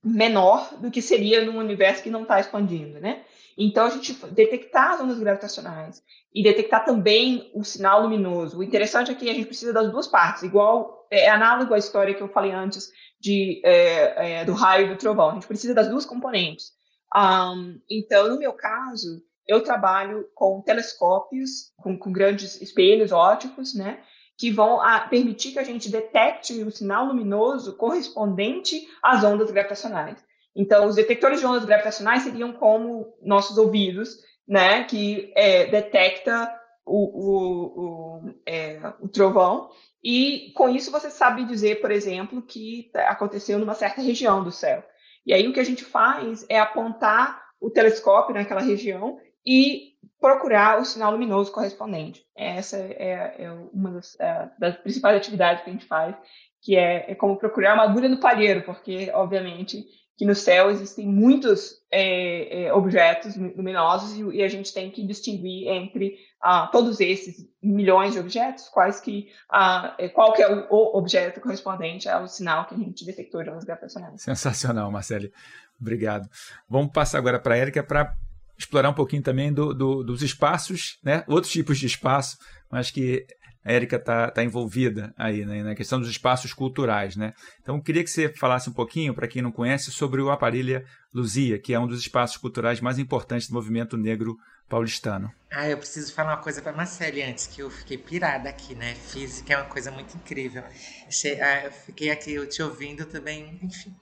menor 0.03 0.79
do 0.79 0.91
que 0.91 1.03
seria 1.03 1.45
num 1.45 1.59
universo 1.59 2.03
que 2.03 2.11
não 2.11 2.22
está 2.22 2.39
expandindo, 2.39 3.01
né? 3.01 3.24
Então, 3.61 3.87
a 3.87 3.91
gente 3.91 4.15
detectar 4.29 4.93
as 4.93 5.01
ondas 5.01 5.19
gravitacionais 5.19 6.01
e 6.33 6.45
detectar 6.45 6.85
também 6.85 7.51
o 7.53 7.65
sinal 7.65 8.03
luminoso. 8.03 8.59
O 8.59 8.63
interessante 8.63 9.11
é 9.11 9.15
que 9.15 9.29
a 9.29 9.35
gente 9.35 9.47
precisa 9.47 9.73
das 9.73 9.91
duas 9.91 10.07
partes, 10.07 10.45
igual 10.45 11.09
é 11.11 11.29
análogo 11.29 11.75
à 11.75 11.79
história 11.79 12.15
que 12.15 12.23
eu 12.23 12.29
falei 12.29 12.53
antes 12.53 12.89
de, 13.21 13.61
é, 13.65 14.41
é, 14.41 14.45
do 14.45 14.53
raio 14.53 14.87
e 14.87 14.89
do 14.91 14.97
trovão. 14.97 15.31
A 15.31 15.35
gente 15.35 15.49
precisa 15.49 15.75
das 15.75 15.89
duas 15.89 16.07
componentes. 16.07 16.71
Um, 17.17 17.81
então, 17.91 18.29
no 18.29 18.39
meu 18.39 18.53
caso, 18.53 19.23
eu 19.47 19.63
trabalho 19.63 20.29
com 20.35 20.63
telescópios, 20.63 21.73
com, 21.79 21.99
com 21.99 22.13
grandes 22.13 22.61
espelhos 22.61 23.11
óticos, 23.11 23.75
né? 23.75 24.01
Que 24.37 24.53
vão 24.53 24.81
a, 24.81 25.01
permitir 25.01 25.53
que 25.53 25.59
a 25.59 25.65
gente 25.65 25.91
detecte 25.91 26.63
o 26.63 26.71
sinal 26.71 27.07
luminoso 27.07 27.77
correspondente 27.77 28.87
às 29.03 29.25
ondas 29.25 29.51
gravitacionais. 29.51 30.23
Então, 30.59 30.87
os 30.87 30.97
detectores 30.97 31.39
de 31.39 31.47
ondas 31.47 31.65
gravitacionais 31.65 32.25
seriam 32.25 32.53
como 32.53 33.15
nossos 33.23 33.57
ouvidos, 33.57 34.19
né? 34.47 34.83
Que 34.83 35.33
é, 35.37 35.67
detecta 35.67 36.53
o, 36.85 36.97
o, 36.97 38.27
o, 38.27 38.35
é, 38.45 38.81
o 39.01 39.09
trovão 39.09 39.71
e 40.03 40.53
com 40.55 40.69
isso 40.69 40.91
você 40.91 41.11
sabe 41.11 41.45
dizer, 41.45 41.81
por 41.81 41.91
exemplo, 41.91 42.43
que 42.43 42.91
aconteceu 42.95 43.59
numa 43.59 43.75
certa 43.75 44.01
região 44.01 44.43
do 44.43 44.51
céu. 44.51 44.83
E 45.25 45.33
aí 45.33 45.47
o 45.47 45.53
que 45.53 45.61
a 45.61 45.65
gente 45.65 45.85
faz 45.85 46.45
é 46.49 46.59
apontar 46.59 47.41
o 47.61 47.71
telescópio 47.71 48.35
naquela 48.35 48.61
região 48.61 49.21
e 49.47 49.93
procurar 50.21 50.81
o 50.81 50.85
sinal 50.85 51.13
luminoso 51.13 51.53
correspondente. 51.53 52.25
Essa 52.37 52.79
é, 52.79 53.37
é 53.39 53.53
uma 53.73 53.93
das, 53.93 54.19
é, 54.19 54.51
das, 54.59 54.77
principais 54.79 55.17
atividades 55.17 55.63
que 55.63 55.71
a 55.71 55.73
gente 55.73 55.87
faz, 55.87 56.17
que 56.63 56.77
é, 56.77 57.11
é 57.11 57.15
como 57.15 57.37
procurar 57.37 57.75
uma 57.75 57.85
agulha 57.85 58.09
no 58.09 58.21
palheiro, 58.21 58.63
porque, 58.63 59.11
obviamente, 59.13 59.85
que 60.19 60.27
no 60.27 60.35
céu 60.35 60.69
existem 60.69 61.07
muitos 61.07 61.81
é, 61.93 62.64
é, 62.64 62.73
objetos 62.73 63.37
luminosos 63.37 64.19
e, 64.19 64.39
e, 64.39 64.43
a 64.43 64.49
gente 64.49 64.75
tem 64.75 64.91
que 64.91 65.07
distinguir 65.07 65.69
entre 65.69 66.16
ah, 66.43 66.69
todos 66.73 66.99
esses 66.99 67.49
milhões 67.62 68.14
de 68.14 68.19
objetos, 68.19 68.69
quais 68.69 69.01
que, 69.01 69.29
ah, 69.49 69.95
é, 69.97 70.09
qual 70.09 70.33
que 70.33 70.43
é 70.43 70.53
o, 70.53 70.66
o, 70.69 70.99
objeto 70.99 71.41
correspondente 71.41 72.09
ao 72.09 72.27
sinal 72.27 72.66
que 72.66 72.75
a 72.75 72.79
gente 72.79 73.07
detectou 73.07 73.45
de 73.45 73.51
ondas 73.51 73.62
gravitacionais. 73.62 74.21
Sensacional, 74.21 74.91
Marcele. 74.91 75.33
Obrigado. 75.81 76.29
Vamos 76.69 76.91
passar 76.93 77.19
agora 77.19 77.39
para 77.39 77.55
a 77.55 77.59
Érica 77.59 77.85
para 77.85 78.12
explorar 78.59 78.91
um 78.91 78.95
pouquinho 78.95 79.23
também 79.23 79.53
do, 79.53 79.73
do, 79.73 80.03
dos 80.03 80.21
espaços, 80.21 80.99
né? 81.01 81.23
outros 81.29 81.53
tipos 81.53 81.79
de 81.79 81.87
espaço, 81.87 82.39
mas 82.69 82.91
que 82.91 83.25
a 83.69 83.73
Érica 83.73 83.97
está 83.97 84.31
tá 84.31 84.43
envolvida 84.43 85.12
aí 85.16 85.45
né, 85.45 85.62
na 85.62 85.75
questão 85.75 86.01
dos 86.01 86.09
espaços 86.09 86.55
culturais. 86.55 87.16
Né? 87.16 87.35
Então, 87.62 87.79
queria 87.79 88.03
que 88.03 88.09
você 88.09 88.31
falasse 88.31 88.71
um 88.71 88.73
pouquinho, 88.73 89.14
para 89.14 89.29
quem 89.29 89.43
não 89.43 89.53
conhece, 89.53 89.91
sobre 89.91 90.23
o 90.23 90.31
Aparelha 90.31 90.85
Luzia, 91.12 91.59
que 91.59 91.75
é 91.75 91.79
um 91.79 91.87
dos 91.87 92.01
espaços 92.01 92.39
culturais 92.39 92.81
mais 92.81 92.99
importantes 92.99 93.49
do 93.49 93.53
movimento 93.53 93.97
negro 93.99 94.39
paulistano. 94.71 95.31
Ah, 95.51 95.69
eu 95.69 95.77
preciso 95.77 96.14
falar 96.14 96.31
uma 96.31 96.43
coisa 96.43 96.62
para 96.62 96.73
Marcele 96.73 97.23
antes, 97.23 97.47
que 97.47 97.61
eu 97.61 97.71
fiquei 97.71 97.99
pirada 97.99 98.49
aqui, 98.49 98.75
né? 98.75 98.95
Física 98.95 99.53
é 99.53 99.57
uma 99.59 99.66
coisa 99.66 99.91
muito 99.91 100.16
incrível. 100.16 100.62
Ah, 100.62 101.64
eu 101.64 101.73
fiquei 101.73 102.11
aqui 102.11 102.33
eu 102.33 102.49
te 102.49 102.62
ouvindo 102.62 103.05
também, 103.05 103.59
enfim. 103.62 103.95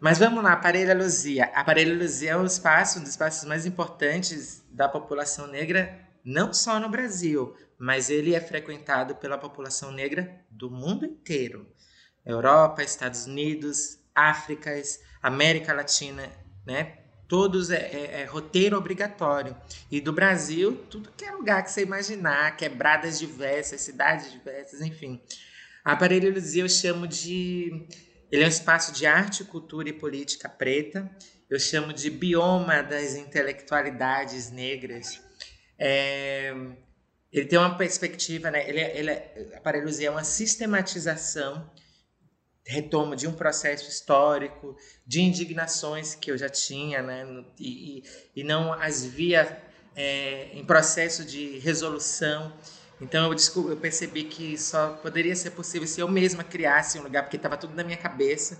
Mas 0.00 0.18
vamos 0.18 0.42
lá, 0.42 0.54
Aparelha 0.54 0.94
Luzia. 0.94 1.44
Aparelha 1.54 1.94
Luzia 1.94 2.32
é 2.32 2.36
um 2.36 2.46
espaço, 2.46 2.98
um 2.98 3.02
dos 3.02 3.10
espaços 3.10 3.46
mais 3.46 3.66
importantes 3.66 4.62
da 4.70 4.88
população 4.88 5.46
negra, 5.46 5.98
não 6.24 6.52
só 6.52 6.78
no 6.78 6.88
Brasil, 6.88 7.56
mas 7.78 8.10
ele 8.10 8.34
é 8.34 8.40
frequentado 8.40 9.16
pela 9.16 9.38
população 9.38 9.90
negra 9.90 10.40
do 10.50 10.70
mundo 10.70 11.04
inteiro. 11.04 11.66
Europa, 12.24 12.82
Estados 12.82 13.26
Unidos, 13.26 13.98
África, 14.14 14.70
América 15.20 15.72
Latina, 15.72 16.30
né? 16.66 16.98
Todos 17.26 17.70
é, 17.70 17.78
é, 17.78 18.20
é, 18.20 18.24
roteiro 18.24 18.76
obrigatório. 18.76 19.56
E 19.90 20.00
do 20.00 20.12
Brasil, 20.12 20.76
tudo 20.90 21.10
que 21.16 21.24
é 21.24 21.32
lugar 21.32 21.64
que 21.64 21.70
você 21.70 21.82
imaginar, 21.82 22.56
quebradas 22.56 23.18
diversas, 23.18 23.80
cidades 23.80 24.30
diversas, 24.30 24.82
enfim. 24.82 25.20
A 25.84 25.92
Aparelho 25.92 26.32
Luzia 26.32 26.62
eu 26.62 26.68
chamo 26.68 27.08
de. 27.08 27.86
Ele 28.30 28.42
é 28.42 28.46
um 28.46 28.50
espaço 28.50 28.92
de 28.92 29.06
arte, 29.06 29.44
cultura 29.44 29.88
e 29.88 29.92
política 29.92 30.48
preta. 30.48 31.10
Eu 31.48 31.58
chamo 31.58 31.92
de 31.92 32.10
bioma 32.10 32.82
das 32.82 33.14
intelectualidades 33.14 34.50
negras. 34.50 35.21
É, 35.84 36.54
ele 37.32 37.46
tem 37.46 37.58
uma 37.58 37.76
perspectiva, 37.76 38.52
né? 38.52 38.68
Ele, 38.68 38.80
ele 38.80 39.10
Aparelhos 39.56 39.98
é 39.98 40.08
uma 40.08 40.22
sistematização, 40.22 41.68
retoma 42.64 43.16
de 43.16 43.26
um 43.26 43.32
processo 43.32 43.88
histórico, 43.88 44.76
de 45.04 45.20
indignações 45.20 46.14
que 46.14 46.30
eu 46.30 46.38
já 46.38 46.48
tinha, 46.48 47.02
né? 47.02 47.44
E, 47.58 48.04
e, 48.36 48.44
não 48.44 48.72
as 48.72 49.04
via 49.04 49.60
é, 49.96 50.50
em 50.52 50.64
processo 50.64 51.24
de 51.24 51.58
resolução. 51.58 52.52
Então 53.00 53.26
eu, 53.26 53.34
desculpa, 53.34 53.70
eu 53.70 53.76
percebi 53.76 54.22
que 54.22 54.56
só 54.56 54.92
poderia 55.02 55.34
ser 55.34 55.50
possível 55.50 55.88
se 55.88 55.98
eu 56.00 56.06
mesma 56.06 56.44
criasse 56.44 56.96
um 56.96 57.02
lugar, 57.02 57.24
porque 57.24 57.36
estava 57.36 57.56
tudo 57.56 57.74
na 57.74 57.82
minha 57.82 57.96
cabeça. 57.96 58.56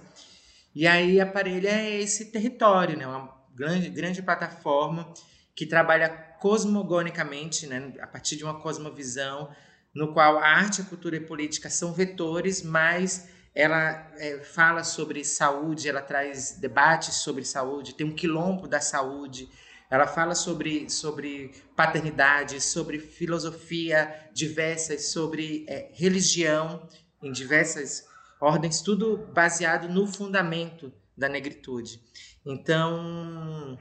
E 0.74 0.88
aí 0.88 1.20
Aparelho 1.20 1.68
é 1.68 2.00
esse 2.00 2.32
território, 2.32 2.96
né? 2.96 3.06
Uma 3.06 3.32
grande, 3.54 3.88
grande 3.90 4.20
plataforma 4.20 5.14
que 5.54 5.66
trabalha 5.66 6.31
cosmogonicamente, 6.42 7.68
né, 7.68 7.92
a 8.00 8.06
partir 8.08 8.34
de 8.34 8.42
uma 8.42 8.60
cosmovisão, 8.60 9.48
no 9.94 10.12
qual 10.12 10.38
a 10.38 10.44
arte, 10.44 10.80
a 10.80 10.84
cultura 10.84 11.14
e 11.14 11.20
a 11.20 11.24
política 11.24 11.70
são 11.70 11.92
vetores, 11.92 12.62
mas 12.64 13.28
ela 13.54 14.10
é, 14.16 14.38
fala 14.40 14.82
sobre 14.82 15.24
saúde, 15.24 15.88
ela 15.88 16.02
traz 16.02 16.58
debates 16.58 17.14
sobre 17.14 17.44
saúde, 17.44 17.94
tem 17.94 18.04
um 18.04 18.12
quilombo 18.12 18.66
da 18.66 18.80
saúde, 18.80 19.48
ela 19.88 20.04
fala 20.04 20.34
sobre, 20.34 20.90
sobre 20.90 21.52
paternidade, 21.76 22.60
sobre 22.60 22.98
filosofia 22.98 24.28
diversas, 24.34 25.12
sobre 25.12 25.64
é, 25.68 25.90
religião 25.92 26.88
em 27.22 27.30
diversas 27.30 28.04
ordens, 28.40 28.80
tudo 28.80 29.28
baseado 29.32 29.88
no 29.88 30.08
fundamento 30.08 30.92
da 31.16 31.28
negritude. 31.28 32.00
Então, 32.44 33.78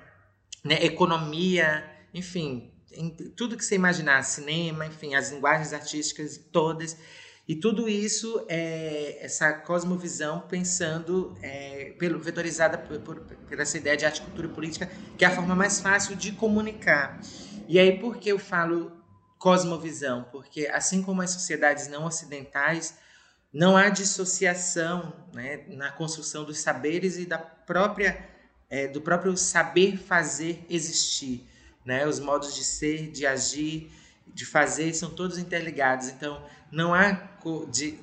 né, 0.63 0.85
economia, 0.85 2.00
enfim, 2.13 2.71
tudo 3.35 3.57
que 3.57 3.63
você 3.63 3.75
imaginar, 3.75 4.23
cinema, 4.23 4.85
enfim, 4.85 5.15
as 5.15 5.31
linguagens 5.31 5.73
artísticas 5.73 6.37
todas. 6.51 6.97
E 7.47 7.55
tudo 7.55 7.89
isso 7.89 8.45
é 8.47 9.17
essa 9.21 9.51
cosmovisão 9.53 10.41
pensando, 10.41 11.35
é, 11.41 11.93
pelo, 11.97 12.19
vetorizada 12.19 12.77
por, 12.77 12.99
por, 12.99 13.19
por, 13.19 13.59
essa 13.59 13.77
ideia 13.77 13.97
de 13.97 14.05
arte, 14.05 14.21
cultura 14.21 14.47
e 14.47 14.51
política, 14.51 14.89
que 15.17 15.25
é 15.25 15.27
a 15.27 15.31
forma 15.31 15.55
mais 15.55 15.79
fácil 15.79 16.15
de 16.15 16.31
comunicar. 16.33 17.19
E 17.67 17.79
aí, 17.79 17.99
por 17.99 18.17
que 18.17 18.29
eu 18.29 18.39
falo 18.39 18.91
cosmovisão? 19.37 20.25
Porque, 20.31 20.67
assim 20.67 21.01
como 21.01 21.21
as 21.21 21.31
sociedades 21.31 21.87
não 21.87 22.05
ocidentais, 22.05 22.97
não 23.51 23.75
há 23.75 23.89
dissociação 23.89 25.13
né, 25.33 25.65
na 25.67 25.91
construção 25.91 26.45
dos 26.45 26.59
saberes 26.59 27.17
e 27.17 27.25
da 27.25 27.37
própria 27.37 28.29
é, 28.69 28.87
do 28.87 29.01
próprio 29.01 29.35
saber 29.35 29.97
fazer 29.97 30.65
existir. 30.69 31.45
Né? 31.85 32.07
Os 32.07 32.19
modos 32.19 32.55
de 32.55 32.63
ser, 32.63 33.11
de 33.11 33.25
agir, 33.25 33.91
de 34.27 34.45
fazer 34.45 34.93
são 34.93 35.09
todos 35.09 35.37
interligados. 35.37 36.07
Então, 36.09 36.43
não 36.71 36.93
há 36.93 37.11
de, 37.69 37.99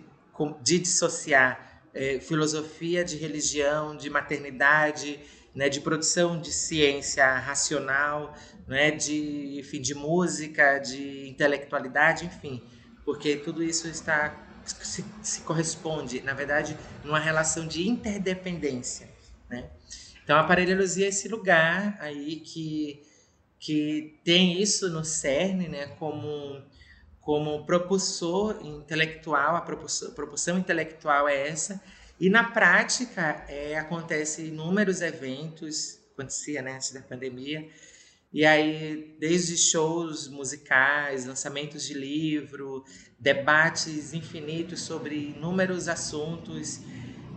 de 0.63 0.79
dissociar 0.79 1.83
é, 1.95 2.21
filosofia 2.21 3.05
de 3.05 3.17
religião, 3.17 3.97
de 3.97 4.11
maternidade, 4.11 5.19
né, 5.55 5.69
de 5.69 5.81
produção 5.81 6.41
de 6.41 6.53
ciência 6.53 7.27
racional, 7.39 8.35
né, 8.67 8.91
de, 8.91 9.59
enfim, 9.59 9.81
de 9.81 9.95
música, 9.95 10.79
de 10.79 11.29
intelectualidade, 11.29 12.27
enfim, 12.27 12.63
porque 13.05 13.37
tudo 13.37 13.63
isso 13.63 13.89
está 13.89 14.47
se, 14.65 15.05
se 15.23 15.41
corresponde, 15.41 16.21
na 16.21 16.35
verdade, 16.35 16.77
numa 17.03 17.19
relação 17.19 17.67
de 17.67 17.89
interdependência, 17.89 19.09
né? 19.49 19.71
Então, 20.23 20.39
a 20.39 20.45
paralelologia 20.45 21.07
é 21.07 21.09
esse 21.09 21.27
lugar 21.27 21.97
aí 22.01 22.37
que, 22.37 23.03
que 23.59 24.21
tem 24.25 24.61
isso 24.61 24.89
no 24.91 25.05
cerne, 25.05 25.69
né, 25.69 25.87
como, 25.99 26.63
como 27.21 27.65
propulsor 27.67 28.61
intelectual, 28.65 29.57
a 29.57 29.61
propulsão, 29.61 30.13
propulsão 30.13 30.59
intelectual 30.59 31.29
é 31.29 31.49
essa, 31.49 31.83
e 32.21 32.29
na 32.29 32.45
prática 32.45 33.45
é, 33.49 33.77
acontece 33.77 34.43
inúmeros 34.43 35.01
eventos, 35.01 35.99
acontecia 36.13 36.63
né, 36.63 36.75
antes 36.75 36.93
da 36.93 37.01
pandemia, 37.01 37.69
e 38.31 38.45
aí, 38.45 39.17
desde 39.19 39.57
shows 39.57 40.29
musicais, 40.29 41.25
lançamentos 41.25 41.87
de 41.87 41.95
livro, 41.95 42.85
debates 43.19 44.13
infinitos 44.13 44.83
sobre 44.83 45.31
inúmeros 45.35 45.89
assuntos, 45.89 46.81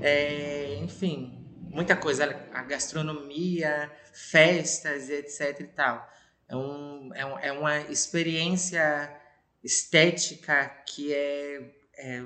é, 0.02 0.76
enfim, 0.84 1.42
muita 1.70 1.96
coisa, 1.96 2.26
a 2.54 2.64
gastronomia, 2.64 3.90
festas, 4.14 5.10
etc 5.10 5.60
e 5.60 5.64
tal. 5.66 6.12
É, 6.48 6.56
um, 6.56 7.12
é, 7.14 7.26
um, 7.26 7.40
é 7.40 7.52
uma 7.52 7.80
experiência 7.82 9.10
estética 9.64 10.68
que 10.86 11.14
é, 11.14 11.72
é, 11.98 12.24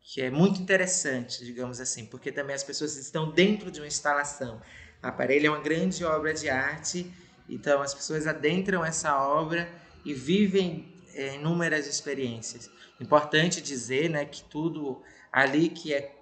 que 0.00 0.20
é 0.20 0.30
muito 0.30 0.60
interessante, 0.60 1.44
digamos 1.44 1.80
assim, 1.80 2.06
porque 2.06 2.32
também 2.32 2.54
as 2.54 2.64
pessoas 2.64 2.96
estão 2.96 3.30
dentro 3.30 3.70
de 3.70 3.80
uma 3.80 3.86
instalação. 3.86 4.60
O 5.02 5.06
aparelho 5.06 5.46
é 5.46 5.50
uma 5.50 5.60
grande 5.62 6.04
obra 6.04 6.34
de 6.34 6.48
arte, 6.48 7.12
então 7.48 7.80
as 7.80 7.94
pessoas 7.94 8.26
adentram 8.26 8.84
essa 8.84 9.16
obra 9.22 9.68
e 10.04 10.12
vivem 10.12 10.92
é, 11.14 11.34
inúmeras 11.34 11.86
experiências. 11.86 12.70
Importante 13.00 13.60
dizer 13.60 14.10
né, 14.10 14.24
que 14.24 14.42
tudo 14.44 15.02
ali 15.32 15.68
que 15.68 15.94
é 15.94 16.14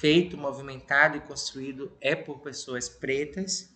feito, 0.00 0.36
movimentado 0.36 1.16
e 1.16 1.20
construído 1.20 1.96
é 2.00 2.14
por 2.16 2.40
pessoas 2.40 2.88
pretas, 2.88 3.75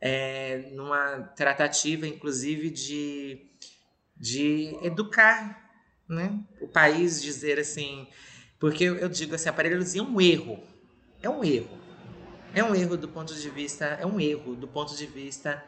é, 0.00 0.70
numa 0.72 1.22
tratativa, 1.36 2.06
inclusive, 2.06 2.70
de, 2.70 3.46
de 4.16 4.76
educar 4.82 5.70
né? 6.08 6.38
o 6.60 6.66
país, 6.66 7.22
dizer 7.22 7.58
assim, 7.58 8.08
porque 8.58 8.84
eu, 8.84 9.08
digo 9.08 9.34
assim, 9.34 9.48
a 9.48 9.52
paralisia 9.52 10.00
é 10.00 10.04
um 10.04 10.20
erro, 10.20 10.62
é 11.22 11.28
um 11.28 11.44
erro, 11.44 11.78
é 12.54 12.64
um 12.64 12.74
erro 12.74 12.96
do 12.96 13.08
ponto 13.08 13.34
de 13.34 13.50
vista, 13.50 13.84
é 13.84 14.06
um 14.06 14.18
erro 14.20 14.56
do 14.56 14.66
ponto 14.66 14.96
de 14.96 15.06
vista 15.06 15.62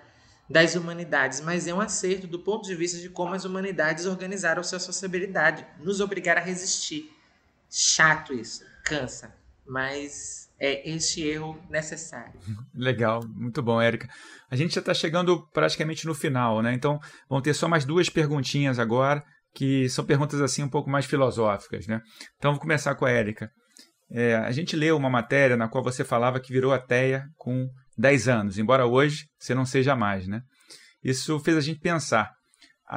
das 0.49 0.75
humanidades, 0.75 1.41
mas 1.41 1.67
é 1.67 1.73
um 1.73 1.81
acerto 1.81 2.27
do 2.27 2.39
ponto 2.39 2.67
de 2.67 2.75
vista 2.75 2.99
de 2.99 3.09
como 3.09 3.35
as 3.35 3.45
humanidades 3.45 4.07
organizaram 4.07 4.63
sua 4.63 4.81
sociabilidade, 4.81 5.65
nos 5.79 6.01
obrigar 6.01 6.37
a 6.37 6.41
resistir. 6.41 7.11
Chato 7.71 8.35
isso, 8.35 8.65
cansa 8.85 9.43
mas 9.67 10.51
é 10.63 10.89
este 10.89 11.21
erro 11.27 11.61
necessário. 11.69 12.39
Legal, 12.73 13.21
muito 13.35 13.61
bom, 13.61 13.83
Érica. 13.83 14.09
A 14.49 14.55
gente 14.55 14.73
já 14.73 14.79
está 14.79 14.95
chegando 14.95 15.45
praticamente 15.53 16.07
no 16.07 16.15
final, 16.15 16.63
né? 16.63 16.73
Então, 16.73 17.01
vão 17.29 17.43
ter 17.43 17.53
só 17.53 17.67
mais 17.67 17.85
duas 17.85 18.09
perguntinhas 18.09 18.79
agora, 18.79 19.25
que 19.53 19.89
são 19.89 20.05
perguntas 20.05 20.41
assim 20.41 20.63
um 20.63 20.69
pouco 20.69 20.89
mais 20.89 21.05
filosóficas, 21.05 21.89
né? 21.89 22.01
Então, 22.37 22.53
vou 22.53 22.61
começar 22.61 22.95
com 22.95 23.05
a 23.05 23.11
Érica. 23.11 23.51
É, 24.09 24.37
a 24.37 24.53
gente 24.53 24.77
leu 24.77 24.97
uma 24.97 25.11
matéria 25.11 25.57
na 25.57 25.69
qual 25.69 25.83
você 25.83 26.05
falava 26.05 26.39
que 26.39 26.53
virou 26.53 26.73
ateia 26.73 27.25
com 27.37 27.67
10 27.99 28.29
anos, 28.29 28.57
embora 28.57 28.87
hoje 28.87 29.27
você 29.41 29.57
não 29.57 29.67
seja 29.67 29.97
mais, 29.97 30.29
né? 30.29 30.43
Isso 31.03 31.41
fez 31.41 31.57
a 31.57 31.61
gente 31.61 31.81
pensar 31.81 32.31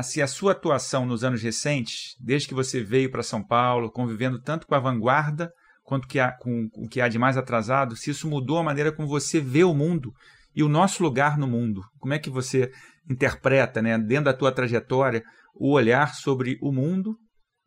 se 0.03 0.21
a 0.21 0.27
sua 0.27 0.51
atuação 0.51 1.03
nos 1.03 1.23
anos 1.23 1.41
recentes, 1.41 2.15
desde 2.19 2.47
que 2.47 2.53
você 2.53 2.83
veio 2.83 3.09
para 3.09 3.23
São 3.23 3.43
Paulo, 3.43 3.91
convivendo 3.91 4.39
tanto 4.39 4.67
com 4.67 4.75
a 4.75 4.79
vanguarda 4.79 5.49
quanto 5.85 6.07
que 6.07 6.19
há, 6.19 6.31
com 6.31 6.67
o 6.73 6.89
que 6.89 6.99
há 6.99 7.07
de 7.07 7.17
mais 7.17 7.37
atrasado, 7.37 7.95
se 7.95 8.09
isso 8.09 8.27
mudou 8.27 8.57
a 8.57 8.63
maneira 8.63 8.91
como 8.91 9.07
você 9.07 9.39
vê 9.39 9.63
o 9.63 9.73
mundo 9.73 10.11
e 10.53 10.63
o 10.63 10.67
nosso 10.67 11.03
lugar 11.03 11.37
no 11.37 11.47
mundo. 11.47 11.81
Como 11.99 12.13
é 12.13 12.19
que 12.19 12.29
você 12.29 12.71
interpreta, 13.09 13.81
né, 13.81 13.97
dentro 13.97 14.25
da 14.25 14.33
tua 14.33 14.51
trajetória, 14.51 15.23
o 15.53 15.71
olhar 15.71 16.15
sobre 16.15 16.57
o 16.61 16.71
mundo 16.71 17.15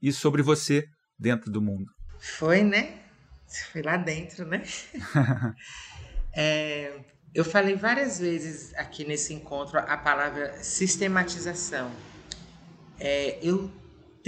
e 0.03 0.13
sobre 0.13 0.43
você 0.43 0.85
dentro 1.19 1.51
do 1.51 1.63
mundo? 1.63 1.87
Foi, 2.19 2.63
né? 2.63 2.99
Foi 3.73 3.83
lá 3.83 3.97
dentro, 3.97 4.45
né? 4.45 4.63
é, 6.35 7.01
eu 7.33 7.45
falei 7.45 7.77
várias 7.77 8.19
vezes 8.19 8.75
aqui 8.75 9.05
nesse 9.05 9.33
encontro 9.33 9.79
a 9.79 9.97
palavra 9.97 10.61
sistematização. 10.61 11.91
É, 12.99 13.39
eu 13.41 13.71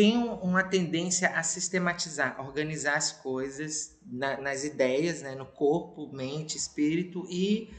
tenho 0.00 0.32
uma 0.36 0.62
tendência 0.62 1.28
a 1.28 1.42
sistematizar, 1.42 2.40
organizar 2.40 2.96
as 2.96 3.12
coisas 3.12 3.98
na, 4.10 4.40
nas 4.40 4.64
ideias, 4.64 5.20
né, 5.20 5.34
no 5.34 5.44
corpo, 5.44 6.10
mente, 6.10 6.56
espírito 6.56 7.26
e 7.28 7.70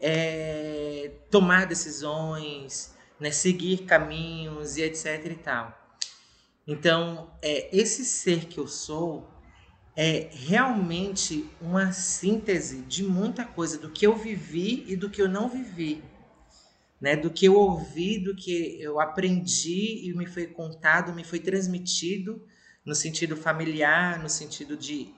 é, 0.00 1.10
tomar 1.30 1.66
decisões, 1.66 2.94
né, 3.20 3.30
seguir 3.30 3.84
caminhos 3.84 4.78
e 4.78 4.84
etc 4.84 5.26
e 5.26 5.34
tal. 5.34 5.98
Então, 6.66 7.30
é, 7.42 7.68
esse 7.76 8.06
ser 8.06 8.46
que 8.46 8.56
eu 8.56 8.66
sou 8.66 9.28
é 9.94 10.30
realmente 10.32 11.46
uma 11.60 11.92
síntese 11.92 12.80
de 12.84 13.02
muita 13.02 13.44
coisa 13.44 13.76
do 13.76 13.90
que 13.90 14.06
eu 14.06 14.16
vivi 14.16 14.82
e 14.88 14.96
do 14.96 15.10
que 15.10 15.20
eu 15.20 15.28
não 15.28 15.46
vivi 15.46 16.02
né, 17.00 17.16
do 17.16 17.30
que 17.30 17.46
eu 17.46 17.54
ouvi, 17.54 18.18
do 18.18 18.34
que 18.34 18.80
eu 18.80 19.00
aprendi 19.00 20.08
e 20.08 20.14
me 20.14 20.26
foi 20.26 20.46
contado, 20.46 21.14
me 21.14 21.24
foi 21.24 21.38
transmitido 21.38 22.42
no 22.84 22.94
sentido 22.94 23.36
familiar, 23.36 24.22
no 24.22 24.28
sentido 24.28 24.76
de 24.76 25.12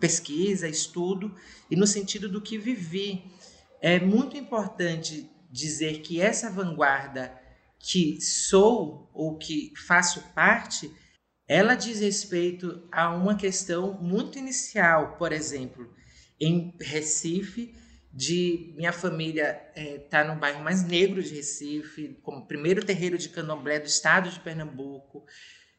pesquisa, 0.00 0.68
estudo 0.68 1.34
e 1.70 1.76
no 1.76 1.86
sentido 1.86 2.28
do 2.28 2.40
que 2.40 2.58
vivi. 2.58 3.24
É 3.80 3.98
muito 3.98 4.36
importante 4.36 5.30
dizer 5.50 6.00
que 6.00 6.20
essa 6.20 6.50
vanguarda 6.50 7.38
que 7.78 8.20
sou 8.20 9.08
ou 9.14 9.38
que 9.38 9.72
faço 9.86 10.20
parte, 10.34 10.92
ela 11.46 11.74
diz 11.74 12.00
respeito 12.00 12.86
a 12.92 13.14
uma 13.14 13.36
questão 13.36 13.94
muito 14.02 14.38
inicial, 14.38 15.16
por 15.16 15.32
exemplo, 15.32 15.88
em 16.40 16.74
Recife, 16.80 17.74
de 18.18 18.74
minha 18.76 18.92
família 18.92 19.62
estar 19.76 19.80
é, 19.80 19.98
tá 19.98 20.24
no 20.24 20.40
bairro 20.40 20.60
mais 20.60 20.82
negro 20.82 21.22
de 21.22 21.36
Recife, 21.36 22.18
como 22.20 22.48
primeiro 22.48 22.84
terreiro 22.84 23.16
de 23.16 23.28
candomblé 23.28 23.78
do 23.78 23.86
estado 23.86 24.28
de 24.28 24.40
Pernambuco, 24.40 25.24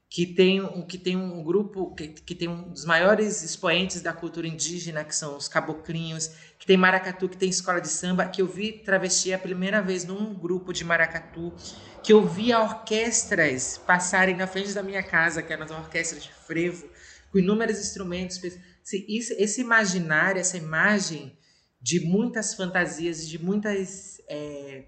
que 0.09 0.25
tem, 0.25 0.61
um, 0.61 0.87
que 0.87 0.97
tem 0.97 1.17
um 1.17 1.43
grupo, 1.43 1.93
que, 1.93 2.07
que 2.07 2.33
tem 2.33 2.47
um 2.47 2.69
dos 2.69 2.85
maiores 2.85 3.43
expoentes 3.43 4.01
da 4.01 4.13
cultura 4.13 4.47
indígena, 4.47 5.03
que 5.03 5.13
são 5.13 5.35
os 5.35 5.49
caboclinhos, 5.49 6.31
que 6.57 6.65
tem 6.65 6.77
maracatu, 6.77 7.27
que 7.27 7.35
tem 7.35 7.49
escola 7.49 7.81
de 7.81 7.89
samba, 7.89 8.25
que 8.25 8.41
eu 8.41 8.47
vi 8.47 8.71
travesti 8.71 9.33
a 9.33 9.37
primeira 9.37 9.81
vez 9.81 10.05
num 10.05 10.33
grupo 10.33 10.71
de 10.71 10.85
maracatu, 10.85 11.53
que 12.01 12.13
eu 12.13 12.25
via 12.25 12.61
orquestras 12.61 13.77
passarem 13.85 14.37
na 14.37 14.47
frente 14.47 14.71
da 14.71 14.81
minha 14.81 15.03
casa, 15.03 15.43
que 15.43 15.51
eram 15.51 15.65
as 15.65 15.71
orquestras 15.71 16.23
de 16.23 16.31
frevo, 16.47 16.87
com 17.33 17.37
inúmeros 17.37 17.77
instrumentos. 17.79 18.41
Esse, 18.41 19.35
esse 19.37 19.59
imaginário, 19.59 20.39
essa 20.39 20.57
imagem 20.57 21.37
de 21.81 21.99
muitas 21.99 22.53
fantasias, 22.53 23.27
de 23.27 23.41
muitas 23.41 24.21
é, 24.27 24.83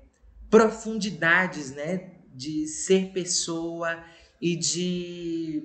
profundidades, 0.49 1.71
né? 1.71 2.11
De 2.33 2.67
ser 2.67 3.11
pessoa 3.11 4.03
e 4.41 4.55
de, 4.55 5.63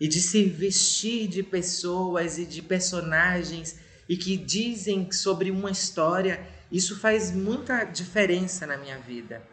e 0.00 0.08
de 0.08 0.20
se 0.20 0.44
vestir 0.44 1.28
de 1.28 1.42
pessoas 1.42 2.38
e 2.38 2.46
de 2.46 2.62
personagens 2.62 3.78
e 4.08 4.16
que 4.16 4.36
dizem 4.36 5.10
sobre 5.12 5.50
uma 5.50 5.70
história. 5.70 6.46
Isso 6.70 6.98
faz 6.98 7.30
muita 7.30 7.84
diferença 7.84 8.66
na 8.66 8.76
minha 8.76 8.98
vida. 8.98 9.46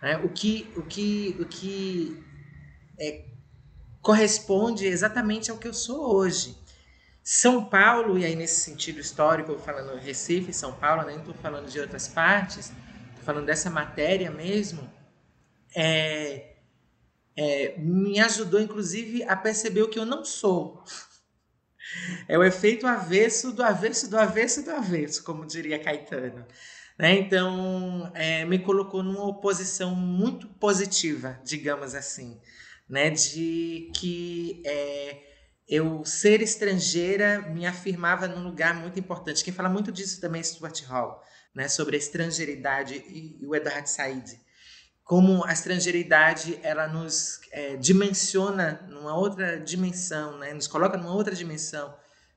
Né? 0.00 0.16
O 0.18 0.28
que, 0.28 0.68
o 0.76 0.82
que, 0.82 1.36
o 1.38 1.44
que 1.44 2.16
é, 2.98 3.24
corresponde 4.02 4.86
exatamente 4.86 5.50
ao 5.50 5.56
que 5.56 5.68
eu 5.68 5.72
sou 5.72 6.14
hoje. 6.14 6.56
São 7.22 7.64
Paulo, 7.64 8.18
e 8.18 8.24
aí 8.24 8.34
nesse 8.34 8.60
sentido 8.60 9.00
histórico, 9.00 9.56
falando 9.58 9.96
Recife, 9.98 10.52
São 10.52 10.72
Paulo, 10.72 11.04
nem 11.04 11.18
estou 11.18 11.34
falando 11.34 11.70
de 11.70 11.78
outras 11.78 12.08
partes, 12.08 12.72
estou 13.10 13.24
falando 13.24 13.46
dessa 13.46 13.70
matéria 13.70 14.30
mesmo, 14.30 14.90
é, 15.74 16.56
é, 17.36 17.76
me 17.78 18.18
ajudou 18.20 18.60
inclusive 18.60 19.22
a 19.24 19.36
perceber 19.36 19.82
o 19.82 19.88
que 19.88 19.98
eu 19.98 20.06
não 20.06 20.24
sou. 20.24 20.82
É 22.26 22.38
o 22.38 22.42
efeito 22.42 22.86
avesso 22.86 23.52
do 23.52 23.62
avesso 23.62 24.08
do 24.08 24.18
avesso 24.18 24.64
do 24.64 24.70
avesso, 24.70 25.22
como 25.22 25.46
diria 25.46 25.78
Caetano. 25.78 26.46
Né? 26.98 27.14
Então, 27.14 28.10
é, 28.14 28.44
me 28.44 28.58
colocou 28.58 29.02
numa 29.02 29.26
oposição 29.26 29.94
muito 29.94 30.48
positiva, 30.48 31.38
digamos 31.44 31.94
assim, 31.94 32.40
né? 32.88 33.10
de 33.10 33.90
que 33.94 34.62
é, 34.64 35.31
eu 35.72 36.04
ser 36.04 36.42
estrangeira 36.42 37.40
me 37.48 37.64
afirmava 37.66 38.28
num 38.28 38.44
lugar 38.44 38.74
muito 38.74 39.00
importante. 39.00 39.42
Quem 39.42 39.54
fala 39.54 39.70
muito 39.70 39.90
disso 39.90 40.20
também 40.20 40.40
é 40.40 40.44
Stuart 40.44 40.82
Hall, 40.82 41.24
né? 41.54 41.66
sobre 41.66 41.96
a 41.96 41.98
estrangeiridade 41.98 43.02
e, 43.08 43.38
e 43.40 43.46
o 43.46 43.54
Eduardo 43.54 43.88
Said 43.88 44.38
como 45.04 45.44
a 45.44 45.52
estrangeiridade 45.52 46.58
ela 46.62 46.86
nos 46.86 47.40
é, 47.50 47.76
dimensiona 47.76 48.86
numa 48.88 49.16
outra 49.16 49.58
dimensão, 49.58 50.38
né? 50.38 50.54
nos 50.54 50.66
coloca 50.66 50.96
numa 50.96 51.14
outra 51.14 51.34
dimensão 51.34 51.94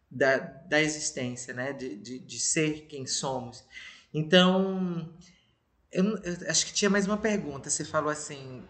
da, 0.09 0.37
da 0.37 0.81
existência, 0.81 1.53
né? 1.53 1.73
de, 1.73 1.95
de, 1.95 2.19
de 2.19 2.39
ser 2.39 2.87
quem 2.87 3.05
somos. 3.05 3.63
Então, 4.13 5.13
eu, 5.91 6.17
eu, 6.17 6.49
acho 6.49 6.65
que 6.65 6.73
tinha 6.73 6.89
mais 6.89 7.05
uma 7.05 7.17
pergunta. 7.17 7.69
Você 7.69 7.85
falou 7.85 8.09
assim, 8.09 8.63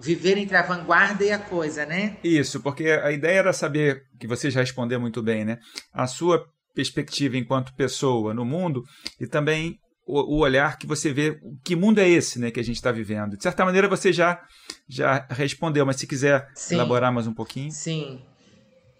viver 0.00 0.36
entre 0.36 0.56
a 0.56 0.62
vanguarda 0.62 1.24
e 1.24 1.30
a 1.30 1.38
coisa, 1.38 1.86
né? 1.86 2.16
Isso, 2.24 2.60
porque 2.60 2.90
a 2.90 3.12
ideia 3.12 3.38
era 3.38 3.52
saber, 3.52 4.02
que 4.18 4.26
você 4.26 4.50
já 4.50 4.60
respondeu 4.60 5.00
muito 5.00 5.22
bem, 5.22 5.44
né? 5.44 5.58
A 5.92 6.06
sua 6.06 6.44
perspectiva 6.74 7.36
enquanto 7.36 7.74
pessoa 7.74 8.34
no 8.34 8.44
mundo 8.44 8.82
e 9.20 9.26
também 9.26 9.78
o, 10.06 10.36
o, 10.36 10.38
olhar 10.40 10.76
que 10.76 10.86
você 10.86 11.12
vê 11.12 11.38
que 11.64 11.76
mundo 11.76 12.00
é 12.00 12.08
esse 12.08 12.38
né, 12.38 12.50
que 12.50 12.60
a 12.60 12.64
gente 12.64 12.76
está 12.76 12.90
vivendo. 12.92 13.36
De 13.36 13.42
certa 13.42 13.64
maneira 13.64 13.88
você 13.88 14.12
já, 14.12 14.42
já 14.88 15.26
respondeu, 15.30 15.86
mas 15.86 15.96
se 15.96 16.06
quiser 16.06 16.46
sim, 16.54 16.74
elaborar 16.74 17.12
mais 17.12 17.26
um 17.26 17.32
pouquinho. 17.32 17.70
Sim. 17.70 18.20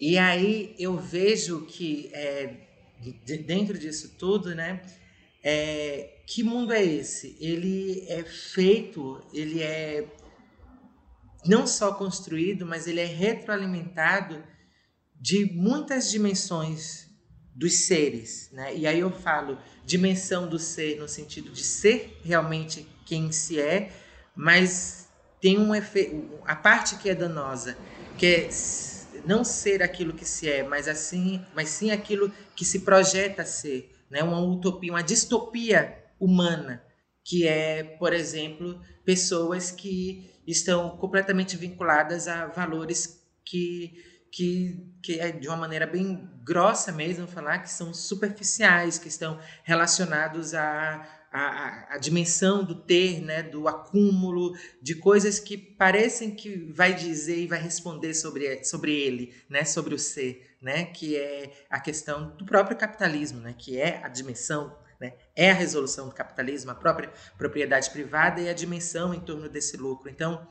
E 0.01 0.17
aí 0.17 0.75
eu 0.79 0.97
vejo 0.97 1.67
que 1.67 2.11
é, 2.13 2.55
de, 3.25 3.39
dentro 3.39 3.79
disso 3.79 4.17
tudo, 4.17 4.55
né? 4.55 4.81
É, 5.43 6.23
que 6.27 6.43
mundo 6.43 6.73
é 6.73 6.83
esse? 6.83 7.37
Ele 7.39 8.07
é 8.09 8.23
feito, 8.23 9.21
ele 9.33 9.63
é 9.63 10.07
não 11.47 11.67
só 11.67 11.93
construído, 11.93 12.65
mas 12.65 12.87
ele 12.87 13.01
é 13.01 13.07
retroalimentado 13.07 14.43
de 15.21 15.47
muitas 15.53 16.11
dimensões 16.11 17.09
dos 17.55 17.87
seres, 17.87 18.51
né? 18.53 18.75
E 18.75 18.87
aí 18.87 19.01
eu 19.01 19.11
falo 19.11 19.59
dimensão 19.85 20.49
do 20.49 20.59
ser 20.59 20.99
no 20.99 21.07
sentido 21.07 21.51
de 21.51 21.63
ser 21.63 22.19
realmente 22.25 22.87
quem 23.07 23.31
se 23.31 23.61
é, 23.61 23.93
mas 24.35 25.09
tem 25.41 25.59
um 25.59 25.75
efeito, 25.75 26.41
a 26.47 26.57
parte 26.57 26.97
que 26.97 27.09
é 27.09 27.15
danosa, 27.15 27.77
que 28.19 28.27
é 28.27 28.49
não 29.25 29.45
ser 29.45 29.83
aquilo 29.83 30.13
que 30.13 30.25
se 30.25 30.51
é, 30.51 30.63
mas 30.63 30.89
assim, 30.89 31.45
mas 31.55 31.69
sim 31.69 31.91
aquilo 31.91 32.33
que 32.57 32.65
se 32.65 32.81
projeta 32.81 33.45
ser, 33.45 33.95
né? 34.11 34.23
Uma 34.23 34.41
utopia, 34.41 34.93
uma 34.93 35.03
distopia 35.03 36.03
humana, 36.19 36.83
que 37.25 37.47
é, 37.47 37.85
por 37.85 38.13
exemplo, 38.13 38.81
pessoas 39.05 39.71
que 39.71 40.34
estão 40.47 40.97
completamente 40.97 41.57
vinculadas 41.57 42.29
a 42.29 42.47
valores 42.47 43.23
que 43.45 44.15
que, 44.35 44.85
que 45.01 45.21
é 45.21 45.31
de 45.31 45.47
uma 45.47 45.57
maneira 45.57 45.87
bem 45.87 46.29
grossa 46.43 46.91
mesmo 46.91 47.25
falar 47.25 47.61
que 47.61 47.71
são 47.71 47.95
superficiais, 47.95 48.99
que 48.99 49.07
estão 49.07 49.39
relacionados 49.63 50.55
à, 50.55 51.07
à, 51.31 51.97
dimensão 51.99 52.65
do 52.65 52.75
ter, 52.75 53.21
né, 53.21 53.45
do 53.45 53.69
acúmulo, 53.69 54.53
de 54.83 54.97
coisas 54.97 55.39
que 55.39 55.57
parecem 55.57 56.35
que 56.35 56.73
vai 56.73 56.93
dizer 56.95 57.39
e 57.39 57.47
vai 57.47 57.61
responder 57.61 58.13
sobre, 58.13 58.65
sobre 58.65 58.93
ele, 58.93 59.33
né, 59.49 59.65
sobre 59.65 59.95
o 59.95 59.99
ser, 60.01 60.57
né, 60.61 60.85
que 60.87 61.17
é 61.17 61.53
a 61.71 61.79
questão 61.79 62.37
do 62.37 62.45
próprio 62.45 62.77
capitalismo, 62.77 63.39
né, 63.41 63.55
que 63.57 63.79
é 63.79 64.01
a 64.03 64.09
dimensão 64.09 64.77
né? 65.05 65.13
É 65.37 65.51
a 65.51 65.55
resolução 65.55 66.09
do 66.09 66.15
capitalismo, 66.15 66.71
a 66.71 66.75
própria 66.75 67.13
propriedade 67.37 67.91
privada 67.91 68.41
e 68.41 68.49
a 68.49 68.55
dimensão 68.55 69.13
em 69.13 69.21
torno 69.21 69.49
desse 69.49 69.77
lucro. 69.77 70.09
Então, 70.09 70.47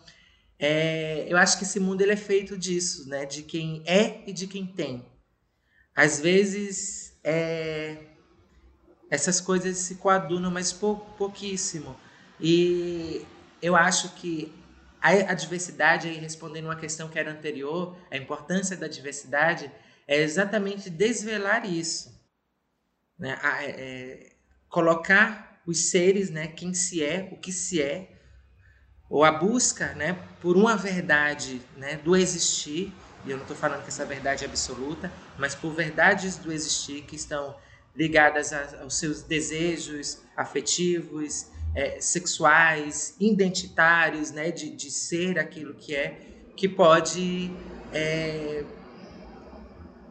é, 0.60 1.26
eu 1.28 1.38
acho 1.38 1.58
que 1.58 1.64
esse 1.64 1.80
mundo 1.80 2.02
ele 2.02 2.12
é 2.12 2.18
feito 2.18 2.58
disso, 2.58 3.10
né? 3.10 3.26
De 3.26 3.42
quem 3.42 3.84
é 3.86 4.24
e 4.28 4.32
de 4.32 4.46
quem 4.46 4.66
tem. 4.66 5.06
Às 5.96 6.20
vezes 6.20 7.18
é, 7.24 7.98
essas 9.10 9.42
coisas 9.42 9.78
se 9.78 9.96
coadunam, 9.96 10.52
mas 10.52 10.72
pou, 10.72 10.98
pouquíssimo. 11.18 11.96
E 12.40 13.26
eu 13.62 13.76
acho 13.76 14.14
que 14.16 14.54
a, 15.02 15.34
diversidade, 15.34 16.08
aí 16.08 16.18
respondendo 16.18 16.66
uma 16.66 16.76
questão 16.76 17.10
que 17.10 17.20
era 17.20 17.32
anterior, 17.32 17.98
a 18.10 18.18
importância 18.18 18.78
da 18.78 18.88
diversidade 18.88 19.70
é 20.08 20.22
exatamente 20.22 20.90
desvelar 20.90 21.66
isso. 21.66 22.14
Né? 23.18 23.38
É, 23.44 24.33
colocar 24.74 25.62
os 25.68 25.92
seres, 25.92 26.32
né, 26.32 26.48
quem 26.48 26.74
se 26.74 27.04
é, 27.04 27.30
o 27.32 27.38
que 27.38 27.52
se 27.52 27.80
é, 27.80 28.10
ou 29.08 29.24
a 29.24 29.32
busca 29.32 29.94
né, 29.94 30.18
por 30.42 30.58
uma 30.58 30.76
verdade 30.76 31.62
né, 31.78 31.98
do 31.98 32.16
existir, 32.16 32.92
e 33.24 33.30
eu 33.30 33.38
não 33.38 33.44
estou 33.44 33.56
falando 33.56 33.84
que 33.84 33.90
essa 33.90 34.04
verdade 34.04 34.44
é 34.44 34.48
absoluta, 34.48 35.14
mas 35.38 35.54
por 35.54 35.72
verdades 35.76 36.38
do 36.38 36.52
existir 36.52 37.04
que 37.04 37.16
estão 37.16 37.56
ligadas 37.96 38.52
a, 38.52 38.82
aos 38.82 38.98
seus 38.98 39.22
desejos 39.22 40.24
afetivos, 40.36 41.52
é, 41.76 42.02
sexuais, 42.02 43.16
identitários, 43.20 44.32
né, 44.32 44.50
de, 44.50 44.72
de 44.72 44.90
ser 44.90 45.38
aquilo 45.38 45.76
que 45.76 45.96
é, 45.96 46.20
que 46.58 46.68
pode 46.68 47.52
é, 47.94 48.66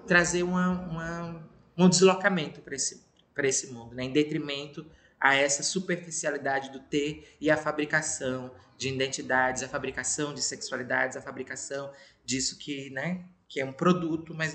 trazer 0.06 0.44
uma, 0.44 0.70
uma, 0.88 1.50
um 1.76 1.88
deslocamento 1.88 2.60
para 2.60 2.76
esse, 2.76 3.01
esse 3.40 3.72
mundo, 3.72 3.94
né, 3.94 4.04
em 4.04 4.12
detrimento 4.12 4.86
a 5.20 5.34
essa 5.34 5.62
superficialidade 5.62 6.70
do 6.70 6.80
ter 6.80 7.36
e 7.40 7.50
a 7.50 7.56
fabricação 7.56 8.52
de 8.76 8.88
identidades, 8.88 9.62
a 9.62 9.68
fabricação 9.68 10.34
de 10.34 10.42
sexualidades, 10.42 11.16
a 11.16 11.22
fabricação 11.22 11.92
disso 12.24 12.58
que, 12.58 12.90
né, 12.90 13.24
que 13.48 13.60
é 13.60 13.64
um 13.64 13.72
produto, 13.72 14.34
mas 14.34 14.54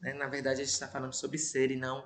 né, 0.00 0.14
na 0.14 0.26
verdade 0.26 0.60
a 0.60 0.64
gente 0.64 0.72
está 0.72 0.88
falando 0.88 1.12
sobre 1.12 1.38
ser 1.38 1.70
e 1.70 1.76
não 1.76 2.04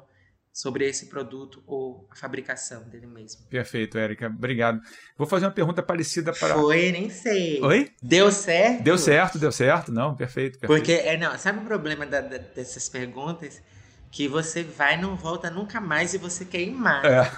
sobre 0.53 0.89
esse 0.89 1.07
produto 1.07 1.63
ou 1.67 2.09
a 2.11 2.17
fabricação 2.17 2.83
dele 2.89 3.07
mesmo. 3.07 3.47
Perfeito, 3.49 3.97
Érica. 3.97 4.27
Obrigado. 4.27 4.81
Vou 5.17 5.27
fazer 5.27 5.47
uma 5.47 5.53
pergunta 5.53 5.83
parecida 5.83 6.33
para. 6.33 6.55
Foi, 6.55 6.91
nem 6.91 7.09
sei. 7.09 7.63
Oi? 7.63 7.91
Deu 8.03 8.33
certo? 8.33 8.83
Deu 8.83 8.99
certo, 8.99 9.39
deu 9.39 9.53
certo. 9.53 9.93
Não, 9.93 10.15
perfeito. 10.17 10.59
perfeito. 10.59 10.67
Porque, 10.67 10.93
é, 10.93 11.17
não, 11.17 11.39
sabe 11.39 11.61
o 11.61 11.65
problema 11.65 12.05
da, 12.05 12.21
da, 12.21 12.39
dessas 12.39 12.89
perguntas? 12.89 13.63
Que 14.11 14.27
você 14.27 14.63
vai 14.63 14.95
e 14.95 15.01
não 15.01 15.15
volta 15.15 15.51
nunca 15.51 15.81
mais 15.81 16.13
e 16.15 16.19
você 16.19 16.45
quer 16.45 16.61
ir 16.61 16.73
mais. 16.73 17.05
É. 17.05 17.31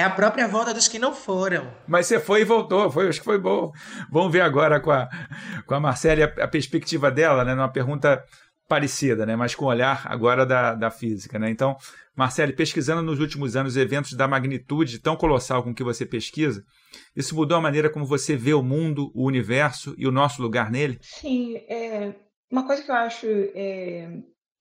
é 0.00 0.02
a 0.02 0.10
própria 0.10 0.48
volta 0.48 0.74
dos 0.74 0.88
que 0.88 0.98
não 0.98 1.14
foram. 1.14 1.72
Mas 1.86 2.06
você 2.06 2.18
foi 2.18 2.40
e 2.40 2.44
voltou, 2.44 2.90
foi, 2.90 3.08
acho 3.08 3.20
que 3.20 3.24
foi 3.24 3.38
bom. 3.38 3.72
Vamos 4.10 4.32
ver 4.32 4.40
agora 4.40 4.80
com 4.80 4.90
a, 4.90 5.08
com 5.64 5.74
a 5.74 5.80
Marcela 5.80 6.24
a, 6.24 6.44
a 6.44 6.48
perspectiva 6.48 7.10
dela, 7.10 7.44
né, 7.44 7.54
numa 7.54 7.70
pergunta 7.70 8.22
parecida, 8.68 9.24
né, 9.24 9.34
mas 9.34 9.54
com 9.54 9.64
o 9.64 9.68
olhar 9.68 10.02
agora 10.06 10.44
da, 10.44 10.74
da 10.74 10.90
física. 10.90 11.38
Né? 11.38 11.50
Então, 11.50 11.76
Marcele, 12.14 12.52
pesquisando 12.52 13.00
nos 13.00 13.20
últimos 13.20 13.54
anos 13.54 13.76
eventos 13.76 14.12
da 14.14 14.26
magnitude 14.26 14.98
tão 14.98 15.16
colossal 15.16 15.62
com 15.62 15.72
que 15.72 15.84
você 15.84 16.04
pesquisa, 16.04 16.64
isso 17.16 17.34
mudou 17.34 17.56
a 17.56 17.60
maneira 17.60 17.88
como 17.88 18.04
você 18.04 18.36
vê 18.36 18.52
o 18.52 18.62
mundo, 18.62 19.10
o 19.14 19.24
universo 19.24 19.94
e 19.96 20.06
o 20.06 20.12
nosso 20.12 20.42
lugar 20.42 20.70
nele? 20.70 20.98
Sim, 21.00 21.56
é, 21.68 22.12
uma 22.50 22.66
coisa 22.66 22.82
que 22.82 22.90
eu 22.90 22.94
acho 22.94 23.26
é, 23.54 24.10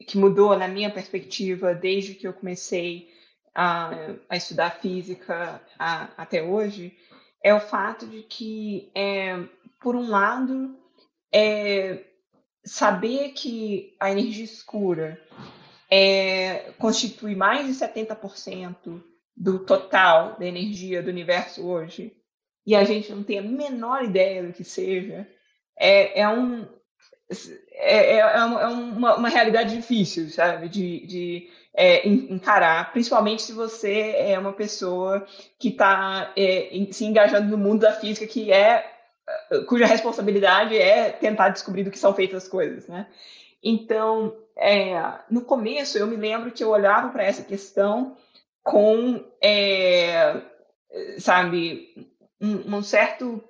que 0.05 0.17
mudou 0.17 0.57
na 0.57 0.67
minha 0.67 0.91
perspectiva 0.91 1.73
desde 1.73 2.13
que 2.13 2.27
eu 2.27 2.33
comecei 2.33 3.09
a, 3.53 3.91
a 4.29 4.37
estudar 4.37 4.79
física 4.79 5.61
a, 5.79 6.09
até 6.17 6.43
hoje 6.43 6.95
é 7.43 7.53
o 7.53 7.59
fato 7.59 8.05
de 8.05 8.23
que, 8.23 8.91
é, 8.93 9.37
por 9.81 9.95
um 9.95 10.07
lado, 10.07 10.77
é, 11.31 12.03
saber 12.63 13.29
que 13.29 13.95
a 13.99 14.11
energia 14.11 14.43
escura 14.43 15.19
é, 15.89 16.71
constitui 16.77 17.35
mais 17.35 17.65
de 17.67 17.73
70% 17.73 19.01
do 19.35 19.59
total 19.59 20.37
da 20.37 20.45
energia 20.45 21.01
do 21.01 21.09
universo 21.09 21.65
hoje, 21.65 22.15
e 22.65 22.75
a 22.75 22.83
gente 22.83 23.11
não 23.11 23.23
tem 23.23 23.39
a 23.39 23.43
menor 23.43 24.03
ideia 24.03 24.43
do 24.43 24.51
que 24.51 24.63
seja, 24.63 25.27
é, 25.79 26.21
é 26.21 26.27
um, 26.27 26.67
é, 27.71 28.15
é, 28.15 28.17
é, 28.19 28.43
uma, 28.43 28.61
é 28.61 28.67
uma, 28.67 29.15
uma, 29.17 29.29
realidade 29.29 29.75
difícil, 29.75 30.29
sabe, 30.29 30.69
de, 30.69 31.05
de 31.05 31.49
é, 31.73 32.07
encarar, 32.07 32.91
principalmente 32.93 33.41
se 33.41 33.51
você 33.51 34.15
é 34.17 34.39
uma 34.39 34.53
pessoa 34.53 35.25
que 35.59 35.69
está 35.69 36.31
é, 36.37 36.87
se 36.91 37.03
engajando 37.05 37.49
no 37.49 37.57
mundo 37.57 37.81
da 37.81 37.91
física, 37.93 38.25
que 38.25 38.51
é 38.51 38.93
cuja 39.67 39.85
responsabilidade 39.85 40.77
é 40.77 41.11
tentar 41.11 41.49
descobrir 41.49 41.83
do 41.83 41.91
que 41.91 41.99
são 41.99 42.13
feitas 42.13 42.43
as 42.43 42.49
coisas, 42.49 42.87
né? 42.87 43.07
Então, 43.61 44.33
é, 44.55 44.95
no 45.29 45.41
começo 45.41 45.97
eu 45.97 46.07
me 46.07 46.15
lembro 46.15 46.51
que 46.51 46.63
eu 46.63 46.69
olhava 46.69 47.09
para 47.09 47.25
essa 47.25 47.43
questão 47.43 48.15
com, 48.63 49.23
é, 49.41 50.41
sabe, 51.19 52.07
um, 52.39 52.77
um 52.77 52.81
certo 52.81 53.43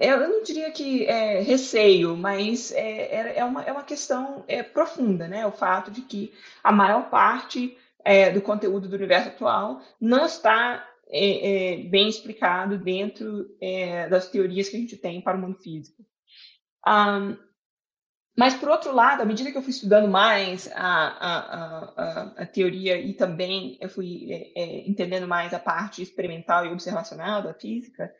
eu 0.00 0.28
não 0.28 0.42
diria 0.42 0.70
que 0.70 1.06
é 1.06 1.40
receio, 1.40 2.16
mas 2.16 2.72
é, 2.72 3.38
é, 3.38 3.44
uma, 3.44 3.62
é 3.62 3.72
uma 3.72 3.84
questão 3.84 4.44
é, 4.48 4.62
profunda, 4.62 5.28
né? 5.28 5.46
O 5.46 5.52
fato 5.52 5.90
de 5.90 6.02
que 6.02 6.32
a 6.62 6.72
maior 6.72 7.10
parte 7.10 7.76
é, 8.04 8.30
do 8.30 8.42
conteúdo 8.42 8.88
do 8.88 8.96
universo 8.96 9.28
atual 9.28 9.80
não 10.00 10.26
está 10.26 10.86
é, 11.08 11.74
é, 11.74 11.76
bem 11.84 12.08
explicado 12.08 12.78
dentro 12.78 13.56
é, 13.60 14.08
das 14.08 14.28
teorias 14.28 14.68
que 14.68 14.76
a 14.76 14.80
gente 14.80 14.96
tem 14.96 15.20
para 15.20 15.36
o 15.36 15.40
mundo 15.40 15.58
físico. 15.58 16.04
Um, 16.86 17.36
mas, 18.36 18.54
por 18.54 18.68
outro 18.68 18.92
lado, 18.92 19.22
à 19.22 19.24
medida 19.24 19.52
que 19.52 19.56
eu 19.56 19.62
fui 19.62 19.70
estudando 19.70 20.08
mais 20.08 20.68
a, 20.72 20.76
a, 20.76 21.38
a, 21.96 22.42
a 22.42 22.46
teoria 22.46 22.98
e 22.98 23.14
também 23.14 23.78
eu 23.80 23.88
fui 23.88 24.32
é, 24.32 24.60
é, 24.60 24.88
entendendo 24.88 25.28
mais 25.28 25.54
a 25.54 25.60
parte 25.60 26.02
experimental 26.02 26.66
e 26.66 26.70
observacional 26.70 27.42
da 27.42 27.54
física, 27.54 28.12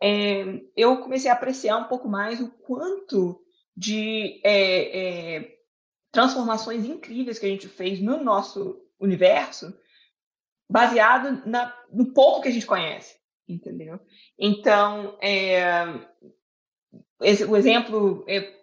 é, 0.00 0.60
eu 0.76 0.98
comecei 0.98 1.30
a 1.30 1.34
apreciar 1.34 1.76
um 1.76 1.84
pouco 1.84 2.08
mais 2.08 2.40
o 2.40 2.50
quanto 2.50 3.40
de 3.76 4.40
é, 4.44 5.36
é, 5.36 5.58
transformações 6.10 6.84
incríveis 6.84 7.38
que 7.38 7.46
a 7.46 7.48
gente 7.48 7.68
fez 7.68 8.00
no 8.00 8.22
nosso 8.22 8.80
universo, 8.98 9.72
baseado 10.68 11.46
na, 11.46 11.74
no 11.92 12.12
pouco 12.12 12.42
que 12.42 12.48
a 12.48 12.52
gente 12.52 12.66
conhece, 12.66 13.16
entendeu? 13.48 14.00
Então, 14.38 15.18
é, 15.20 15.84
esse, 17.22 17.44
o 17.44 17.56
exemplo 17.56 18.24
é, 18.28 18.58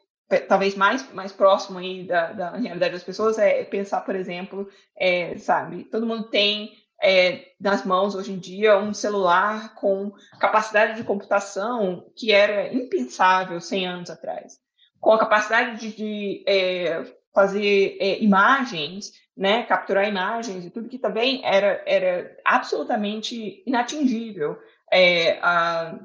talvez 0.47 0.75
mais, 0.75 1.11
mais 1.13 1.31
próximo 1.31 1.79
aí 1.79 2.05
da, 2.05 2.31
da 2.31 2.51
realidade 2.57 2.93
das 2.93 3.03
pessoas 3.03 3.37
é 3.37 3.63
pensar, 3.63 4.01
por 4.01 4.15
exemplo, 4.15 4.69
é, 4.95 5.37
sabe, 5.37 5.83
todo 5.85 6.05
mundo 6.05 6.29
tem 6.29 6.73
é, 7.05 7.51
nas 7.59 7.85
mãos 7.85 8.15
hoje 8.15 8.31
em 8.31 8.39
dia 8.39 8.79
um 8.79 8.93
celular 8.93 9.75
com 9.75 10.11
capacidade 10.39 10.95
de 10.95 11.03
computação 11.03 12.11
que 12.15 12.31
era 12.31 12.73
impensável 12.73 13.61
100 13.61 13.87
anos 13.87 14.09
atrás, 14.09 14.57
com 14.99 15.11
a 15.11 15.19
capacidade 15.19 15.79
de, 15.79 15.95
de 15.95 16.43
é, 16.47 17.05
fazer 17.31 17.97
é, 17.99 18.23
imagens, 18.23 19.13
né, 19.37 19.63
capturar 19.63 20.09
imagens 20.09 20.65
e 20.65 20.71
tudo 20.71 20.89
que 20.89 20.97
também 20.97 21.41
era, 21.45 21.83
era 21.85 22.35
absolutamente 22.43 23.61
inatingível 23.67 24.57
é, 24.91 25.37
há 25.43 25.99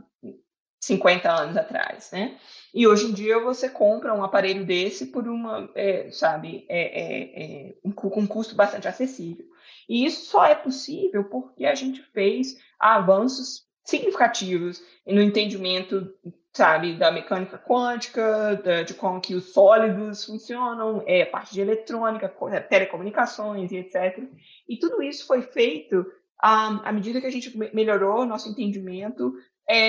50 0.82 1.30
anos 1.30 1.56
atrás, 1.56 2.10
né? 2.12 2.36
E 2.74 2.86
hoje 2.86 3.06
em 3.06 3.12
dia 3.12 3.38
você 3.40 3.68
compra 3.68 4.14
um 4.14 4.22
aparelho 4.22 4.64
desse 4.64 5.06
por 5.06 5.26
uma, 5.28 5.68
é, 5.74 6.10
sabe, 6.10 6.66
é, 6.68 7.74
um, 7.84 7.90
com 7.90 8.20
um 8.20 8.26
custo 8.26 8.54
bastante 8.54 8.86
acessível. 8.86 9.46
E 9.90 10.06
isso 10.06 10.26
só 10.26 10.44
é 10.44 10.54
possível 10.54 11.24
porque 11.24 11.66
a 11.66 11.74
gente 11.74 12.00
fez 12.00 12.56
avanços 12.78 13.66
significativos 13.84 14.80
no 15.04 15.20
entendimento, 15.20 16.14
sabe, 16.52 16.94
da 16.94 17.10
mecânica 17.10 17.58
quântica, 17.58 18.54
da, 18.62 18.84
de 18.84 18.94
como 18.94 19.20
que 19.20 19.34
os 19.34 19.52
sólidos 19.52 20.24
funcionam, 20.24 21.02
é, 21.08 21.24
parte 21.24 21.52
de 21.52 21.60
eletrônica, 21.60 22.28
telecomunicações 22.68 23.72
e 23.72 23.78
etc. 23.78 24.22
E 24.68 24.76
tudo 24.76 25.02
isso 25.02 25.26
foi 25.26 25.42
feito 25.42 26.06
à, 26.38 26.88
à 26.88 26.92
medida 26.92 27.20
que 27.20 27.26
a 27.26 27.32
gente 27.32 27.58
melhorou 27.74 28.24
nosso 28.24 28.48
entendimento 28.48 29.34
é, 29.68 29.80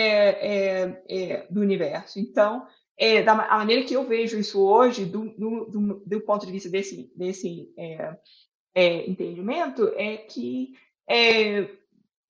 é, 0.87 1.03
é, 1.07 1.47
do 1.47 1.61
universo. 1.61 2.19
Então, 2.19 2.65
é, 2.97 3.21
da 3.21 3.33
a 3.33 3.57
maneira 3.59 3.83
que 3.83 3.93
eu 3.93 4.07
vejo 4.07 4.39
isso 4.39 4.65
hoje, 4.65 5.05
do, 5.05 5.29
do, 5.37 5.65
do, 5.65 6.03
do 6.03 6.21
ponto 6.21 6.43
de 6.43 6.51
vista 6.51 6.69
desse, 6.69 7.11
desse 7.15 7.71
é, 8.73 8.85
é, 8.85 9.09
entendimento, 9.09 9.91
é 9.95 10.17
que, 10.17 10.73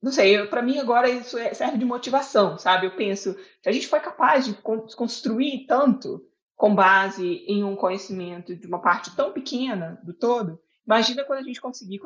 não 0.02 0.12
sei, 0.12 0.46
para 0.48 0.62
mim 0.62 0.80
agora 0.80 1.10
isso 1.10 1.38
serve 1.54 1.78
de 1.78 1.86
motivação, 1.86 2.58
sabe? 2.58 2.88
Eu 2.88 2.96
penso, 2.96 3.34
se 3.62 3.70
a 3.70 3.72
gente 3.72 3.88
foi 3.88 4.00
capaz 4.00 4.46
de 4.46 4.54
construir 4.96 5.66
tanto 5.68 6.26
com 6.56 6.76
base 6.76 7.44
em 7.48 7.64
um 7.64 7.76
conhecimento 7.76 8.56
de 8.56 8.68
uma 8.68 8.82
parte 8.82 9.16
tão 9.16 9.32
pequena 9.32 10.00
do 10.04 10.14
todo, 10.14 10.60
imagina 10.86 11.24
quando 11.24 11.40
a 11.40 11.44
gente 11.44 11.62
conseguir 11.62 12.00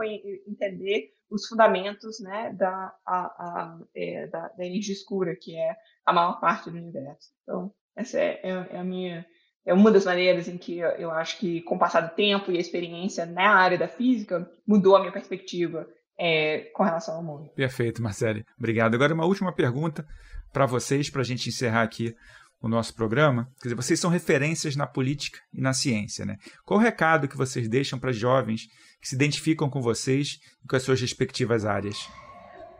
entender 0.47 1.15
os 1.29 1.47
fundamentos 1.47 2.19
né, 2.19 2.53
da, 2.53 2.95
a, 3.05 3.25
a, 3.25 3.79
é, 3.95 4.27
da, 4.27 4.47
da, 4.49 4.65
energia 4.65 4.93
escura, 4.93 5.35
que 5.35 5.57
é 5.57 5.75
a 6.05 6.13
maior 6.13 6.39
parte 6.39 6.69
do 6.69 6.77
universo. 6.77 7.31
Então, 7.43 7.73
essa 7.95 8.19
é, 8.19 8.41
é, 8.43 8.49
é 8.71 8.77
a 8.77 8.83
minha 8.83 9.25
é 9.65 9.73
uma 9.73 9.91
das 9.91 10.05
maneiras 10.05 10.47
em 10.47 10.57
que 10.57 10.77
eu 10.77 11.09
acho 11.11 11.39
que, 11.39 11.61
com 11.61 11.75
o 11.75 11.79
passar 11.79 12.01
do 12.01 12.15
tempo 12.15 12.51
e 12.51 12.57
a 12.57 12.59
experiência 12.59 13.25
na 13.25 13.55
área 13.55 13.77
da 13.77 13.87
física, 13.87 14.49
mudou 14.65 14.95
a 14.95 14.99
minha 14.99 15.11
perspectiva 15.11 15.87
é, 16.17 16.69
com 16.73 16.83
relação 16.83 17.15
ao 17.15 17.23
mundo. 17.23 17.49
Perfeito, 17.55 18.01
Marcele. 18.01 18.45
Obrigado. 18.57 18.93
Agora, 18.93 19.13
uma 19.13 19.25
última 19.25 19.51
pergunta 19.51 20.05
para 20.53 20.65
vocês, 20.65 21.09
para 21.09 21.21
a 21.21 21.25
gente 21.25 21.49
encerrar 21.49 21.81
aqui 21.81 22.15
o 22.61 22.67
nosso 22.67 22.95
programa. 22.95 23.49
Quer 23.57 23.69
dizer, 23.69 23.75
vocês 23.75 23.99
são 23.99 24.09
referências 24.09 24.75
na 24.75 24.87
política 24.87 25.39
e 25.53 25.59
na 25.59 25.73
ciência. 25.73 26.25
Né? 26.25 26.37
Qual 26.63 26.79
o 26.79 26.83
recado 26.83 27.27
que 27.27 27.37
vocês 27.37 27.67
deixam 27.67 27.99
para 27.99 28.11
jovens 28.11 28.67
que 29.01 29.07
se 29.07 29.15
identificam 29.15 29.69
com 29.69 29.81
vocês 29.81 30.39
e 30.63 30.67
com 30.67 30.75
as 30.75 30.83
suas 30.83 31.01
respectivas 31.01 31.65
áreas? 31.65 32.09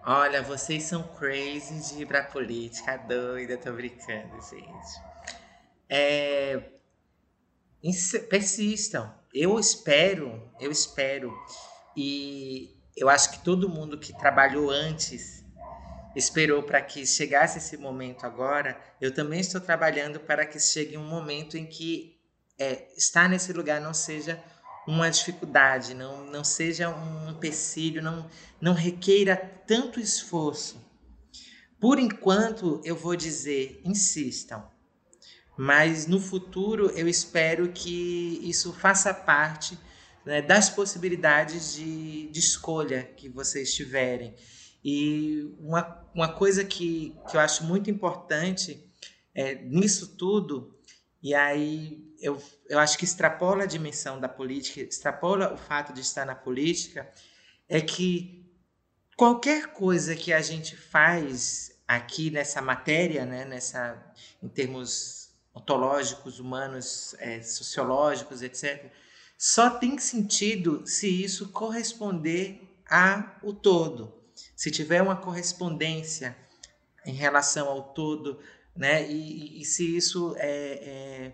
Olha, 0.05 0.43
vocês 0.43 0.83
são 0.83 1.03
crazy 1.17 1.95
de 1.95 2.03
ir 2.03 2.05
pra 2.05 2.23
política, 2.23 2.95
doida, 2.97 3.57
tô 3.57 3.73
brincando, 3.73 4.35
gente. 4.41 5.01
É... 5.89 6.74
Persistam. 8.29 9.13
Eu 9.33 9.59
espero, 9.59 10.41
eu 10.59 10.71
espero, 10.71 11.33
e 11.95 12.75
eu 12.95 13.09
acho 13.09 13.31
que 13.31 13.39
todo 13.39 13.69
mundo 13.69 13.97
que 13.97 14.17
trabalhou 14.17 14.69
antes 14.69 15.43
esperou 16.15 16.63
para 16.63 16.81
que 16.81 17.05
chegasse 17.05 17.57
esse 17.57 17.75
momento 17.75 18.25
agora, 18.25 18.79
eu 19.01 19.13
também 19.13 19.41
estou 19.41 19.59
trabalhando 19.59 20.19
para 20.19 20.45
que 20.45 20.59
chegue 20.59 20.97
um 20.97 21.03
momento 21.03 21.57
em 21.57 21.65
que 21.65 22.17
é, 22.57 22.87
estar 22.95 23.27
nesse 23.27 23.51
lugar 23.51 23.81
não 23.81 23.93
seja 23.93 24.41
uma 24.87 25.09
dificuldade, 25.09 25.93
não, 25.93 26.25
não 26.25 26.43
seja 26.43 26.89
um 26.89 27.31
empecilho, 27.31 28.01
não, 28.01 28.29
não 28.61 28.73
requeira 28.73 29.35
tanto 29.67 29.99
esforço. 29.99 30.83
Por 31.79 31.99
enquanto, 31.99 32.81
eu 32.85 32.95
vou 32.95 33.15
dizer, 33.15 33.81
insistam. 33.83 34.63
Mas 35.57 36.05
no 36.05 36.19
futuro, 36.19 36.89
eu 36.91 37.07
espero 37.07 37.71
que 37.71 38.39
isso 38.43 38.73
faça 38.73 39.13
parte 39.13 39.77
né, 40.25 40.41
das 40.41 40.69
possibilidades 40.69 41.75
de, 41.75 42.27
de 42.27 42.39
escolha 42.39 43.03
que 43.15 43.29
vocês 43.29 43.73
tiverem. 43.73 44.35
E 44.83 45.55
uma, 45.59 46.05
uma 46.13 46.33
coisa 46.33 46.63
que, 46.63 47.15
que 47.29 47.37
eu 47.37 47.41
acho 47.41 47.63
muito 47.63 47.89
importante 47.89 48.83
é, 49.33 49.55
nisso 49.55 50.15
tudo, 50.17 50.77
e 51.21 51.33
aí 51.33 52.13
eu, 52.19 52.41
eu 52.69 52.79
acho 52.79 52.97
que 52.97 53.05
extrapola 53.05 53.63
a 53.63 53.67
dimensão 53.67 54.19
da 54.19 54.29
política, 54.29 54.81
extrapola 54.81 55.53
o 55.53 55.57
fato 55.57 55.93
de 55.93 56.01
estar 56.01 56.25
na 56.25 56.35
política, 56.35 57.09
é 57.67 57.81
que 57.81 58.45
qualquer 59.15 59.73
coisa 59.73 60.15
que 60.15 60.31
a 60.31 60.41
gente 60.41 60.75
faz 60.75 61.75
aqui 61.87 62.29
nessa 62.29 62.61
matéria, 62.61 63.25
né, 63.25 63.45
nessa, 63.45 64.13
em 64.41 64.47
termos 64.47 65.24
ontológicos, 65.55 66.39
humanos, 66.39 67.15
é, 67.19 67.41
sociológicos, 67.41 68.41
etc., 68.41 68.91
só 69.37 69.69
tem 69.69 69.97
sentido 69.97 70.85
se 70.85 71.07
isso 71.07 71.49
corresponder 71.49 72.61
ao 72.89 73.53
todo 73.53 74.15
se 74.55 74.71
tiver 74.71 75.01
uma 75.01 75.15
correspondência 75.15 76.35
em 77.05 77.13
relação 77.13 77.67
ao 77.67 77.93
todo, 77.93 78.39
né? 78.75 79.09
E, 79.09 79.61
e 79.61 79.65
se 79.65 79.95
isso 79.95 80.35
é, 80.37 81.33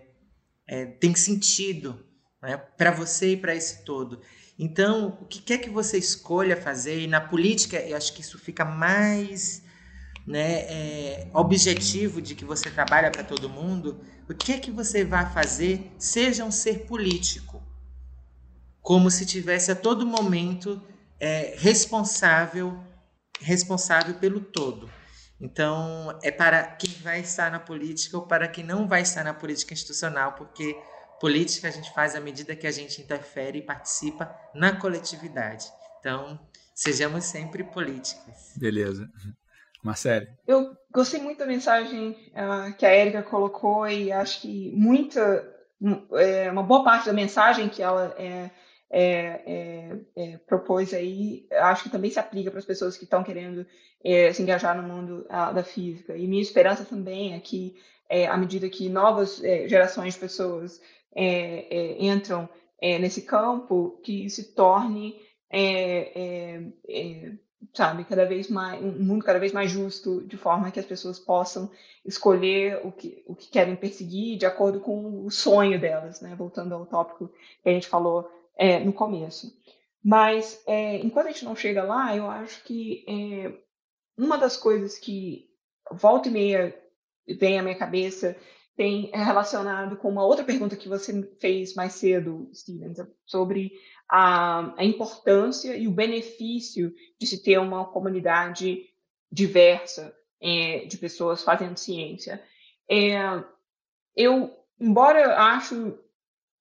é, 0.66 0.82
é 0.82 0.86
tem 0.86 1.14
sentido 1.14 2.04
né? 2.40 2.56
para 2.56 2.90
você 2.90 3.32
e 3.32 3.36
para 3.36 3.54
esse 3.54 3.84
todo. 3.84 4.20
Então, 4.58 5.18
o 5.20 5.24
que 5.24 5.40
quer 5.40 5.58
que 5.58 5.70
você 5.70 5.96
escolha 5.98 6.56
fazer, 6.56 7.00
e 7.00 7.06
na 7.06 7.20
política 7.20 7.78
eu 7.80 7.96
acho 7.96 8.12
que 8.12 8.20
isso 8.20 8.38
fica 8.38 8.64
mais 8.64 9.61
né, 10.26 10.60
é, 10.62 11.30
objetivo 11.34 12.22
de 12.22 12.34
que 12.34 12.44
você 12.44 12.70
trabalha 12.70 13.10
para 13.10 13.24
todo 13.24 13.48
mundo, 13.48 14.00
o 14.28 14.34
que 14.34 14.52
é 14.52 14.58
que 14.58 14.70
você 14.70 15.04
vai 15.04 15.30
fazer, 15.32 15.92
seja 15.98 16.44
um 16.44 16.50
ser 16.50 16.86
político, 16.86 17.62
como 18.80 19.10
se 19.10 19.26
tivesse 19.26 19.70
a 19.70 19.76
todo 19.76 20.06
momento 20.06 20.80
é, 21.20 21.54
responsável 21.58 22.78
responsável 23.42 24.14
pelo 24.14 24.40
todo. 24.40 24.88
Então, 25.40 26.16
é 26.22 26.30
para 26.30 26.62
quem 26.62 26.92
vai 27.02 27.20
estar 27.20 27.50
na 27.50 27.58
política 27.58 28.16
ou 28.16 28.26
para 28.26 28.46
quem 28.46 28.64
não 28.64 28.86
vai 28.86 29.02
estar 29.02 29.24
na 29.24 29.34
política 29.34 29.74
institucional, 29.74 30.34
porque 30.34 30.76
política 31.20 31.68
a 31.68 31.70
gente 31.70 31.92
faz 31.92 32.14
à 32.14 32.20
medida 32.20 32.54
que 32.54 32.66
a 32.66 32.70
gente 32.70 33.02
interfere 33.02 33.58
e 33.58 33.62
participa 33.62 34.32
na 34.54 34.76
coletividade. 34.76 35.66
Então, 35.98 36.38
sejamos 36.74 37.24
sempre 37.24 37.64
políticas. 37.64 38.52
Beleza. 38.56 39.10
Marcele? 39.82 40.28
Eu 40.46 40.76
gostei 40.92 41.20
muito 41.20 41.38
da 41.38 41.46
mensagem 41.46 42.10
uh, 42.10 42.72
que 42.76 42.86
a 42.86 42.90
Érica 42.90 43.22
colocou 43.22 43.88
e 43.88 44.12
acho 44.12 44.40
que 44.40 44.72
muita, 44.76 45.44
é, 46.12 46.50
uma 46.50 46.62
boa 46.62 46.84
parte 46.84 47.06
da 47.06 47.12
mensagem 47.12 47.68
que 47.68 47.82
ela 47.82 48.14
é, 48.16 48.50
é, 48.88 49.42
é, 49.46 49.96
é, 50.16 50.36
propôs 50.46 50.92
aí, 50.92 51.46
acho 51.50 51.84
que 51.84 51.88
também 51.88 52.10
se 52.10 52.18
aplica 52.18 52.50
para 52.50 52.60
as 52.60 52.64
pessoas 52.64 52.96
que 52.96 53.04
estão 53.04 53.24
querendo 53.24 53.66
é, 54.04 54.32
se 54.32 54.42
engajar 54.42 54.76
no 54.80 54.86
mundo 54.86 55.26
a, 55.30 55.50
da 55.50 55.64
física. 55.64 56.16
E 56.16 56.28
minha 56.28 56.42
esperança 56.42 56.84
também 56.84 57.34
é 57.34 57.40
que, 57.40 57.74
é, 58.08 58.26
à 58.26 58.36
medida 58.36 58.68
que 58.68 58.88
novas 58.88 59.42
é, 59.42 59.66
gerações 59.66 60.14
de 60.14 60.20
pessoas 60.20 60.80
entram 61.98 62.48
nesse 62.80 63.20
campo, 63.20 64.00
que 64.02 64.30
se 64.30 64.54
torne 64.54 65.14
sabe, 67.72 68.04
cada 68.04 68.24
vez 68.24 68.48
mais, 68.48 68.82
um 68.82 68.90
mundo 69.02 69.24
cada 69.24 69.38
vez 69.38 69.52
mais 69.52 69.70
justo, 69.70 70.22
de 70.22 70.36
forma 70.36 70.70
que 70.70 70.80
as 70.80 70.86
pessoas 70.86 71.18
possam 71.18 71.70
escolher 72.04 72.80
o 72.84 72.90
que, 72.90 73.22
o 73.26 73.34
que 73.34 73.48
querem 73.48 73.76
perseguir 73.76 74.38
de 74.38 74.46
acordo 74.46 74.80
com 74.80 75.24
o 75.24 75.30
sonho 75.30 75.80
delas, 75.80 76.20
né? 76.20 76.34
Voltando 76.34 76.74
ao 76.74 76.86
tópico 76.86 77.28
que 77.62 77.68
a 77.68 77.72
gente 77.72 77.88
falou 77.88 78.30
é, 78.56 78.80
no 78.80 78.92
começo. 78.92 79.52
Mas, 80.04 80.60
é, 80.66 80.96
enquanto 80.98 81.28
a 81.28 81.30
gente 81.30 81.44
não 81.44 81.54
chega 81.54 81.84
lá, 81.84 82.16
eu 82.16 82.28
acho 82.28 82.62
que 82.64 83.04
é, 83.08 83.52
uma 84.18 84.36
das 84.36 84.56
coisas 84.56 84.98
que 84.98 85.48
volta 85.90 86.28
e 86.28 86.32
meia 86.32 86.76
vem 87.38 87.58
à 87.58 87.62
minha 87.62 87.78
cabeça 87.78 88.36
tem 88.76 89.10
é 89.12 89.22
relacionado 89.22 89.96
com 89.96 90.08
uma 90.08 90.24
outra 90.24 90.44
pergunta 90.44 90.76
que 90.76 90.88
você 90.88 91.22
fez 91.38 91.74
mais 91.74 91.92
cedo, 91.92 92.48
Stevens, 92.54 92.98
sobre 93.26 93.72
a, 94.14 94.74
a 94.76 94.84
importância 94.84 95.74
e 95.74 95.88
o 95.88 95.90
benefício 95.90 96.94
de 97.18 97.26
se 97.26 97.42
ter 97.42 97.58
uma 97.58 97.86
comunidade 97.86 98.84
diversa 99.30 100.14
é, 100.38 100.84
de 100.84 100.98
pessoas 100.98 101.42
fazendo 101.42 101.78
ciência. 101.78 102.42
É, 102.90 103.14
eu, 104.14 104.54
embora 104.78 105.34
acho 105.38 105.98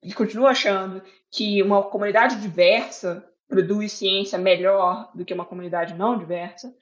e 0.02 0.14
continuo 0.14 0.48
achando 0.48 1.04
que 1.30 1.62
uma 1.62 1.84
comunidade 1.84 2.40
diversa 2.40 3.30
produz 3.50 3.92
ciência 3.92 4.40
melhor 4.40 5.12
do 5.14 5.26
que 5.26 5.34
uma 5.34 5.46
comunidade 5.46 5.94
não 5.94 6.18
diversa, 6.18 6.74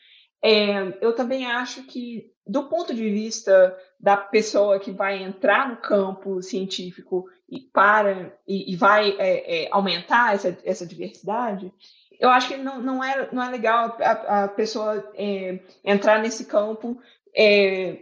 é, 0.41 0.97
eu 1.01 1.13
também 1.13 1.45
acho 1.45 1.83
que, 1.83 2.31
do 2.47 2.63
ponto 2.69 2.93
de 2.93 3.09
vista 3.09 3.77
da 3.99 4.15
pessoa 4.15 4.79
que 4.79 4.91
vai 4.91 5.21
entrar 5.21 5.69
no 5.69 5.77
campo 5.77 6.41
científico 6.41 7.25
e 7.49 7.59
para 7.59 8.31
e, 8.47 8.71
e 8.71 8.75
vai 8.75 9.15
é, 9.19 9.65
é, 9.65 9.67
aumentar 9.71 10.33
essa, 10.33 10.57
essa 10.63 10.85
diversidade, 10.85 11.73
eu 12.19 12.29
acho 12.29 12.49
que 12.49 12.57
não, 12.57 12.81
não, 12.81 13.03
é, 13.03 13.29
não 13.31 13.43
é 13.43 13.49
legal 13.49 13.97
a, 13.99 14.43
a 14.43 14.47
pessoa 14.47 15.11
é, 15.15 15.59
entrar 15.83 16.21
nesse 16.21 16.45
campo 16.45 16.99
é, 17.35 17.97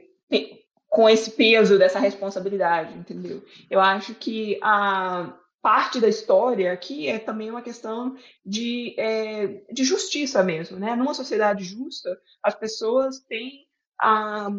com 0.89 1.09
esse 1.09 1.31
peso 1.31 1.77
dessa 1.77 1.99
responsabilidade, 1.99 2.97
entendeu? 2.97 3.43
Eu 3.69 3.79
acho 3.79 4.15
que 4.15 4.59
a 4.61 5.33
parte 5.61 5.99
da 5.99 6.07
história 6.07 6.71
aqui 6.71 7.07
é 7.07 7.19
também 7.19 7.49
uma 7.49 7.61
questão 7.61 8.15
de, 8.45 8.95
é, 8.97 9.65
de 9.71 9.83
justiça 9.83 10.43
mesmo, 10.43 10.79
né? 10.79 10.95
Numa 10.95 11.13
sociedade 11.13 11.63
justa, 11.63 12.19
as 12.41 12.55
pessoas 12.55 13.19
têm 13.19 13.67
a 13.99 14.49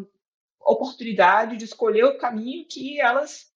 oportunidade 0.59 1.57
de 1.57 1.65
escolher 1.65 2.03
o 2.03 2.17
caminho 2.17 2.67
que 2.67 2.99
elas 2.99 3.49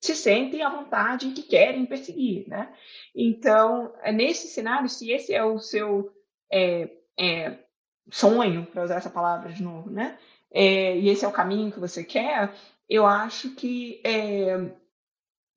se 0.00 0.14
sentem 0.14 0.62
à 0.62 0.68
vontade 0.68 1.28
e 1.28 1.32
que 1.32 1.42
querem 1.42 1.86
perseguir, 1.86 2.46
né? 2.48 2.72
Então, 3.14 3.94
é 4.02 4.12
nesse 4.12 4.48
cenário, 4.48 4.88
se 4.88 5.10
esse 5.10 5.34
é 5.34 5.42
o 5.44 5.58
seu 5.58 6.12
é, 6.52 6.90
é, 7.18 7.58
sonho, 8.10 8.66
para 8.66 8.84
usar 8.84 8.96
essa 8.96 9.10
palavra 9.10 9.52
de 9.52 9.62
novo, 9.62 9.90
né? 9.90 10.18
É, 10.50 10.96
e 10.96 11.08
esse 11.08 11.24
é 11.24 11.28
o 11.28 11.32
caminho 11.32 11.72
que 11.72 11.80
você 11.80 12.04
quer, 12.04 12.54
eu 12.88 13.04
acho 13.04 13.54
que 13.54 14.00
é, 14.04 14.70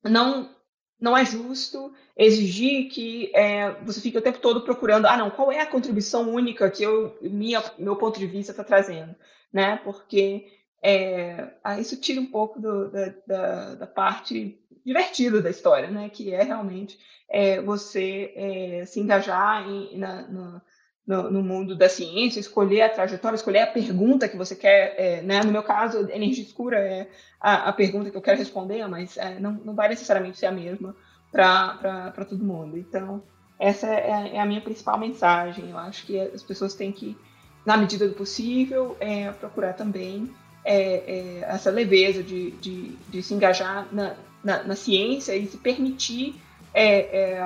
não 0.02 0.54
não 1.00 1.16
é 1.16 1.24
justo 1.24 1.92
exigir 2.16 2.90
que 2.90 3.32
é, 3.34 3.70
você 3.82 4.00
fique 4.00 4.18
o 4.18 4.22
tempo 4.22 4.38
todo 4.38 4.60
procurando, 4.60 5.06
ah, 5.06 5.16
não, 5.16 5.30
qual 5.30 5.50
é 5.50 5.60
a 5.60 5.66
contribuição 5.66 6.30
única 6.30 6.70
que 6.70 6.82
eu, 6.82 7.16
minha, 7.22 7.62
meu 7.78 7.96
ponto 7.96 8.18
de 8.18 8.26
vista 8.26 8.52
está 8.52 8.62
trazendo, 8.62 9.14
né? 9.52 9.80
Porque 9.82 10.46
é, 10.82 11.48
isso 11.78 11.96
tira 11.96 12.20
um 12.20 12.26
pouco 12.26 12.60
do, 12.60 12.90
da, 12.90 13.14
da, 13.26 13.74
da, 13.76 13.86
parte 13.86 14.60
divertida 14.84 15.40
da 15.40 15.50
história, 15.50 15.90
né? 15.90 16.10
Que 16.10 16.34
é 16.34 16.42
realmente 16.42 16.98
é, 17.28 17.60
você 17.62 18.32
é, 18.36 18.84
se 18.84 19.00
engajar 19.00 19.66
em, 19.66 19.96
na, 19.96 20.22
no, 20.28 20.62
no, 21.10 21.28
no, 21.28 21.42
mundo 21.42 21.74
da 21.74 21.88
ciência, 21.88 22.38
escolher 22.38 22.82
a 22.82 22.88
trajetória, 22.88 23.34
escolher 23.34 23.62
a 23.62 23.66
pergunta 23.66 24.28
que 24.28 24.36
você 24.36 24.54
quer, 24.54 24.94
é, 24.96 25.22
né? 25.22 25.42
No 25.42 25.50
meu 25.50 25.64
caso, 25.64 26.08
energia 26.08 26.44
escura 26.44 26.78
é 26.78 27.08
a, 27.40 27.68
a 27.68 27.72
pergunta 27.72 28.10
que 28.10 28.16
eu 28.16 28.22
quero 28.22 28.38
responder, 28.38 28.86
mas 28.86 29.16
é, 29.16 29.40
não, 29.40 29.52
não 29.64 29.74
vai 29.74 29.88
necessariamente 29.88 30.38
ser 30.38 30.46
a 30.46 30.52
mesma 30.52 30.94
para 31.32 32.24
todo 32.28 32.44
mundo. 32.44 32.78
Então, 32.78 33.24
essa 33.58 33.88
é, 33.88 34.34
é, 34.34 34.40
a 34.40 34.46
minha 34.46 34.60
principal 34.60 34.96
mensagem. 35.00 35.70
Eu 35.70 35.78
acho 35.78 36.06
que 36.06 36.16
as 36.20 36.44
pessoas 36.44 36.74
têm 36.74 36.92
que, 36.92 37.18
na 37.66 37.76
medida 37.76 38.06
do 38.06 38.14
possível, 38.14 38.96
é, 39.00 39.32
procurar 39.32 39.72
também 39.72 40.30
é, 40.64 40.76
é, 40.76 41.38
essa 41.40 41.72
leveza 41.72 42.22
de, 42.22 42.52
de, 42.52 42.96
de 43.08 43.20
se 43.20 43.34
engajar 43.34 43.88
na, 43.90 44.14
na, 44.44 44.62
na, 44.62 44.76
ciência 44.76 45.34
e 45.34 45.44
se 45.48 45.56
permitir 45.56 46.40
é, 46.72 47.42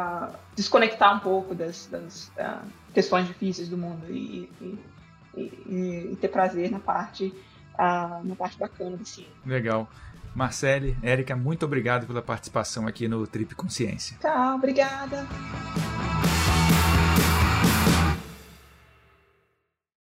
desconectar 0.55 1.17
um 1.17 1.21
pouco 1.21 1.55
das, 1.55 1.87
das 1.87 2.31
questões 2.95 3.27
difíceis 3.27 3.69
do 3.69 3.77
mundo 3.77 4.07
e, 4.09 4.49
e, 4.61 4.79
e, 5.37 6.09
e 6.13 6.17
ter 6.21 6.29
prazer 6.29 6.71
na 6.71 6.79
parte 6.79 7.35
a, 7.77 8.21
na 8.25 8.37
parte 8.37 8.57
bacana 8.57 8.97
do 8.97 9.05
ciência. 9.05 9.33
Legal. 9.45 9.91
Marcele, 10.35 10.97
Érica, 11.03 11.37
muito 11.37 11.65
obrigado 11.65 12.07
pela 12.07 12.23
participação 12.23 12.87
aqui 12.87 13.07
no 13.07 13.27
Trip 13.27 13.55
Consciência. 13.55 14.17
Tá, 14.21 14.55
obrigada. 14.55 15.27